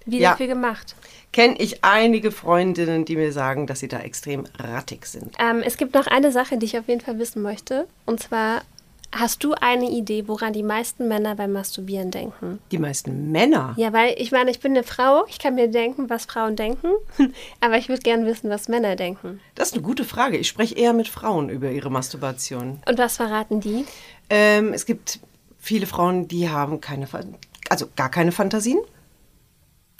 wie 0.05 0.19
Ja. 0.19 0.31
dafür 0.31 0.47
gemacht. 0.47 0.95
Kenne 1.35 1.55
ich 1.57 1.83
einige 1.83 2.31
Freundinnen, 2.31 3.03
die 3.03 3.17
mir 3.17 3.33
sagen, 3.33 3.67
dass 3.67 3.81
sie 3.81 3.89
da 3.89 3.99
extrem 3.99 4.45
rattig 4.57 5.05
sind. 5.05 5.35
Ähm, 5.37 5.61
es 5.65 5.75
gibt 5.75 5.93
noch 5.93 6.07
eine 6.07 6.31
Sache, 6.31 6.57
die 6.57 6.65
ich 6.65 6.79
auf 6.79 6.87
jeden 6.87 7.01
Fall 7.01 7.19
wissen 7.19 7.41
möchte. 7.41 7.89
Und 8.05 8.21
zwar, 8.21 8.61
hast 9.11 9.43
du 9.43 9.53
eine 9.53 9.89
Idee, 9.89 10.29
woran 10.29 10.53
die 10.53 10.63
meisten 10.63 11.09
Männer 11.09 11.35
beim 11.35 11.51
Masturbieren 11.51 12.09
denken? 12.09 12.59
Die 12.71 12.77
meisten 12.77 13.33
Männer. 13.33 13.73
Ja, 13.75 13.91
weil 13.91 14.15
ich 14.17 14.31
meine, 14.31 14.49
ich 14.49 14.61
bin 14.61 14.71
eine 14.71 14.83
Frau, 14.83 15.25
ich 15.27 15.37
kann 15.37 15.55
mir 15.55 15.67
denken, 15.67 16.09
was 16.09 16.23
Frauen 16.23 16.55
denken, 16.55 16.87
aber 17.59 17.77
ich 17.79 17.89
würde 17.89 18.01
gerne 18.01 18.25
wissen, 18.25 18.49
was 18.49 18.69
Männer 18.69 18.95
denken. 18.95 19.41
Das 19.55 19.67
ist 19.67 19.73
eine 19.73 19.83
gute 19.83 20.05
Frage. 20.05 20.37
Ich 20.37 20.47
spreche 20.47 20.75
eher 20.75 20.93
mit 20.93 21.09
Frauen 21.09 21.49
über 21.49 21.69
ihre 21.69 21.91
Masturbation. 21.91 22.79
Und 22.87 22.97
was 22.97 23.17
verraten 23.17 23.59
die? 23.59 23.83
Ähm, 24.29 24.71
es 24.71 24.85
gibt 24.85 25.19
viele 25.59 25.85
Frauen, 25.85 26.29
die 26.29 26.47
haben 26.47 26.79
keine, 26.79 27.09
also 27.69 27.87
gar 27.93 28.09
keine 28.09 28.31
Fantasien 28.31 28.79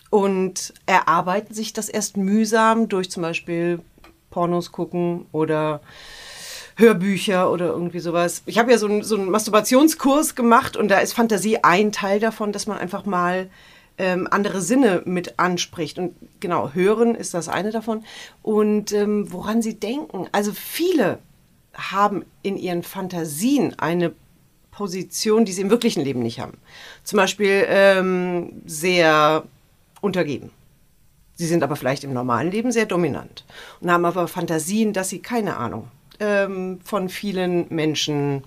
und 0.10 0.74
erarbeiten 0.86 1.54
sich 1.54 1.74
das 1.74 1.90
erst 1.90 2.18
mühsam 2.18 2.88
durch 2.90 3.10
zum 3.10 3.24
Beispiel 3.24 3.80
Pornos 4.30 4.72
gucken 4.72 5.26
oder 5.32 5.82
Hörbücher 6.78 7.52
oder 7.52 7.68
irgendwie 7.68 8.00
sowas. 8.00 8.44
Ich 8.46 8.58
habe 8.58 8.72
ja 8.72 8.78
so 8.78 8.88
einen, 8.88 9.04
so 9.04 9.16
einen 9.16 9.30
Masturbationskurs 9.30 10.36
gemacht 10.36 10.76
und 10.76 10.90
da 10.90 11.00
ist 11.00 11.14
Fantasie 11.14 11.60
ein 11.64 11.92
Teil 11.92 12.20
davon, 12.20 12.52
dass 12.52 12.68
man 12.68 12.78
einfach 12.78 13.06
mal 13.06 13.50
ähm, 13.98 14.28
andere 14.30 14.62
Sinne 14.62 15.02
mit 15.06 15.40
anspricht. 15.40 15.98
Und 15.98 16.16
genau, 16.40 16.72
hören 16.74 17.16
ist 17.16 17.34
das 17.34 17.48
eine 17.48 17.72
davon. 17.72 18.04
Und 18.42 18.92
ähm, 18.92 19.32
woran 19.32 19.62
sie 19.62 19.80
denken. 19.80 20.28
Also 20.32 20.52
viele 20.54 21.20
haben 21.74 22.26
in 22.42 22.58
ihren 22.58 22.84
Fantasien 22.84 23.78
eine 23.80 24.14
Position, 24.72 25.46
die 25.46 25.54
sie 25.54 25.62
im 25.62 25.70
wirklichen 25.70 26.04
Leben 26.04 26.22
nicht 26.22 26.42
haben. 26.42 26.58
Zum 27.04 27.18
Beispiel 27.18 27.66
ähm, 27.70 28.62
sehr 28.66 29.46
untergeben. 30.06 30.52
Sie 31.36 31.48
sind 31.48 31.64
aber 31.64 31.76
vielleicht 31.76 32.06
im 32.06 32.14
normalen 32.14 32.52
Leben 32.52 32.72
sehr 32.72 32.86
dominant 32.86 33.44
und 33.82 33.92
haben 33.92 34.06
aber 34.06 34.28
Fantasien, 34.28 34.94
dass 34.94 35.10
sie, 35.10 35.20
keine 35.20 35.58
Ahnung, 35.58 35.90
ähm, 36.20 36.80
von 36.84 37.10
vielen 37.10 37.66
Menschen 37.70 38.44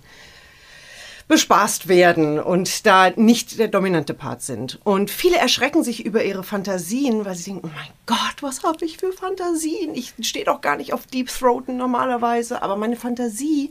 bespaßt 1.29 1.89
werden 1.89 2.41
und 2.41 2.87
da 2.87 3.11
nicht 3.11 3.59
der 3.59 3.69
dominante 3.69 4.15
Part 4.15 4.41
sind. 4.41 4.81
Und 4.85 5.11
viele 5.11 5.37
erschrecken 5.37 5.85
sich 5.85 6.07
über 6.07 6.25
ihre 6.25 6.43
Fantasien, 6.43 7.27
weil 7.27 7.35
sie 7.35 7.51
denken, 7.51 7.69
oh 7.69 7.77
mein 7.77 7.91
Gott, 8.07 8.43
was 8.43 8.63
habe 8.65 8.87
ich 8.87 8.97
für 8.97 9.13
Fantasien? 9.13 9.95
Ich 9.95 10.15
stehe 10.23 10.47
doch 10.47 10.63
gar 10.63 10.77
nicht 10.77 10.95
auf 10.95 11.07
Deep 11.07 11.29
Throaten 11.29 11.77
normalerweise, 11.77 12.63
aber 12.63 12.77
meine 12.77 12.97
Fantasie, 12.97 13.69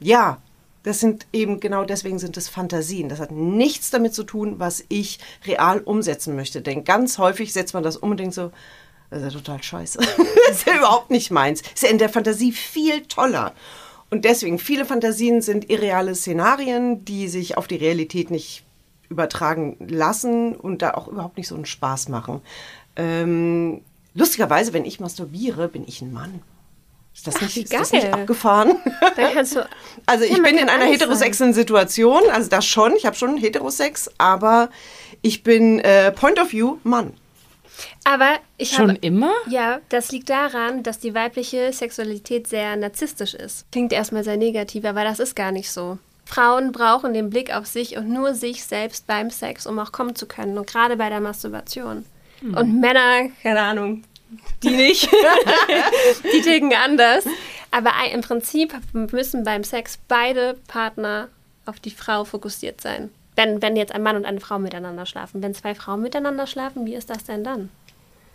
ja, 0.00 0.38
das 0.86 1.00
sind 1.00 1.26
eben 1.32 1.58
genau 1.58 1.84
deswegen 1.84 2.20
sind 2.20 2.36
es 2.36 2.48
Fantasien. 2.48 3.08
Das 3.08 3.18
hat 3.18 3.32
nichts 3.32 3.90
damit 3.90 4.14
zu 4.14 4.22
tun, 4.22 4.60
was 4.60 4.84
ich 4.88 5.18
real 5.44 5.80
umsetzen 5.80 6.36
möchte. 6.36 6.62
Denn 6.62 6.84
ganz 6.84 7.18
häufig 7.18 7.52
setzt 7.52 7.74
man 7.74 7.82
das 7.82 7.98
denkt 8.00 8.34
so, 8.34 8.52
das 9.10 9.22
ist 9.22 9.34
ja 9.34 9.40
total 9.40 9.62
scheiße. 9.64 9.98
das 10.48 10.58
ist 10.58 10.66
ja 10.66 10.76
überhaupt 10.76 11.10
nicht 11.10 11.32
meins. 11.32 11.62
Ist 11.74 11.82
ja 11.82 11.88
in 11.88 11.98
der 11.98 12.08
Fantasie 12.08 12.52
viel 12.52 13.02
toller. 13.02 13.52
Und 14.10 14.24
deswegen, 14.24 14.60
viele 14.60 14.84
Fantasien 14.84 15.42
sind 15.42 15.68
irreale 15.68 16.14
Szenarien, 16.14 17.04
die 17.04 17.26
sich 17.26 17.56
auf 17.56 17.66
die 17.66 17.74
Realität 17.74 18.30
nicht 18.30 18.62
übertragen 19.08 19.76
lassen 19.88 20.54
und 20.54 20.82
da 20.82 20.94
auch 20.94 21.08
überhaupt 21.08 21.36
nicht 21.36 21.48
so 21.48 21.56
einen 21.56 21.66
Spaß 21.66 22.10
machen. 22.10 22.42
Ähm, 22.94 23.80
lustigerweise, 24.14 24.72
wenn 24.72 24.84
ich 24.84 25.00
masturbiere, 25.00 25.66
bin 25.66 25.82
ich 25.84 26.00
ein 26.00 26.12
Mann. 26.12 26.42
Ist 27.16 27.26
das, 27.26 27.36
Ach, 27.36 27.42
nicht, 27.42 27.56
wie 27.56 27.60
ist 27.62 27.72
das 27.72 27.92
nicht 27.92 28.12
abgefahren? 28.12 28.76
Du. 29.16 29.66
Also 30.06 30.24
ich 30.24 30.36
Ja, 30.36 30.42
bin 30.42 30.58
in 30.58 30.68
einer 30.68 30.84
heterosexuellen 30.84 31.54
Situation, 31.54 32.20
also 32.30 32.48
das 32.48 32.64
schon, 32.66 32.94
ich 32.94 33.06
habe 33.06 33.16
schon 33.16 33.36
Heterosex, 33.38 34.10
aber 34.18 34.68
ich 35.22 35.42
bin 35.42 35.80
äh, 35.80 36.12
Point 36.12 36.38
of 36.38 36.52
View 36.52 36.76
Mann. 36.84 37.14
Aber 38.04 38.36
ich 38.56 38.70
Schon 38.70 38.90
habe. 38.90 38.98
immer? 39.00 39.32
Ja, 39.48 39.80
das 39.88 40.12
liegt 40.12 40.30
daran, 40.30 40.82
dass 40.82 40.98
die 40.98 41.14
weibliche 41.14 41.72
Sexualität 41.72 42.46
sehr 42.46 42.76
narzisstisch 42.76 43.34
ist. 43.34 43.66
Klingt 43.72 43.92
erstmal 43.92 44.22
sehr 44.24 44.36
negativ, 44.36 44.84
aber 44.84 45.02
das 45.04 45.18
ist 45.18 45.34
gar 45.34 45.52
nicht 45.52 45.70
so. 45.70 45.98
Frauen 46.24 46.72
brauchen 46.72 47.14
den 47.14 47.30
Blick 47.30 47.54
auf 47.54 47.66
sich 47.66 47.96
und 47.96 48.08
nur 48.08 48.34
sich 48.34 48.64
selbst 48.64 49.06
beim 49.06 49.30
Sex, 49.30 49.66
um 49.66 49.78
auch 49.78 49.92
kommen 49.92 50.14
zu 50.14 50.26
können. 50.26 50.56
Und 50.58 50.66
gerade 50.66 50.96
bei 50.96 51.08
der 51.08 51.20
Masturbation. 51.20 52.04
Und 52.42 52.80
Männer, 52.80 53.30
keine 53.42 53.60
Ahnung, 53.60 54.04
die 54.62 54.70
nicht. 54.70 55.08
die 56.32 56.40
ticken 56.42 56.72
anders. 56.74 57.24
Aber 57.70 57.90
im 58.12 58.20
Prinzip 58.22 58.74
müssen 58.92 59.44
beim 59.44 59.64
Sex 59.64 59.98
beide 60.08 60.54
Partner 60.68 61.28
auf 61.66 61.80
die 61.80 61.90
Frau 61.90 62.24
fokussiert 62.24 62.80
sein. 62.80 63.10
Wenn, 63.34 63.60
wenn 63.60 63.76
jetzt 63.76 63.92
ein 63.92 64.02
Mann 64.02 64.16
und 64.16 64.24
eine 64.24 64.40
Frau 64.40 64.58
miteinander 64.58 65.04
schlafen. 65.04 65.42
Wenn 65.42 65.54
zwei 65.54 65.74
Frauen 65.74 66.00
miteinander 66.00 66.46
schlafen, 66.46 66.86
wie 66.86 66.94
ist 66.94 67.10
das 67.10 67.24
denn 67.24 67.44
dann? 67.44 67.68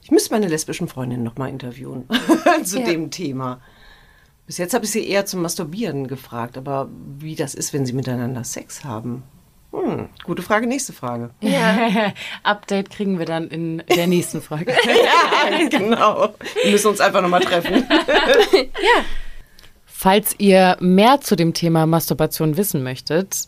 Ich 0.04 0.12
müsste 0.12 0.34
meine 0.34 0.48
lesbischen 0.48 0.88
Freundinnen 0.88 1.24
noch 1.24 1.38
mal 1.38 1.50
interviewen 1.50 2.08
zu 2.64 2.80
Ja. 2.80 2.86
dem 2.86 3.10
Thema. 3.12 3.62
Bis 4.46 4.58
jetzt 4.58 4.74
habe 4.74 4.86
ich 4.86 4.92
sie 4.92 5.08
eher 5.08 5.26
zum 5.26 5.42
Masturbieren 5.42 6.08
gefragt, 6.08 6.58
aber 6.58 6.90
wie 7.20 7.36
das 7.36 7.56
ist, 7.56 7.74
wenn 7.74 7.86
sie 7.86 7.94
miteinander 7.94 8.44
Sex 8.44 8.84
haben. 8.84 9.24
Hm, 9.72 10.10
gute 10.26 10.42
Frage, 10.42 10.68
nächste 10.68 10.92
Frage. 10.92 11.30
Update 12.44 12.90
kriegen 12.90 13.20
wir 13.20 13.26
dann 13.26 13.48
in 13.48 13.84
der 13.96 14.08
nächsten 14.08 14.42
Folge. 14.42 14.72
ja, 14.86 15.68
genau. 15.70 16.34
Wir 16.64 16.72
müssen 16.72 16.88
uns 16.88 17.00
einfach 17.00 17.22
noch 17.22 17.30
mal 17.30 17.40
treffen. 17.40 17.86
Falls 19.86 20.36
ihr 20.40 20.78
mehr 20.80 21.22
zu 21.22 21.36
dem 21.36 21.54
Thema 21.54 21.86
Masturbation 21.86 22.58
wissen 22.58 22.84
möchtet 22.84 23.46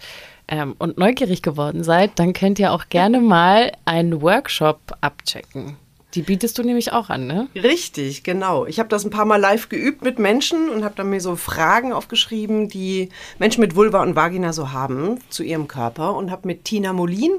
ähm, 0.47 0.75
und 0.77 0.97
neugierig 0.97 1.41
geworden 1.41 1.83
seid, 1.83 2.19
dann 2.19 2.33
könnt 2.33 2.59
ihr 2.59 2.71
auch 2.71 2.89
gerne 2.89 3.19
mal 3.19 3.71
einen 3.85 4.21
Workshop 4.21 4.79
abchecken. 5.01 5.77
Die 6.13 6.21
bietest 6.21 6.57
du 6.57 6.63
nämlich 6.63 6.91
auch 6.91 7.09
an, 7.09 7.25
ne? 7.25 7.47
Richtig, 7.55 8.23
genau. 8.23 8.65
Ich 8.67 8.79
habe 8.79 8.89
das 8.89 9.03
ein 9.03 9.09
paar 9.09 9.25
Mal 9.25 9.37
live 9.37 9.69
geübt 9.69 10.03
mit 10.03 10.19
Menschen 10.19 10.69
und 10.69 10.83
habe 10.83 10.93
dann 10.95 11.09
mir 11.09 11.19
so 11.19 11.35
Fragen 11.35 11.91
aufgeschrieben, 11.91 12.69
die 12.69 13.09
Menschen 13.39 13.61
mit 13.61 13.75
Vulva 13.75 14.03
und 14.03 14.15
Vagina 14.15 14.53
so 14.53 14.71
haben 14.71 15.19
zu 15.29 15.41
ihrem 15.41 15.67
Körper 15.67 16.15
und 16.15 16.29
habe 16.29 16.47
mit 16.47 16.65
Tina 16.65 16.93
Molin 16.93 17.31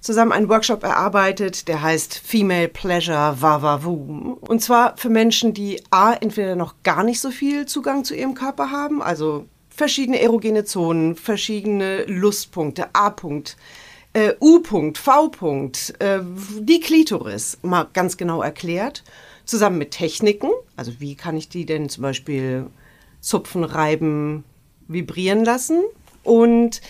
zusammen 0.00 0.32
einen 0.32 0.48
Workshop 0.48 0.82
erarbeitet, 0.82 1.68
der 1.68 1.82
heißt 1.82 2.18
Female 2.18 2.68
Pleasure 2.68 3.36
Vavavoom. 3.40 4.34
Und 4.34 4.60
zwar 4.60 4.96
für 4.96 5.08
Menschen, 5.08 5.54
die 5.54 5.80
A, 5.90 6.12
entweder 6.12 6.56
noch 6.56 6.74
gar 6.82 7.04
nicht 7.04 7.20
so 7.20 7.30
viel 7.30 7.66
Zugang 7.66 8.04
zu 8.04 8.16
ihrem 8.16 8.34
Körper 8.34 8.72
haben, 8.72 9.02
also 9.02 9.46
verschiedene 9.68 10.20
erogene 10.20 10.64
Zonen, 10.64 11.14
verschiedene 11.14 12.04
Lustpunkte, 12.06 12.88
A-Punkt, 12.94 13.56
äh, 14.16 14.34
U-Punkt, 14.40 14.96
V-Punkt, 14.96 15.94
äh, 15.98 16.20
die 16.58 16.80
Klitoris, 16.80 17.58
mal 17.60 17.86
ganz 17.92 18.16
genau 18.16 18.40
erklärt, 18.40 19.04
zusammen 19.44 19.76
mit 19.76 19.90
Techniken, 19.90 20.48
also 20.74 21.00
wie 21.00 21.16
kann 21.16 21.36
ich 21.36 21.50
die 21.50 21.66
denn 21.66 21.90
zum 21.90 22.00
Beispiel 22.00 22.66
zupfen, 23.20 23.62
reiben, 23.62 24.44
vibrieren 24.88 25.44
lassen. 25.44 25.82
Und 26.24 26.80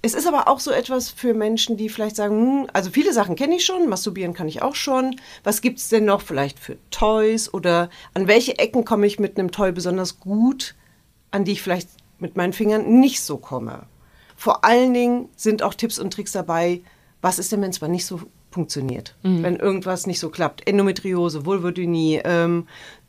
es 0.00 0.14
ist 0.14 0.28
aber 0.28 0.46
auch 0.46 0.60
so 0.60 0.70
etwas 0.70 1.10
für 1.10 1.34
Menschen, 1.34 1.76
die 1.76 1.88
vielleicht 1.88 2.14
sagen, 2.14 2.60
hm, 2.60 2.70
also 2.72 2.90
viele 2.90 3.12
Sachen 3.12 3.34
kenne 3.34 3.56
ich 3.56 3.64
schon, 3.64 3.88
masturbieren 3.88 4.32
kann 4.32 4.46
ich 4.46 4.62
auch 4.62 4.76
schon. 4.76 5.16
Was 5.42 5.62
gibt 5.62 5.80
es 5.80 5.88
denn 5.88 6.04
noch 6.04 6.22
vielleicht 6.22 6.60
für 6.60 6.76
Toys 6.92 7.52
oder 7.52 7.90
an 8.14 8.28
welche 8.28 8.60
Ecken 8.60 8.84
komme 8.84 9.08
ich 9.08 9.18
mit 9.18 9.40
einem 9.40 9.50
Toy 9.50 9.72
besonders 9.72 10.20
gut, 10.20 10.76
an 11.32 11.44
die 11.44 11.52
ich 11.52 11.62
vielleicht 11.62 11.88
mit 12.20 12.36
meinen 12.36 12.52
Fingern 12.52 13.00
nicht 13.00 13.22
so 13.22 13.38
komme? 13.38 13.86
Vor 14.36 14.64
allen 14.64 14.94
Dingen 14.94 15.28
sind 15.36 15.62
auch 15.62 15.74
Tipps 15.74 15.98
und 15.98 16.12
Tricks 16.12 16.32
dabei, 16.32 16.82
was 17.22 17.38
ist 17.38 17.50
denn, 17.52 17.62
wenn 17.62 17.70
es 17.70 17.80
mal 17.80 17.88
nicht 17.88 18.06
so 18.06 18.20
funktioniert? 18.50 19.16
Wenn 19.42 19.56
irgendwas 19.56 20.06
nicht 20.06 20.20
so 20.20 20.30
klappt. 20.30 20.66
Endometriose, 20.66 21.44
Vulvodynie, 21.44 22.20
ähm, 22.24 22.66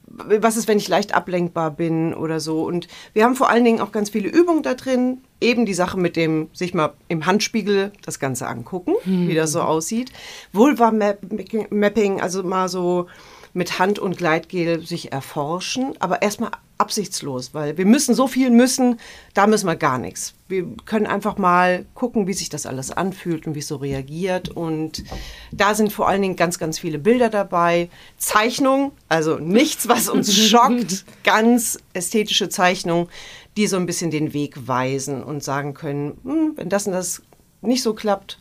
was 0.10 0.56
ist, 0.56 0.70
wenn 0.70 0.78
ich 0.78 0.88
leicht 0.88 1.14
ablenkbar 1.14 1.72
bin 1.72 2.14
oder 2.14 2.40
so. 2.40 2.64
Und 2.64 2.88
wir 3.14 3.26
haben 3.26 3.36
vor 3.36 3.50
allen 3.50 3.66
Dingen 3.66 3.82
auch 3.82 3.92
ganz 3.92 4.10
viele 4.10 4.30
Übungen 4.30 4.64
da 4.64 4.74
drin. 4.74 5.20
Eben 5.42 5.66
die 5.66 5.74
Sache 5.74 6.00
mit 6.00 6.16
dem, 6.16 6.50
sich 6.54 6.74
mal 6.74 6.94
im 7.10 7.26
Handspiegel 7.26 7.92
das 8.06 8.18
Ganze 8.20 8.48
angucken, 8.48 8.94
wie 9.04 9.36
das 9.36 9.52
so 9.52 9.62
aussieht. 9.62 10.12
Vulva-Mapping, 10.54 12.22
also 12.22 12.44
mal 12.44 12.70
so 12.70 13.08
mit 13.54 13.80
Hand 13.80 14.00
und 14.00 14.18
Gleitgel 14.18 14.86
sich 14.86 15.12
erforschen, 15.12 15.94
aber 16.00 16.22
erstmal 16.22 16.52
absichtslos, 16.78 17.54
weil 17.54 17.78
wir 17.78 17.86
müssen 17.86 18.14
so 18.14 18.28
viel 18.28 18.50
müssen, 18.50 19.00
da 19.34 19.48
müssen 19.48 19.66
wir 19.66 19.76
gar 19.76 19.98
nichts. 19.98 20.34
Wir 20.48 20.66
können 20.86 21.08
einfach 21.08 21.38
mal 21.38 21.86
gucken, 21.94 22.28
wie 22.28 22.34
sich 22.34 22.50
das 22.50 22.66
alles 22.66 22.92
anfühlt 22.92 23.48
und 23.48 23.56
wie 23.56 23.60
es 23.60 23.68
so 23.68 23.78
reagiert. 23.78 24.50
Und 24.50 25.04
da 25.52 25.74
sind 25.74 25.92
vor 25.92 26.08
allen 26.08 26.22
Dingen 26.22 26.36
ganz, 26.36 26.60
ganz 26.60 26.80
viele 26.80 27.00
Bilder 27.00 27.30
dabei. 27.30 27.90
Zeichnung, 28.18 28.92
also 29.10 29.38
nichts, 29.38 29.88
was 29.88 30.08
uns 30.08 30.34
schockt, 30.48 31.06
ganz 31.24 31.80
ästhetische 31.94 32.50
Zeichnung, 32.50 33.10
die 33.58 33.68
so 33.68 33.78
ein 33.78 33.88
bisschen 33.88 34.12
den 34.12 34.34
Weg 34.34 34.68
weisen 34.68 35.24
und 35.24 35.44
sagen 35.44 35.74
können, 35.74 36.18
hm, 36.24 36.54
wenn 36.56 36.70
das 36.70 36.86
und 36.86 36.94
das 36.94 37.24
nicht 37.62 37.82
so 37.82 37.94
klappt, 37.94 38.40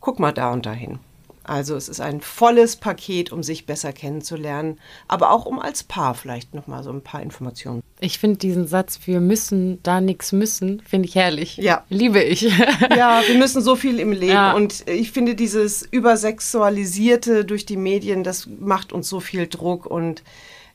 guck 0.00 0.18
mal 0.18 0.32
da 0.32 0.52
und 0.52 0.66
dahin. 0.66 0.98
Also 1.44 1.74
es 1.76 1.88
ist 1.88 2.00
ein 2.00 2.20
volles 2.20 2.76
Paket, 2.76 3.32
um 3.32 3.42
sich 3.42 3.66
besser 3.66 3.92
kennenzulernen, 3.92 4.78
aber 5.08 5.30
auch 5.32 5.44
um 5.44 5.58
als 5.58 5.82
Paar 5.82 6.14
vielleicht 6.14 6.54
noch 6.54 6.66
mal 6.66 6.82
so 6.84 6.90
ein 6.90 7.02
paar 7.02 7.22
Informationen. 7.22 7.82
Ich 8.00 8.18
finde 8.18 8.38
diesen 8.38 8.66
Satz, 8.66 9.00
wir 9.06 9.20
müssen 9.20 9.82
da 9.82 10.00
nichts 10.00 10.32
müssen, 10.32 10.80
finde 10.88 11.08
ich 11.08 11.14
herrlich. 11.14 11.56
Ja. 11.56 11.84
Liebe 11.88 12.22
ich. 12.22 12.42
Ja, 12.96 13.22
wir 13.26 13.36
müssen 13.38 13.62
so 13.62 13.76
viel 13.76 13.98
im 13.98 14.12
Leben 14.12 14.32
Ja. 14.32 14.52
und 14.52 14.88
ich 14.88 15.12
finde 15.12 15.34
dieses 15.34 15.82
übersexualisierte 15.82 17.44
durch 17.44 17.66
die 17.66 17.76
Medien, 17.76 18.22
das 18.24 18.46
macht 18.46 18.92
uns 18.92 19.08
so 19.08 19.20
viel 19.20 19.46
Druck 19.46 19.86
und 19.86 20.22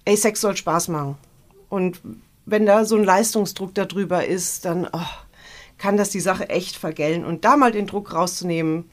ey, 0.05 0.15
Sex 0.18 0.41
soll 0.41 0.55
Spaß 0.57 0.88
machen. 0.89 1.18
Und 1.70 2.01
wenn 2.45 2.65
da 2.65 2.86
so 2.86 2.95
ein 2.95 3.03
Leistungsdruck 3.03 3.74
darüber 3.76 4.26
ist, 4.26 4.65
dann 4.65 4.88
oh, 4.91 4.99
kann 5.78 5.97
das 5.97 6.09
die 6.09 6.20
Sache 6.20 6.49
echt 6.49 6.76
vergällen 6.76 7.26
und 7.26 7.45
da 7.45 7.57
mal 7.57 7.72
den 7.72 7.88
Druck 7.88 8.13
rauszunehmen, 8.13 8.86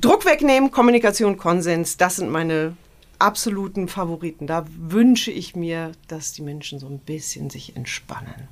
Druck 0.00 0.24
wegnehmen, 0.24 0.70
Kommunikation, 0.70 1.36
Konsens, 1.36 1.96
das 1.96 2.16
sind 2.16 2.30
meine 2.30 2.76
absoluten 3.18 3.88
Favoriten. 3.88 4.46
Da 4.46 4.64
wünsche 4.78 5.30
ich 5.30 5.54
mir, 5.54 5.92
dass 6.08 6.32
die 6.32 6.42
Menschen 6.42 6.78
so 6.78 6.86
ein 6.86 6.98
bisschen 6.98 7.50
sich 7.50 7.76
entspannen. 7.76 8.48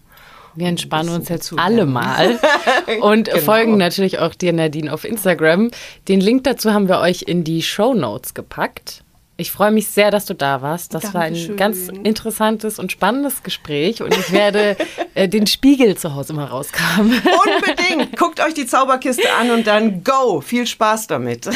Wir 0.55 0.67
entspannen 0.67 1.15
uns 1.15 1.29
jetzt 1.29 1.53
alle 1.57 1.87
mal 1.87 2.39
und 3.01 3.27
Genau. 3.29 3.39
folgen 3.41 3.77
natürlich 3.77 4.19
auch 4.19 4.35
dir, 4.35 4.53
Nadine, 4.53 4.93
auf 4.93 5.05
Instagram. 5.05 5.71
Den 6.09 6.21
Link 6.21 6.45
dazu 6.45 6.73
haben 6.73 6.89
wir 6.89 6.99
euch 6.99 7.23
in 7.23 7.45
die 7.45 7.63
Show 7.63 7.95
Notes 7.95 8.35
gepackt. 8.35 9.05
Ich 9.41 9.53
freue 9.53 9.71
mich 9.71 9.87
sehr, 9.87 10.11
dass 10.11 10.27
du 10.27 10.35
da 10.35 10.63
warst. 10.63 10.95
Das 10.95 11.15
war 11.15 11.21
ein 11.23 11.33
Dankeschön. 11.35 11.57
ganz 11.57 11.87
interessantes 11.89 12.81
und 12.81 12.91
spannendes 12.91 13.45
Gespräch 13.45 14.03
und 14.03 14.13
ich 14.13 14.33
werde 14.33 14.77
äh, 15.15 15.29
den 15.29 15.47
Spiegel 15.47 15.97
zu 15.97 16.17
Hause 16.17 16.33
mal 16.33 16.47
rauskramen. 16.47 17.13
Unbedingt! 17.23 18.17
Guckt 18.19 18.41
euch 18.41 18.55
die 18.55 18.67
Zauberkiste 18.67 19.33
an 19.39 19.53
und 19.53 19.65
dann 19.69 20.03
go! 20.03 20.41
Viel 20.41 20.67
Spaß 20.67 21.07
damit. 21.07 21.49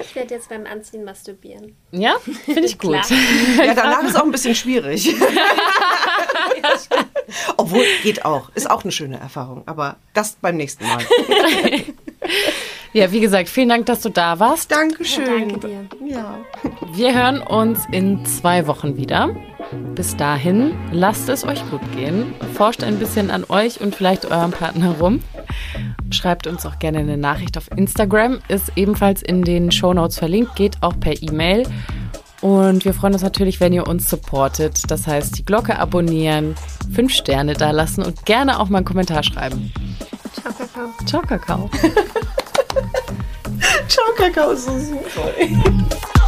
Ich 0.00 0.14
werde 0.14 0.34
jetzt 0.34 0.50
beim 0.50 0.66
Anziehen 0.66 1.02
masturbieren. 1.02 1.74
Ja, 1.92 2.16
finde 2.44 2.66
ich 2.66 2.78
gut. 2.78 3.00
Klar. 3.00 3.06
Ja, 3.64 3.72
danach 3.74 4.02
ist 4.02 4.16
auch 4.20 4.24
ein 4.24 4.32
bisschen 4.32 4.54
schwierig. 4.54 5.08
Obwohl, 7.56 7.86
geht 8.02 8.22
auch. 8.26 8.50
Ist 8.54 8.70
auch 8.70 8.82
eine 8.82 8.92
schöne 8.92 9.18
Erfahrung. 9.18 9.62
Aber 9.64 9.96
das 10.12 10.36
beim 10.42 10.58
nächsten 10.58 10.86
Mal. 10.86 11.02
Ja, 12.92 13.12
wie 13.12 13.20
gesagt, 13.20 13.48
vielen 13.48 13.68
Dank, 13.68 13.86
dass 13.86 14.00
du 14.00 14.08
da 14.08 14.40
warst. 14.40 14.72
Dankeschön. 14.72 15.48
Danke 15.48 15.68
dir. 15.68 15.86
Ja. 16.06 16.38
Wir 16.92 17.14
hören 17.14 17.40
uns 17.40 17.86
in 17.92 18.24
zwei 18.24 18.66
Wochen 18.66 18.96
wieder. 18.96 19.30
Bis 19.94 20.16
dahin, 20.16 20.72
lasst 20.90 21.28
es 21.28 21.44
euch 21.44 21.62
gut 21.70 21.80
gehen. 21.94 22.34
Forscht 22.54 22.82
ein 22.82 22.98
bisschen 22.98 23.30
an 23.30 23.44
euch 23.48 23.80
und 23.80 23.94
vielleicht 23.94 24.28
eurem 24.28 24.50
Partner 24.50 24.96
rum. 24.98 25.22
Schreibt 26.10 26.48
uns 26.48 26.66
auch 26.66 26.80
gerne 26.80 26.98
eine 26.98 27.16
Nachricht 27.16 27.56
auf 27.56 27.70
Instagram. 27.76 28.40
Ist 28.48 28.72
ebenfalls 28.74 29.22
in 29.22 29.42
den 29.42 29.70
Shownotes 29.70 30.18
verlinkt. 30.18 30.56
Geht 30.56 30.78
auch 30.80 30.98
per 30.98 31.22
E-Mail. 31.22 31.68
Und 32.40 32.84
wir 32.84 32.94
freuen 32.94 33.12
uns 33.12 33.22
natürlich, 33.22 33.60
wenn 33.60 33.72
ihr 33.72 33.86
uns 33.86 34.10
supportet. 34.10 34.90
Das 34.90 35.06
heißt, 35.06 35.38
die 35.38 35.44
Glocke 35.44 35.78
abonnieren, 35.78 36.56
fünf 36.92 37.12
Sterne 37.12 37.52
da 37.52 37.70
lassen 37.70 38.02
und 38.02 38.24
gerne 38.24 38.58
auch 38.58 38.68
mal 38.68 38.78
einen 38.78 38.86
Kommentar 38.86 39.22
schreiben. 39.22 39.72
Ciao, 40.32 40.52
Kakao. 40.52 41.06
Ciao, 41.06 41.22
Kakao. 41.22 41.70
Ciao, 43.90 44.14
Kakao, 44.14 44.56
so 44.56 44.78
super. 44.78 46.19